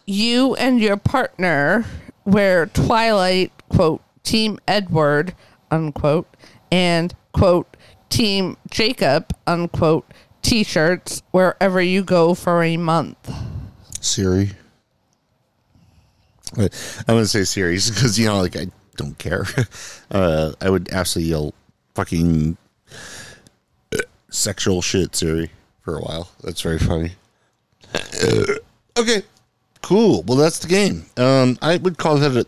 [0.05, 1.85] you and your partner
[2.25, 5.33] wear Twilight, quote, Team Edward,
[5.71, 6.27] unquote,
[6.71, 7.75] and, quote,
[8.09, 10.05] Team Jacob unquote
[10.41, 13.31] t-shirts wherever you go for a month.
[14.01, 14.51] Siri.
[16.57, 16.63] I-
[17.07, 19.45] I'm gonna say series because you know, like I don't care.
[20.11, 21.53] Uh, I would absolutely yell
[21.95, 22.57] fucking
[23.93, 23.97] uh,
[24.29, 25.51] sexual shit, Siri,
[25.81, 26.29] for a while.
[26.43, 27.11] That's very funny.
[28.97, 29.23] okay,
[29.81, 30.23] cool.
[30.23, 31.05] Well, that's the game.
[31.17, 32.45] Um, I would call that a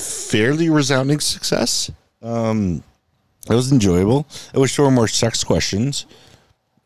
[0.00, 1.90] fairly resounding success.
[2.22, 2.82] Um,
[3.48, 4.26] it was enjoyable.
[4.54, 6.06] I wish there were more sex questions.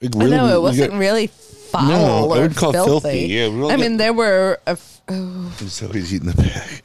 [0.00, 2.90] It I know it wasn't get- really foul No, I or would call filthy.
[2.90, 3.18] filthy.
[3.26, 6.82] Yeah, I mean there were a f- oh, So he's eating the bag.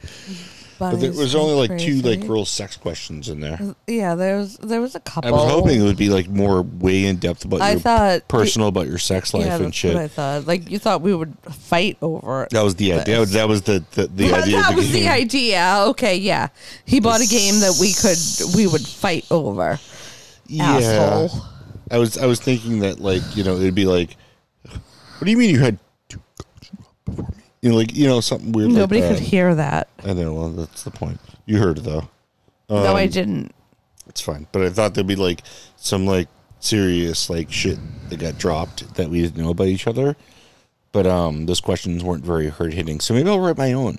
[0.80, 3.58] But there was only like two like real sex questions in there.
[3.86, 5.28] yeah there was there was a couple.
[5.28, 8.26] I was hoping it would be like more way in depth about I your thought-
[8.28, 9.94] personal about your sex life yeah, and shit.
[9.94, 10.46] I thought.
[10.46, 12.50] Like you thought we would fight over it.
[12.50, 13.24] that was the idea.
[13.26, 14.56] That was, the the, the idea.
[14.58, 15.10] of that the was the game.
[15.10, 15.84] idea.
[15.88, 16.48] Okay, yeah.
[16.86, 18.18] He bought a game that we could
[18.56, 19.78] we would fight over.
[20.46, 20.78] Yeah.
[20.78, 21.42] Asshole.
[21.90, 24.16] I was I was thinking that like you know it'd be like,
[24.64, 25.78] what do you mean you had
[26.08, 26.20] two
[27.04, 27.39] before me?
[27.62, 28.70] You know like you know something weird.
[28.70, 29.88] Nobody like could hear that.
[30.04, 30.32] I know.
[30.34, 31.20] Well, that's the point.
[31.46, 32.08] You heard it though.
[32.70, 33.54] no, I Um, didn't.
[34.08, 34.46] It's fine.
[34.50, 35.42] But I thought there'd be like
[35.76, 36.28] some like
[36.60, 37.78] serious like shit
[38.08, 40.16] that got dropped that we didn't know about each other.
[40.92, 42.98] But um those questions weren't very hard hitting.
[43.00, 43.98] So maybe I'll write my own.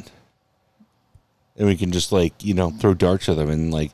[1.57, 3.91] And we can just like, you know, throw darts at them and like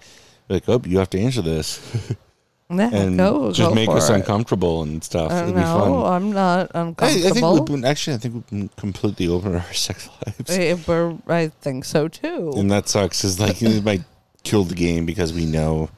[0.49, 1.81] like, oh, you have to answer this.
[2.69, 4.15] Yeah, and go, just go make us it.
[4.15, 5.31] uncomfortable and stuff.
[5.31, 5.89] I It'd be fun.
[5.89, 6.05] know.
[6.05, 9.63] I'm not I, I think we've been actually I think we've been completely to our
[9.73, 10.49] sex lives.
[10.49, 12.53] Eh, we're, I think so too.
[12.57, 14.03] And that sucks is like it might
[14.43, 15.89] kill the game because we know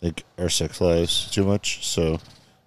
[0.00, 1.86] like our sex lives too much.
[1.86, 2.18] So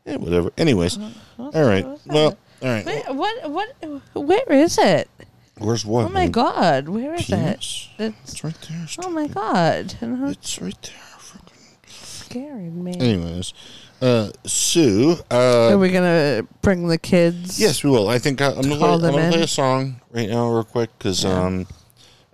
[0.06, 0.52] yeah, whatever.
[0.58, 1.00] Anyways.
[1.40, 1.86] All right.
[2.06, 2.86] Well, all right.
[2.86, 3.50] Wait, what?
[3.50, 3.70] What?
[4.14, 5.10] Where is it?
[5.58, 6.06] Where's what?
[6.06, 6.90] Oh my god!
[6.90, 7.90] Where is Penis?
[7.98, 8.14] it?
[8.24, 8.86] It's It's right there.
[9.06, 9.96] oh my god!
[10.02, 11.13] It's right there.
[12.34, 12.96] Scaring me.
[13.00, 13.54] Anyways,
[14.02, 15.18] uh, Sue.
[15.30, 17.60] Uh, Are we gonna bring the kids?
[17.60, 18.10] yes, we will.
[18.10, 20.90] I think I, I'm gonna, play, I'm gonna play a song right now, real quick,
[20.98, 21.68] because um,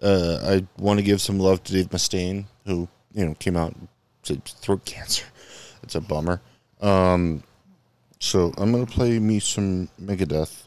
[0.01, 3.75] uh, I want to give some love to Dave Mustaine, who you know came out
[4.23, 5.25] to throat cancer.
[5.83, 6.39] It's a bummer.
[6.79, 7.43] Um,
[8.19, 10.63] so I'm gonna play me some Megadeth.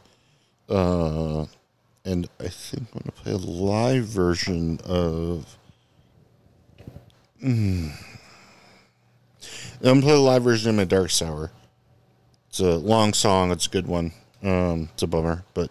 [0.69, 1.47] Uh,
[2.05, 5.57] and I think I'm gonna play a live version of.
[7.43, 7.93] Mm.
[9.81, 11.51] I'm gonna play the live version of my Darkest Hour.
[12.48, 13.51] It's a long song.
[13.51, 14.12] It's a good one.
[14.43, 15.70] Um, it's a bummer, but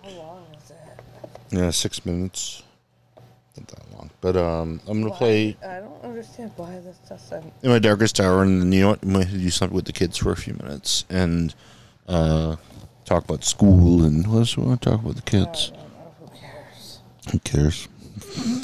[1.50, 2.64] yeah, six minutes.
[3.58, 7.54] Not that long, but um, I'm gonna play I don't understand why this doesn't.
[7.62, 9.04] in my darkest hour, and then you know what?
[9.04, 11.54] I'm gonna do something with the kids for a few minutes and
[12.08, 12.56] uh,
[13.06, 15.72] talk about school and what else we want to talk about the kids.
[16.20, 17.00] Who cares?
[17.32, 17.88] Who cares?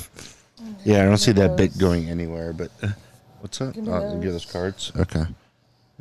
[0.86, 2.54] yeah, I don't see that bit going anywhere.
[2.54, 2.90] But uh,
[3.48, 3.78] what's that?
[3.78, 4.92] me Oh, you give us cards.
[4.98, 5.24] Okay.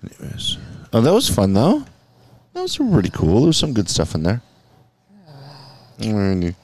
[0.02, 0.58] Anyways,
[0.92, 1.84] oh, that was fun though.
[2.52, 3.40] That was pretty cool.
[3.40, 4.42] There was some good stuff in there.
[5.98, 6.54] Alrighty.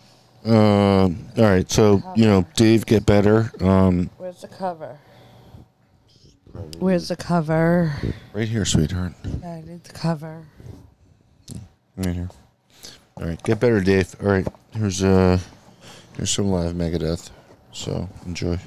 [0.44, 3.52] Um, all right, so you know, Dave, get better.
[3.60, 4.98] Um, Where's the cover?
[6.78, 7.94] Where's the cover?
[8.32, 9.12] right here, sweetheart.
[9.44, 10.44] I need the cover.
[11.96, 12.28] Right here.
[13.16, 14.16] All right, get better, Dave.
[14.20, 15.38] All right, here's uh,
[16.16, 17.30] here's some live Megadeth.
[17.70, 18.58] So enjoy.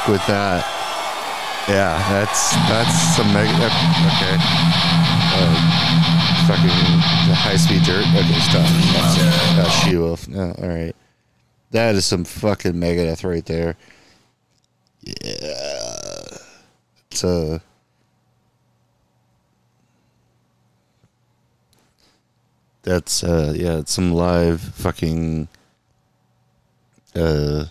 [0.00, 0.64] Fuck with that.
[1.68, 3.50] Yeah, that's that's some mega.
[3.52, 4.36] Okay.
[5.32, 5.56] Uh,
[6.46, 6.70] fucking
[7.34, 8.06] high speed dirt.
[8.14, 8.66] Okay, stop.
[8.66, 9.66] Stop.
[9.66, 10.28] Uh, she wolf.
[10.28, 10.94] No, all right.
[11.70, 13.76] That is some fucking Megadeth right there.
[15.02, 16.36] Yeah.
[17.10, 17.58] It's uh
[22.82, 25.48] That's uh yeah, it's some live fucking
[27.14, 27.66] uh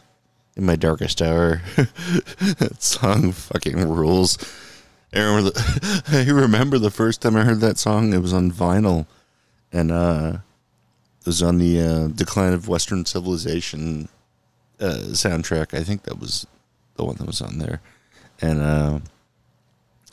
[0.60, 1.61] in my darkest hour.
[1.76, 4.38] that song fucking rules.
[5.14, 8.52] I remember the I remember the first time I heard that song, it was on
[8.52, 9.07] vinyl.
[9.72, 10.38] And uh
[11.22, 14.07] it was on the uh, Decline of Western Civilization
[14.80, 15.77] uh, soundtrack.
[15.77, 16.48] I think that was
[16.95, 17.81] the one that was on there.
[18.41, 18.99] And uh,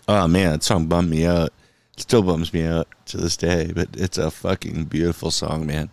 [0.09, 1.53] oh man, that song bummed me out.
[1.95, 5.91] It still bums me out to this day, but it's a fucking beautiful song, man.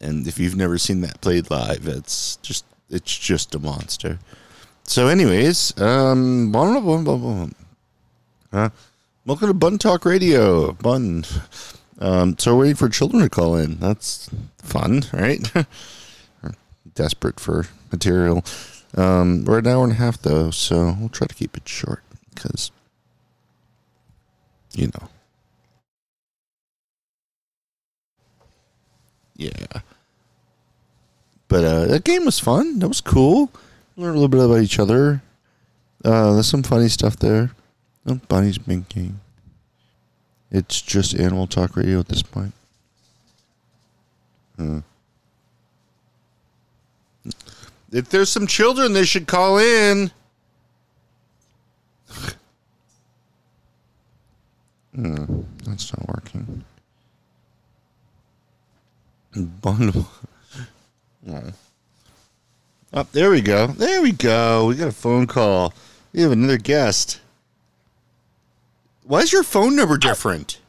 [0.00, 4.18] And if you've never seen that played live, it's just it's just a monster.
[4.84, 7.48] So, anyways, um, blah, blah, blah, blah, blah.
[8.52, 8.68] Uh,
[9.26, 11.24] welcome to Bun Talk Radio, Bun.
[11.98, 13.80] Um, so we're waiting for children to call in.
[13.80, 15.40] That's fun, right?
[16.94, 18.44] Desperate for material.
[18.96, 22.04] Um, we're an hour and a half though, so we'll try to keep it short
[22.32, 22.70] because,
[24.72, 25.08] you know.
[29.36, 29.80] Yeah.
[31.54, 32.80] But uh, that game was fun.
[32.80, 33.48] That was cool.
[33.96, 35.22] Learned a little bit about each other.
[36.04, 37.52] Uh, there's some funny stuff there.
[38.08, 39.12] Oh, Bonnie's binking.
[40.50, 42.54] It's just Animal Talk Radio at this point.
[44.56, 44.80] Hmm.
[47.92, 50.10] If there's some children, they should call in.
[54.92, 56.64] Hmm, that's not working.
[59.60, 60.08] Bundle.
[61.28, 61.52] Oh.
[62.92, 63.66] Oh, there we go.
[63.66, 64.66] There we go.
[64.66, 65.74] We got a phone call.
[66.12, 67.20] We have another guest.
[69.02, 70.60] Why is your phone number different?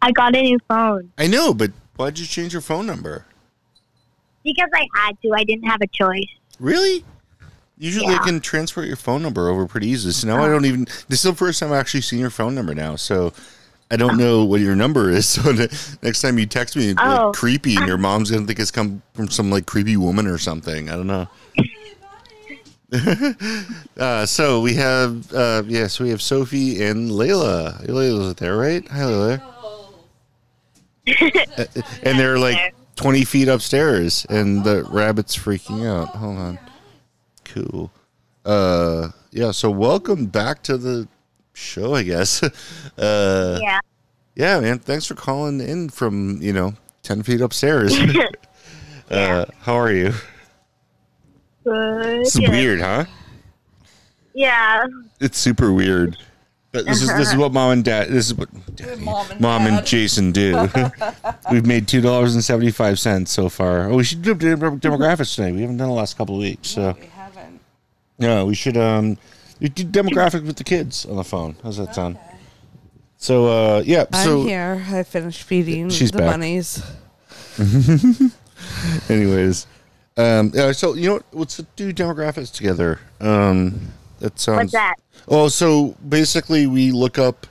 [0.00, 3.26] I got a new phone I know, but why'd you change your phone number?
[4.42, 5.32] because I had to.
[5.34, 6.28] I didn't have a choice.
[6.58, 7.04] Really?
[7.78, 10.12] Usually I can transfer your phone number over pretty easily.
[10.12, 10.84] So now I don't even.
[11.08, 12.96] This is the first time I've actually seen your phone number now.
[12.96, 13.32] So
[13.90, 15.26] I don't know what your number is.
[15.42, 15.52] So
[16.02, 17.32] next time you text me, it's like Oh.
[17.32, 20.88] creepy, and your mom's gonna think it's come from some like creepy woman or something.
[20.90, 21.28] I don't know.
[23.98, 27.86] uh, so we have uh, yes, we have Sophie and Layla.
[27.86, 28.86] Layla's there, right?
[28.88, 29.42] Hi, Layla.
[31.58, 31.64] Uh,
[32.04, 36.08] and they're like twenty feet upstairs, and the rabbit's freaking out.
[36.14, 36.58] Hold on.
[37.44, 37.90] Cool.
[38.44, 39.50] Uh, yeah.
[39.50, 41.08] So welcome back to the
[41.52, 42.42] show, I guess.
[42.98, 43.78] Uh, Yeah.
[44.36, 44.78] yeah, man.
[44.78, 47.96] Thanks for calling in from you know ten feet upstairs.
[49.10, 50.12] uh, how are you?
[51.64, 52.20] Good.
[52.20, 53.06] It's weird, huh?
[54.34, 54.86] Yeah.
[55.18, 56.18] It's super weird.
[56.72, 58.08] But this is this is what mom and dad.
[58.08, 58.48] This is what
[59.40, 60.68] mom and, Jason do.
[61.50, 63.90] We've made two dollars and seventy five cents so far.
[63.90, 65.52] Oh, we should do demographics today.
[65.52, 67.60] We haven't done the last couple of weeks, so We haven't.
[68.18, 69.18] No, we should um
[69.60, 71.56] we do demographic with the kids on the phone.
[71.62, 72.18] How's that sound?
[73.16, 74.84] So uh yeah, so I'm here.
[74.90, 76.32] I finished feeding She's the back.
[76.32, 76.82] bunnies.
[79.08, 79.66] anyways,
[80.16, 81.24] um yeah, so you know what?
[81.32, 82.98] Let's do demographics together.
[83.20, 84.58] Um, that sounds.
[84.58, 84.96] What's that?
[85.28, 87.46] Oh, so basically, we look up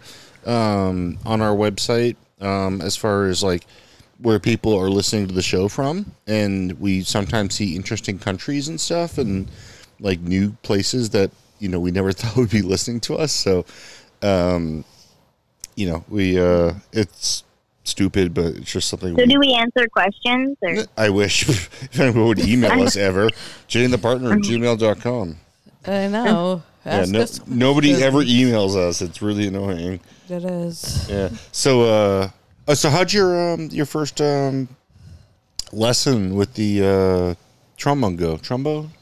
[0.46, 3.66] um, on our website um, as far as like
[4.22, 8.80] where people are listening to the show from, and we sometimes see interesting countries and
[8.80, 9.50] stuff, and
[10.00, 13.32] like new places that you know we never thought would be listening to us.
[13.32, 13.66] So,
[14.22, 14.84] um,
[15.76, 17.44] you know, we uh, it's
[17.84, 19.16] stupid, but it's just something.
[19.16, 20.86] So we, do we answer questions or?
[20.98, 23.30] I wish if anyone would email us ever.
[23.68, 25.38] Jane the partner at gmail.com.
[25.86, 26.64] I know.
[26.86, 29.02] Yeah, no, nobody ever emails us.
[29.02, 30.00] It's really annoying.
[30.30, 31.08] It is.
[31.10, 31.30] Yeah.
[31.52, 32.30] So, uh,
[32.68, 34.70] uh, so how'd your um, your first um,
[35.72, 37.36] lesson with the uh,
[37.78, 38.38] trombone go?
[38.38, 38.99] Trombone, right?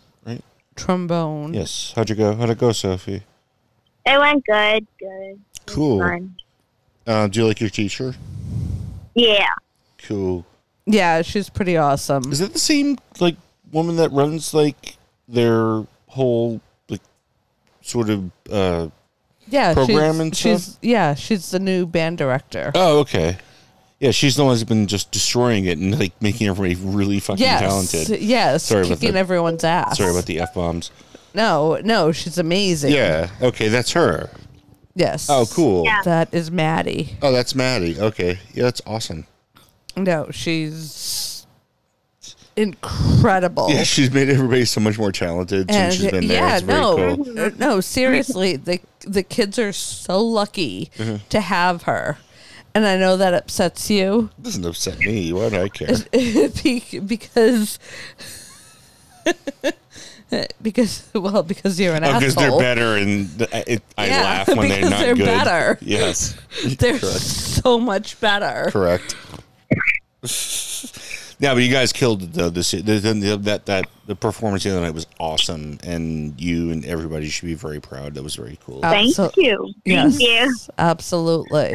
[0.77, 1.53] Trombone.
[1.53, 1.91] Yes.
[1.95, 2.35] How'd you go?
[2.35, 3.23] How'd it go, Sophie?
[4.05, 4.87] It went good.
[4.99, 5.39] Good.
[5.65, 6.01] Cool.
[7.05, 8.15] Uh, do you like your teacher?
[9.15, 9.49] Yeah.
[9.97, 10.45] Cool.
[10.85, 12.31] Yeah, she's pretty awesome.
[12.31, 13.35] Is it the same like
[13.73, 14.95] woman that runs like
[15.27, 17.01] their whole like
[17.81, 18.31] sort of?
[18.49, 18.87] uh
[19.47, 22.71] Yeah, program she's, and she's yeah, she's the new band director.
[22.73, 23.37] Oh, okay.
[23.99, 27.41] Yeah, she's the one who's been just destroying it and like making everybody really fucking
[27.44, 28.22] yes, talented.
[28.22, 29.98] yes, Sorry about kicking the- everyone's ass.
[29.98, 30.91] Sorry about the f bombs.
[31.34, 32.94] No, no, she's amazing.
[32.94, 33.30] Yeah.
[33.41, 34.30] Okay, that's her.
[34.95, 35.30] Yes.
[35.30, 35.84] Oh, cool.
[35.86, 36.02] Yeah.
[36.03, 37.18] That is Maddie.
[37.22, 37.99] Oh, that's Maddie.
[37.99, 38.40] Okay.
[38.53, 39.26] Yeah, that's awesome.
[39.95, 41.45] No, she's
[42.56, 43.69] incredible.
[43.69, 46.38] Yeah, she's made everybody so much more talented since she's been there.
[46.48, 47.40] yeah, it's no, cool.
[47.40, 51.28] uh, no, seriously, the the kids are so lucky Mm-hmm.
[51.30, 52.18] to have her,
[52.77, 55.33] and I know that upsets you It doesn't upset me.
[55.33, 55.89] Why do I care?
[57.07, 57.79] Because.
[60.61, 63.29] because well because you're an Oh, because they're better, and
[63.67, 65.25] it, I Yeah, laugh when they're not they're good.
[65.25, 65.77] better.
[65.81, 66.35] Yes,
[66.79, 67.03] They're correct.
[67.19, 68.69] so much better.
[68.71, 69.15] Correct.
[71.39, 72.49] yeah, but you guys killed it, though.
[72.49, 76.83] This the, the, that that the performance the other night was awesome, and you and
[76.85, 78.13] everybody should be very proud.
[78.15, 78.81] That was very cool.
[78.81, 79.73] Thank Abso- you.
[79.85, 80.55] Yes, Thank you.
[80.77, 81.73] absolutely.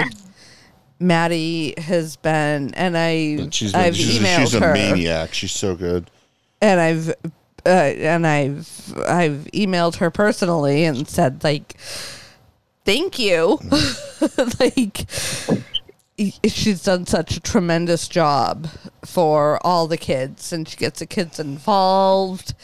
[1.02, 5.34] Maddie has been, and I, she's I've she's, emailed she's a her, maniac.
[5.34, 6.10] She's so good.
[6.60, 7.08] and I've,
[7.66, 11.76] uh, and I've, I've emailed her personally and said like,
[12.84, 13.58] thank you,
[14.60, 15.06] like.
[16.46, 18.68] She's done such a tremendous job
[19.04, 22.54] for all the kids, and she gets the kids involved,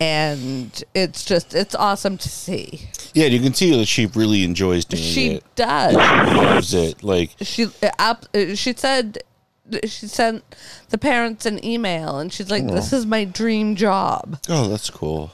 [0.00, 2.88] and it's just it's awesome to see.
[3.14, 5.42] Yeah, you can see that she really enjoys doing She it.
[5.42, 5.94] She does.
[5.94, 7.02] Loves it.
[7.02, 9.18] Like she uh, up, uh, she said
[9.84, 10.42] she sent
[10.88, 15.30] the parents an email and she's like this is my dream job Oh, that's cool.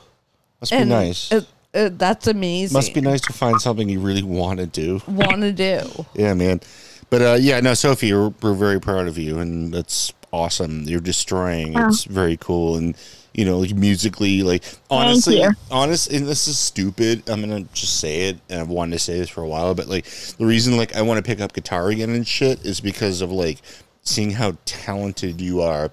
[0.61, 1.33] Must and be nice.
[1.33, 5.01] it, it, that's amazing Must be nice to find something you really want to do.
[5.07, 6.61] want to do Yeah, man.
[7.09, 10.83] But uh, yeah, no, Sophie, we're, we're very proud of you, and that's awesome.
[10.83, 11.79] You're destroying.
[11.79, 12.97] It's very cool, and
[13.37, 17.29] you know, like, musically, like honestly, honest, and this is stupid.
[17.29, 19.89] I'm gonna just say it, and I've wanted to say this for a while, but
[19.89, 20.07] like
[20.39, 23.31] the reason like I want to pick up guitar again and shit is because of
[23.31, 23.61] like
[24.03, 25.91] seeing how talented you are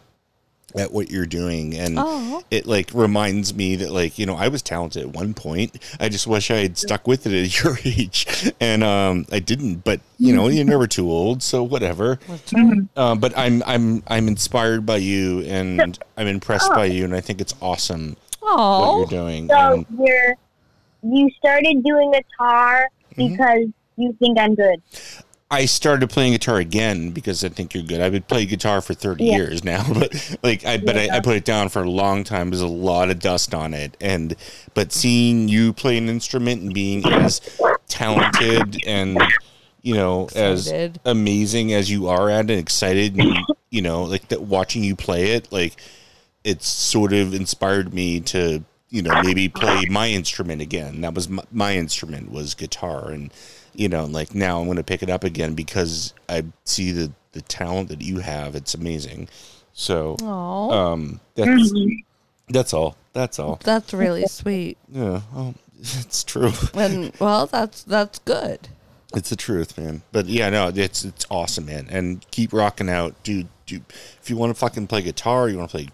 [0.76, 1.76] at what you're doing.
[1.76, 2.44] And Oh.
[2.52, 5.78] it like reminds me that like you know i was talented at one point.
[6.00, 8.52] I just wish i had stuck with it at your age.
[8.60, 12.20] And um i didn't but you know you're never too old so whatever.
[12.96, 17.22] Um, but i'm i'm i'm inspired by you and i'm impressed by you and i
[17.22, 19.48] think it's awesome what oh you're doing.
[19.48, 20.36] So and you're
[21.04, 23.32] you started doing guitar Mm-hmm.
[23.34, 24.82] because you think I'm good.
[25.54, 28.02] I started playing guitar again because I think you're good.
[28.02, 29.36] I've been playing guitar for 30 Yeah.
[29.36, 32.50] years now, but like I but I, I put it down for a long time.
[32.50, 34.36] There's a lot of dust on it, and
[34.74, 37.40] but seeing you play an instrument and being as
[37.88, 39.22] talented and
[39.84, 40.96] you know Excited.
[40.96, 43.38] as amazing as you are at it, excited, and,
[43.70, 45.76] you know, like that watching you play it, like
[46.44, 51.28] it's sort of inspired me to you know maybe play my instrument again that was
[51.28, 53.34] my, my instrument was guitar and
[53.76, 57.12] you know like now i'm going to pick it up again because i see the
[57.34, 58.56] the talent that you have.
[58.56, 59.28] It's amazing.
[59.74, 61.74] So oh um that's
[62.48, 62.96] that's all.
[63.12, 63.60] That's all.
[63.64, 64.78] That's really sweet.
[64.90, 66.54] Yeah oh, it's true.
[66.74, 68.70] And well that's that's good.
[69.16, 70.02] It's the truth, man.
[70.12, 71.88] But yeah, no, it's it's awesome, man.
[71.90, 73.48] And keep rocking out, dude.
[73.66, 73.84] dude
[74.22, 75.90] if you want to fucking play guitar, you want to play,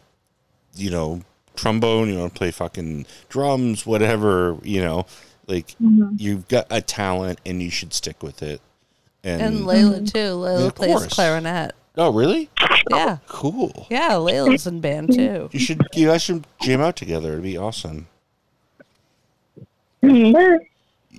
[0.76, 1.22] you know,
[1.56, 5.06] trombone, you want to play fucking drums, whatever, you know,
[5.50, 6.16] like mm-hmm.
[6.18, 8.62] you've got a talent and you should stick with it.
[9.24, 10.06] And, and Layla mm-hmm.
[10.06, 11.14] too Layla Of plays course.
[11.14, 12.50] clarinet oh, really?
[12.90, 13.88] yeah Cool.
[13.90, 15.48] yeah Layla's in band mm-hmm.
[15.48, 17.34] too You should you guys should jam out together.
[17.34, 18.08] It'd be awesome.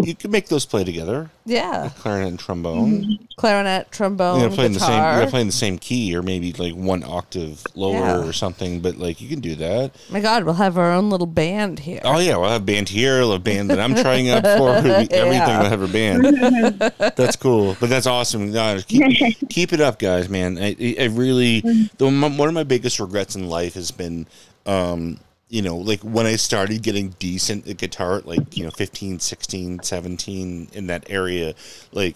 [0.03, 3.19] You could make those play together, yeah clarinet and trombone.
[3.37, 6.75] clarinet trombone you know, playing the same you're playing the same key, or maybe like
[6.75, 8.25] one octave lower Yeah.
[8.25, 8.81] or something.
[8.81, 9.93] But like you can do that.
[10.11, 12.89] my god we'll have our own little band here Oh yeah, we'll have a band
[12.89, 14.71] here, we'll have band that I'm trying out for.
[14.77, 15.63] Everything Yeah.
[15.63, 16.79] will have a band.
[17.17, 18.53] that's cool, but that's awesome.
[18.53, 20.59] No, keep, keep it up, guys, man.
[20.59, 21.61] I, I really,
[21.99, 24.27] the, one of my biggest regrets in life has been,
[24.67, 25.19] um,
[25.51, 29.19] you know, like when I started getting decent at guitar at like, you know, 15,
[29.19, 31.55] 16, 17 in that area,
[31.93, 32.15] like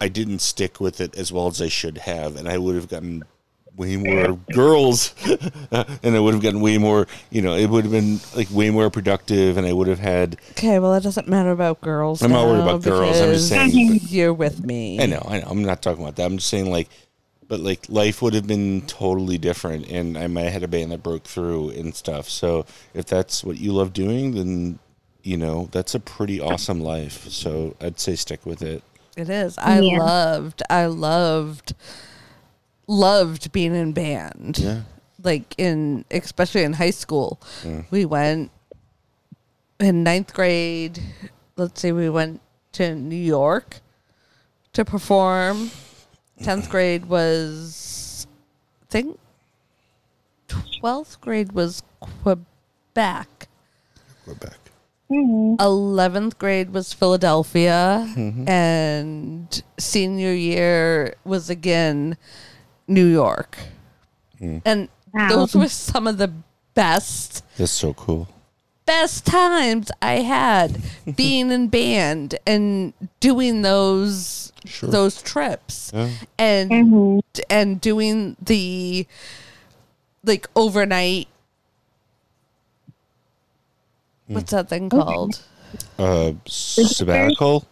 [0.00, 2.36] I didn't stick with it as well as I should have.
[2.36, 3.24] And I would have gotten
[3.76, 5.14] way more girls
[5.70, 8.70] and I would have gotten way more, you know, it would have been like way
[8.70, 12.22] more productive and I would have had, Okay, well, it doesn't matter about girls.
[12.22, 15.00] I'm not worried about girls, I'm just saying, you're with me.
[15.00, 15.48] I know, I know.
[15.50, 16.24] I'm not talking about that.
[16.24, 16.88] I'm just saying, like,
[17.50, 20.92] but like life would have been totally different, and I might have had a band
[20.92, 22.28] that broke through and stuff.
[22.30, 22.64] So
[22.94, 24.78] if that's what you love doing, then
[25.24, 27.28] you know that's a pretty awesome life.
[27.28, 28.84] So I'd say stick with it.
[29.16, 29.58] It is.
[29.58, 29.98] I Yeah.
[29.98, 30.62] loved.
[30.70, 31.74] I loved.
[32.86, 34.58] Loved being in band.
[34.58, 34.82] Yeah.
[35.22, 37.40] Like in, especially in high school,
[37.90, 38.52] we went
[39.80, 41.00] in ninth grade.
[41.56, 42.40] Let's say we went
[42.72, 43.80] to New York
[44.72, 45.70] to perform.
[46.42, 48.26] Tenth grade was,
[48.82, 49.18] I think,
[50.48, 53.48] twelfth grade was Quebec.
[54.24, 54.56] Quebec.
[55.12, 58.48] 11th grade was Philadelphia, Mm-hmm.
[58.48, 62.16] and senior year was again
[62.86, 63.58] New York.
[64.40, 64.62] Mm.
[64.64, 65.28] And Wow.
[65.30, 66.32] those were some of the
[66.74, 68.28] best That's so cool.
[68.86, 70.80] best times I had
[71.16, 74.90] being in band and doing those Sure.
[74.90, 76.10] those trips Yeah.
[76.38, 79.06] and and doing the
[80.24, 81.28] like overnight
[84.26, 85.40] what's that thing called?
[85.98, 87.66] Uh, sabbatical.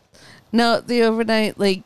[0.52, 1.82] No, the overnight like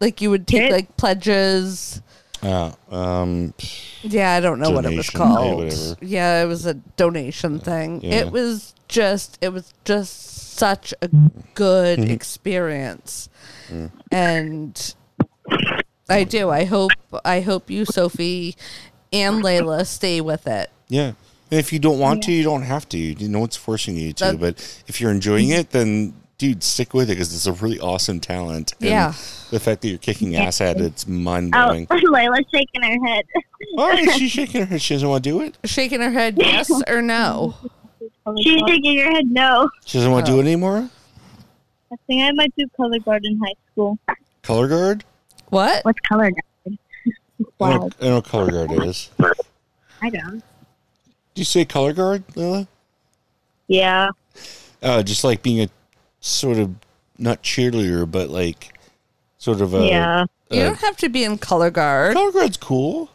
[0.00, 0.72] like you would take Trip?
[0.72, 2.00] like pledges.
[2.46, 3.54] Uh, um,
[4.02, 5.64] Yeah, I don't know what it was Donation, yeah, called.
[5.64, 5.96] whatever.
[6.00, 8.00] Yeah, it was a donation thing.
[8.02, 8.14] Yeah.
[8.16, 11.08] It was just it was just such a
[11.54, 12.10] good Mm-hmm.
[12.10, 13.28] experience.
[13.68, 13.90] Mm.
[14.12, 14.94] And
[16.08, 16.50] I do.
[16.50, 16.92] I hope
[17.24, 18.54] I hope you, Sophie
[19.12, 20.70] and Layla stay with it.
[20.88, 21.12] yeah.
[21.48, 22.98] And if you don't want to, you don't have to.
[22.98, 24.24] You know what's forcing you to.
[24.32, 27.80] That- but if you're enjoying it, then dude, stick with it because it's a really
[27.80, 28.74] awesome talent.
[28.80, 29.14] And Yeah.
[29.50, 31.86] The fact that you're kicking ass at it's mind Oh, blowing.
[31.86, 33.24] Layla's shaking her head.
[33.78, 34.82] All right, she's shaking her head.
[34.82, 35.56] She doesn't want to do it.
[35.64, 37.54] Shaking her head yes or no.
[38.42, 39.70] She's shaking her head no.
[39.84, 40.88] She doesn't want to do it anymore.
[41.92, 43.98] I think I might do color guard in high school.
[44.42, 45.04] Color guard.
[45.50, 45.84] What?
[45.84, 46.42] What's color guard?
[47.60, 49.10] I know, I know what color guard is.
[50.02, 50.40] I don't.
[51.34, 52.66] Do you say color guard, Layla?
[53.68, 54.08] Yeah.
[54.82, 55.68] Uh, just like being a
[56.20, 56.74] sort of
[57.18, 58.78] not cheerleader, but like
[59.38, 60.24] sort of a yeah.
[60.50, 62.14] You uh, don't have to be in color guard.
[62.14, 63.10] color guard's cool.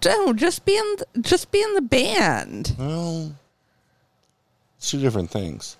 [0.00, 2.76] Don't just be in th- just be in the band.
[2.78, 3.34] Well,
[4.76, 5.76] it's two different things.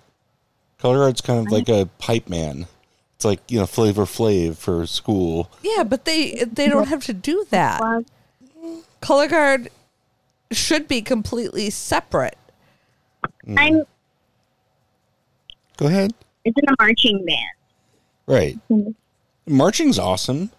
[0.79, 2.67] Color guard's kind of like a pipe man.
[3.17, 5.51] It's like you know Flavor Flav for school.
[5.63, 7.81] Yeah, but they they don't have to do that.
[7.81, 8.05] Well,
[9.01, 9.69] Color guard
[10.51, 12.37] should be completely separate.
[13.57, 13.85] I'm.
[15.77, 16.15] Go ahead.
[16.45, 17.39] It's in a marching band.
[18.27, 18.59] Right.
[18.71, 18.91] Mm-hmm.
[19.57, 20.51] Marching's awesome.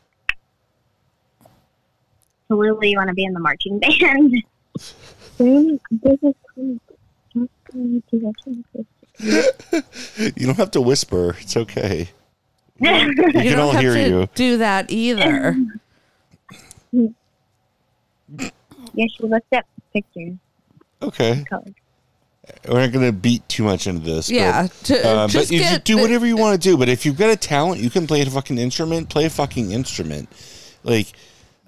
[2.48, 4.34] So Lily, you want to be in the marching band?
[5.38, 6.78] This is cool.
[10.36, 11.36] You don't have to whisper.
[11.40, 12.10] It's okay.
[12.80, 14.30] We You can don't all have hear to you.
[14.36, 15.56] do that either.
[16.92, 17.10] Yeah,
[18.96, 20.34] she looked up pictures.
[21.02, 21.44] Okay.
[21.50, 21.64] Color.
[22.68, 24.28] We're not going to beat too much into this.
[24.28, 26.78] but- yeah, to, Uh, but just you get just do whatever you want to do.
[26.78, 29.10] But if you've got a talent, you can play a fucking instrument.
[29.10, 30.30] Play a fucking instrument.
[30.84, 31.08] Like,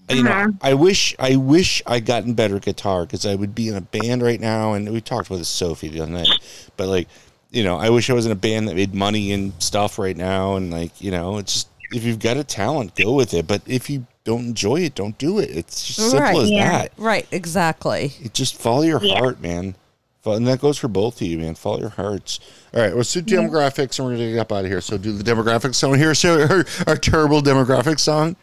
[0.10, 0.48] you know, Uh-huh.
[0.62, 4.22] I wish, I wish I'd gotten better guitar because I would be in a band
[4.22, 4.74] right now.
[4.74, 6.30] And we talked with Sophie the other night.
[6.78, 7.08] But like,
[7.52, 10.18] you know, I wish I was in a band that made money and stuff right
[10.18, 10.56] now.
[10.56, 13.46] And like, you know, it's just if you've got a talent, go with it.
[13.48, 15.52] But if you don't enjoy it, don't do it.
[15.52, 16.72] It's just simple Right, as yeah.
[16.72, 16.92] that.
[16.98, 18.14] Right, exactly.
[18.22, 19.20] You just follow your Yeah.
[19.20, 19.76] heart, man.
[20.24, 21.56] Fo- And that goes for both of you, man.
[21.56, 22.40] Follow your hearts.
[22.74, 23.36] All right, let's do mm-hmm.
[23.36, 24.82] demographics, and we're gonna get up out of here.
[24.82, 26.16] So do the demographics song here.
[26.16, 28.38] So our, our terrible demographics song.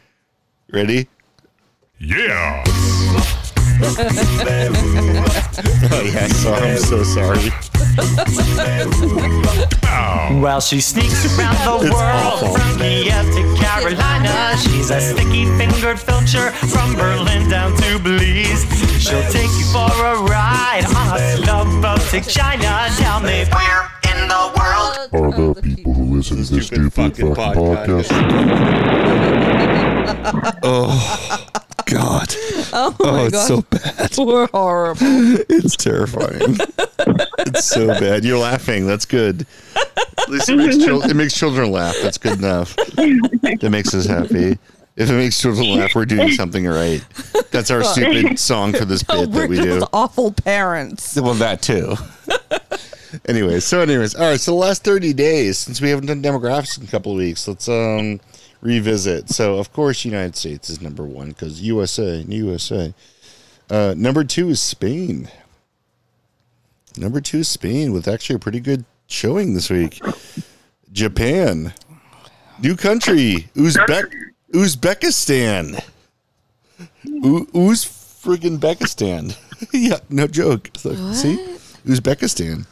[0.70, 1.08] Ready?
[1.98, 2.64] Yeah.
[5.92, 6.70] Oh yeah, sorry.
[6.70, 7.50] I'm so sorry.
[10.40, 12.48] Well, she sneaks around the It's world awful.
[12.54, 14.56] from Kiev to Carolina.
[14.58, 18.64] She's a sticky fingered filcher from Berlin down to Belize.
[19.02, 22.88] She'll take you for a ride on a love boat to China.
[22.96, 26.92] Tell me where in the world Are there people who listen to this Stupid stupid
[26.92, 28.08] fucking fucking podcast.
[28.10, 29.30] podcast?
[30.62, 31.46] Oh
[31.90, 32.34] God.
[32.72, 34.16] Oh, Oh, my it's god, so bad.
[34.18, 35.00] we're horrible.
[35.48, 36.56] It's terrifying.
[37.38, 38.24] it's so bad.
[38.24, 38.86] You're laughing.
[38.86, 39.46] That's good.
[39.76, 41.96] At least it makes, chil- it makes children laugh.
[42.02, 42.76] That's good enough.
[42.76, 44.58] That makes us happy.
[44.96, 47.04] If it makes children laugh, we're doing something right.
[47.50, 49.78] That's our stupid song for this Oh, bit we're that we do.
[49.80, 51.16] just awful parents.
[51.20, 51.96] Well, that too.
[53.26, 54.40] anyways, so anyways, all right.
[54.40, 57.46] So the last thirty days since we haven't done demographics in a couple of weeks,
[57.48, 58.20] let's um
[58.60, 59.30] revisit.
[59.30, 62.94] So of course, United States is number one because USA, USA.
[63.68, 65.28] Uh, number two is Spain.
[66.96, 70.00] Number two is Spain with actually a pretty good showing this week.
[70.92, 71.72] Japan,
[72.60, 74.12] new country, Uzbek,
[74.52, 75.82] Uzbekistan.
[77.04, 79.36] U- Uz friggin' Bekistan.
[79.72, 80.70] yeah, no joke.
[80.84, 81.36] Like, see,
[81.86, 82.66] Uzbekistan.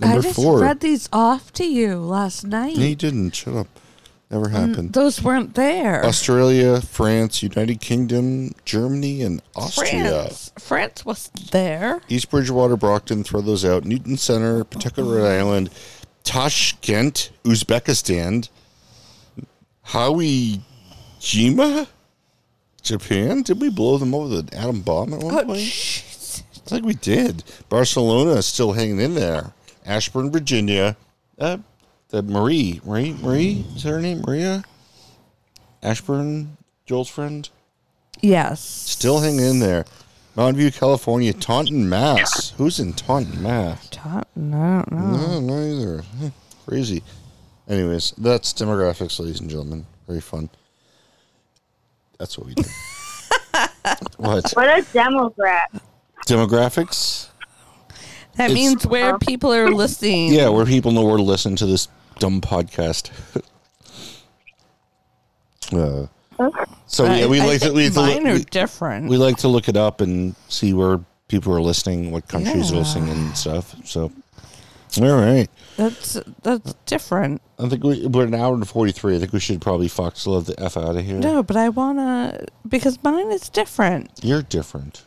[0.00, 0.60] Number I just four.
[0.60, 2.76] read these off to you last night.
[2.76, 3.32] No, you didn't.
[3.36, 3.79] Shut up.
[4.30, 4.92] Never happened.
[4.92, 6.04] Those weren't there.
[6.04, 9.90] Australia, France, United Kingdom, Germany, and Austria.
[10.22, 10.52] France.
[10.56, 12.00] France was there.
[12.08, 13.84] East Bridgewater, Brockton, throw those out.
[13.84, 15.70] Newton Center, Pawtucket, Rhode Island,
[16.22, 18.48] Tashkent, Uzbekistan,
[19.86, 20.60] Hawi
[21.20, 21.88] Jima,
[22.82, 23.42] Japan.
[23.42, 25.60] Did we blow them over the atom bomb at one Oh, point?
[25.60, 26.04] shit.
[26.66, 27.42] think we did.
[27.68, 29.54] Barcelona is still hanging in there.
[29.84, 30.96] Ashburn, Virginia.
[31.36, 31.56] Uh,
[32.10, 34.22] the Marie, Marie, Marie is that her name?
[34.26, 34.64] Maria.
[35.82, 36.56] Ashburn,
[36.86, 37.48] Joel's friend,
[38.20, 38.60] Yes.
[38.60, 39.84] still hanging in there.
[40.36, 41.32] Mountain View, California.
[41.32, 42.50] Taunton, Mass.
[42.56, 43.88] Who's in Taunton, Mass?
[43.90, 45.16] Taunton, I don't know.
[45.16, 46.04] No, not either.
[46.66, 47.02] Crazy.
[47.68, 49.86] Anyways, that's demographics, ladies and gentlemen.
[50.06, 50.50] Very fun.
[52.18, 52.62] That's what we do.
[54.18, 54.50] what?
[54.52, 55.80] What a demograph.
[56.26, 57.28] Demographics?
[58.36, 60.32] That It's- means where people are listening.
[60.32, 61.88] Yeah, where people know where to listen to this
[62.20, 63.10] dumb podcast.
[65.72, 66.06] uh,
[66.86, 69.08] so yeah, we I- I like to we, like to mine look- are we, different.
[69.08, 72.76] we like to look it up and see where people are listening, what countries are
[72.76, 73.74] listening and stuff.
[73.84, 74.12] So,
[75.00, 77.42] all right, That's that's different.
[77.58, 79.16] I think we, we're an hour and forty three.
[79.16, 81.18] I think we should probably fox love the f out of here.
[81.18, 84.10] No, but I wanna because mine is different.
[84.22, 85.04] You're different.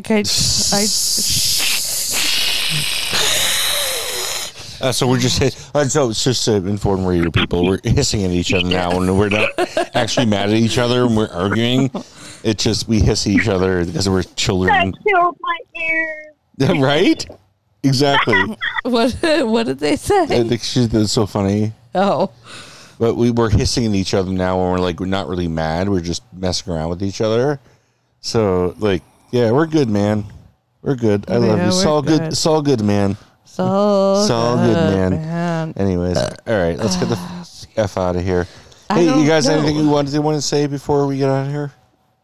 [0.00, 0.22] Okay, I
[4.80, 5.42] Uh, so we're just
[5.74, 9.18] uh, so it's just to inform radio people we're hissing at each other now and
[9.18, 9.50] we're not
[9.96, 11.90] actually mad at each other and we're arguing.
[12.44, 16.78] It's just we hiss at each other because we're children, killed my ears.
[16.80, 17.26] right?
[17.82, 18.56] Exactly.
[18.84, 20.26] what what did they I say?
[20.48, 21.72] think she, that's so funny.
[21.94, 22.30] Oh,
[23.00, 25.88] But we we're hissing at each other now and we're like we're not really mad.
[25.88, 27.58] We're just messing around with each other.
[28.20, 29.02] So like
[29.32, 30.24] yeah, we're good, man.
[30.82, 31.28] We're good.
[31.28, 31.68] I love Yeah, you.
[31.68, 32.20] It's all good.
[32.20, 32.28] good.
[32.32, 33.16] It's all good, man.
[33.48, 35.10] So It's all good, man.
[35.12, 35.74] man.
[35.76, 37.44] Anyways, uh, all right, let's get the uh,
[37.76, 38.46] f out of here.
[38.90, 39.54] I Hey, you don't guys, know.
[39.58, 41.72] anything you wanted to want to say before we get out of here?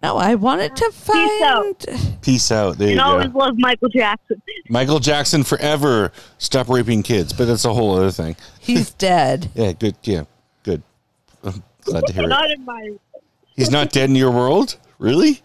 [0.03, 2.19] No, I wanted to find.
[2.21, 2.77] Peace out.
[2.77, 3.39] There you And always go.
[3.39, 4.41] love Michael Jackson.
[4.69, 6.13] Michael Jackson forever.
[6.39, 8.37] Stop raping kids, but that's a whole other thing.
[8.61, 9.51] He's dead.
[9.55, 9.97] Yeah, good.
[10.03, 10.25] Yeah,
[10.63, 10.83] good.
[11.43, 12.29] I'm glad to hear it.
[12.29, 12.91] Not in my.
[13.57, 15.41] He's not dead in your world, really?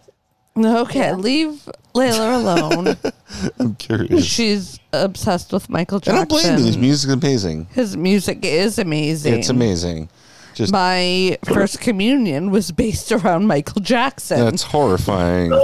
[0.65, 2.97] Okay, leave Layla alone.
[3.59, 4.25] I'm curious.
[4.25, 6.17] She's obsessed with Michael Jackson.
[6.17, 6.37] I Jackson.
[6.37, 6.65] don't blame you.
[6.65, 7.67] His music is amazing.
[7.71, 9.33] His music is amazing.
[9.35, 10.09] It's amazing.
[10.55, 14.39] Just My first communion was based around Michael Jackson.
[14.39, 15.51] that's horrifying.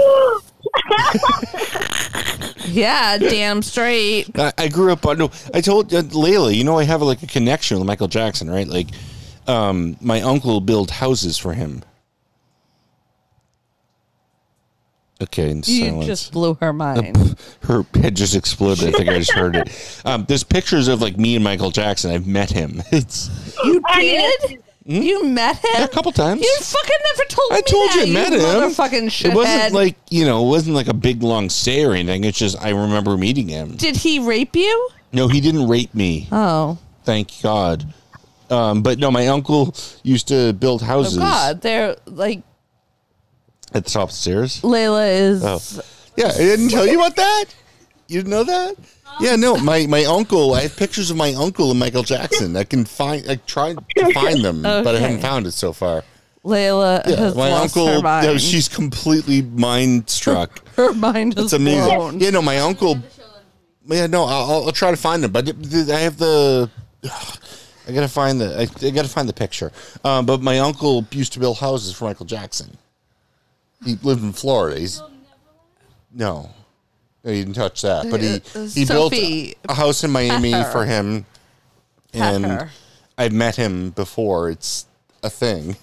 [2.65, 4.29] yeah, damn straight.
[4.37, 5.17] I, I grew up on.
[5.17, 8.49] No, I told uh, Layla, you know, I have like a connection with Michael Jackson,
[8.49, 8.67] right?
[8.67, 8.87] Like,
[9.47, 11.83] um, my uncle built houses for him.
[15.21, 16.05] Okay, in You silence.
[16.05, 17.39] just blew her mind.
[17.61, 18.89] Her head just exploded.
[18.89, 19.69] I think I just heard it.
[20.05, 22.11] Um, there's pictures of like me and Michael Jackson.
[22.11, 22.83] I've met him.
[22.91, 23.29] It's
[23.63, 24.59] You did?
[24.85, 25.61] You met him?
[25.73, 25.83] Hmm?
[25.83, 26.41] a couple times.
[26.41, 28.69] You fucking never told I me I told you that, I met you him.
[28.69, 29.31] Motherfucking shithead.
[29.31, 32.23] It wasn't like you know, it wasn't like a big long stay or anything.
[32.23, 33.77] It's just I remember meeting him.
[33.77, 34.89] Did he rape you?
[35.11, 36.27] No, he didn't rape me.
[36.31, 36.77] Oh.
[37.03, 37.85] Thank God.
[38.49, 39.73] Um, but no, my uncle
[40.03, 42.43] used to build Oh houses God, they're like
[43.75, 44.61] at the top of the stairs.
[44.61, 45.81] Layla is Oh.
[46.17, 47.45] Yeah, I didn't tell you about that.
[48.07, 48.75] You didn't know that?
[49.19, 49.57] Yeah, no.
[49.57, 50.53] My my uncle.
[50.53, 52.55] I have pictures of my uncle and Michael Jackson.
[52.55, 53.29] I can find.
[53.29, 56.03] I tried to find them, but I haven't found it so far.
[56.43, 57.87] Layla Yeah, has my lost uncle.
[57.93, 58.39] her mind.
[58.41, 60.65] she's completely mind struck.
[60.75, 61.95] her mind is It's amazing.
[61.95, 62.19] blown.
[62.19, 62.99] Yeah, no, my uncle.
[63.87, 66.69] Yeah, no, I'll, I'll try to find them, but th- I have the.
[67.87, 68.57] I gotta find the.
[68.59, 69.71] I, I gotta find the picture.
[70.03, 72.77] Um, but my uncle used to build houses for Michael Jackson.
[73.85, 74.79] He lived in Florida.
[74.79, 75.01] He's
[76.13, 76.49] no,
[77.23, 78.09] no, he didn't touch that.
[78.09, 80.71] But he Uh, he built a house in Miami pet her.
[80.71, 81.25] for him,
[82.13, 82.69] and her.
[83.17, 84.49] I've met him before.
[84.49, 84.85] It's
[85.23, 85.77] a thing.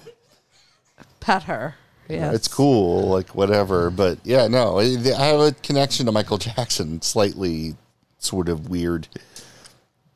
[1.21, 1.77] Pet her.
[2.09, 2.33] Yeah.
[2.33, 3.91] It's cool, like whatever.
[3.91, 4.85] But yeah, no, I
[5.17, 7.77] I have a connection to Michael Jackson, slightly
[8.19, 9.09] sort of weird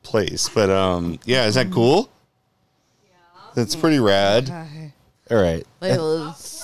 [0.03, 0.49] place.
[0.49, 2.09] But um, yeah, is that cool?
[3.03, 3.13] Yeah,
[3.55, 4.43] that's pretty rad.
[4.43, 4.93] Okay.
[5.31, 5.65] All right.
[5.81, 6.56] Layla's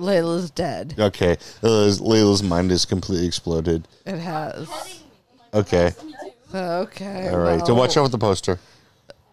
[0.00, 0.94] Layla's dead.
[0.98, 1.36] Okay.
[1.62, 3.86] Layla's, Layla's mind is completely exploded.
[4.06, 4.68] It has.
[5.54, 5.92] Okay.
[6.54, 7.28] Okay.
[7.28, 7.60] All right.
[7.60, 8.58] So well, watch out with the poster.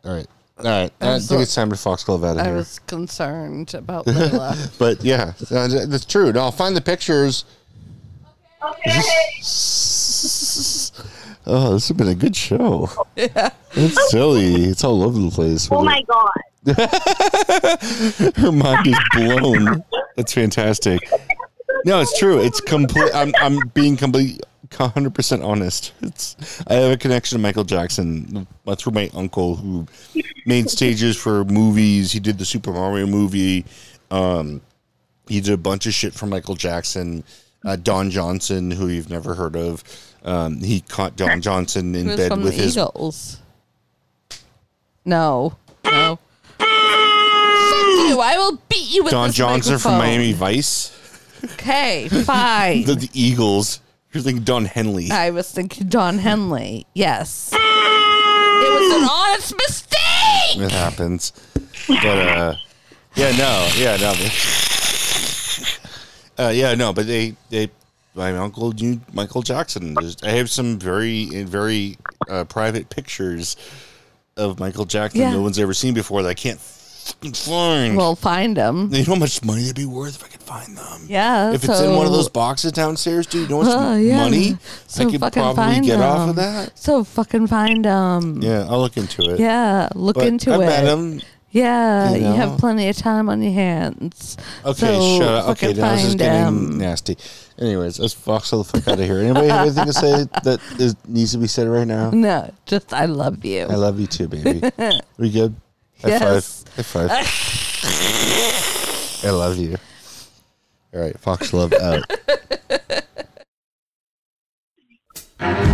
[0.03, 0.27] All right.
[0.59, 0.91] All right.
[1.01, 2.55] I I'm think so- it's time to Fox Club out of I here.
[2.55, 4.77] was concerned about Layla.
[4.77, 6.31] But yeah, uh, that's true.
[6.31, 7.45] No, I'll find the pictures.
[11.47, 12.89] oh, this has been a good show.
[13.15, 13.49] Yeah.
[13.79, 14.63] It's silly.
[14.63, 15.69] It's all over the place.
[15.71, 16.31] Oh my god.
[18.37, 19.83] Her mind is blown.
[20.15, 20.99] That's fantastic.
[21.85, 22.39] No, it's true.
[22.39, 23.11] It's complete.
[23.13, 24.41] I'm I'm being complete,
[24.73, 25.93] hundred percent honest.
[26.01, 26.35] It's
[26.67, 28.47] I have a connection to Michael Jackson.
[28.65, 29.85] That's through my uncle who
[30.47, 32.11] made stages for movies.
[32.11, 33.63] He did the Super Mario movie.
[34.09, 34.61] Um,
[35.27, 37.23] he did a bunch of shit for Michael Jackson.
[37.65, 39.83] Uh, Don Johnson, who you've never heard of,
[40.27, 43.37] um, he caught Don Johnson in bed from with the his Eagles.
[45.05, 45.55] No.
[45.85, 46.19] No.
[46.57, 48.19] Fuck you.
[48.19, 49.97] I will beat you with Don this Johnson from.
[49.97, 50.91] Miami Vice.
[51.53, 52.83] Okay, fine.
[52.85, 53.79] The, the Eagles.
[54.11, 55.11] You're thinking Don Henley.
[55.11, 56.85] I was thinking Don Henley.
[56.93, 57.51] Yes.
[57.53, 60.57] It was an honest mistake.
[60.57, 61.31] It happens.
[61.87, 62.55] But uh
[63.15, 64.13] yeah, no, yeah, no.
[64.13, 64.53] but-
[66.39, 67.67] Uh, yeah, no, but they they
[68.17, 68.73] my uncle
[69.13, 69.93] Michael Jackson.
[69.93, 71.97] There's- I have some very very
[72.29, 73.55] uh, private pictures
[74.35, 75.31] of Michael Jackson Yeah.
[75.31, 77.95] no one's ever seen before that I can't find.
[77.95, 78.89] We'll find them.
[78.93, 81.05] you know how much money they'd be worth if I could find them.
[81.07, 81.53] Yeah.
[81.53, 84.17] If it's in one of those boxes downstairs, dude, you know how much Oh, yeah.
[84.17, 84.57] money
[84.87, 86.77] So I could probably find get off of that?
[86.77, 88.41] So fucking find him.
[88.41, 89.39] Yeah, I'll look into it.
[89.39, 90.59] Yeah, look But into I it.
[90.59, 91.21] met him.
[91.57, 94.37] Yeah, you you, have plenty of time on your hands.
[94.63, 95.49] Okay, so shut up.
[95.49, 96.77] Okay, now this is getting him.
[96.77, 97.17] nasty.
[97.57, 99.19] Anyways, let's fox the fuck out of here.
[99.19, 102.11] Anybody have anything to say that is, needs to be said right now?
[102.11, 103.63] No, just I love you.
[103.63, 104.61] I love you too, baby.
[105.17, 105.55] we good?
[106.03, 106.63] High Yes.
[106.75, 106.75] five.
[106.75, 107.23] High five.
[109.27, 109.77] I love you.
[110.93, 112.03] All right, Fox Love out.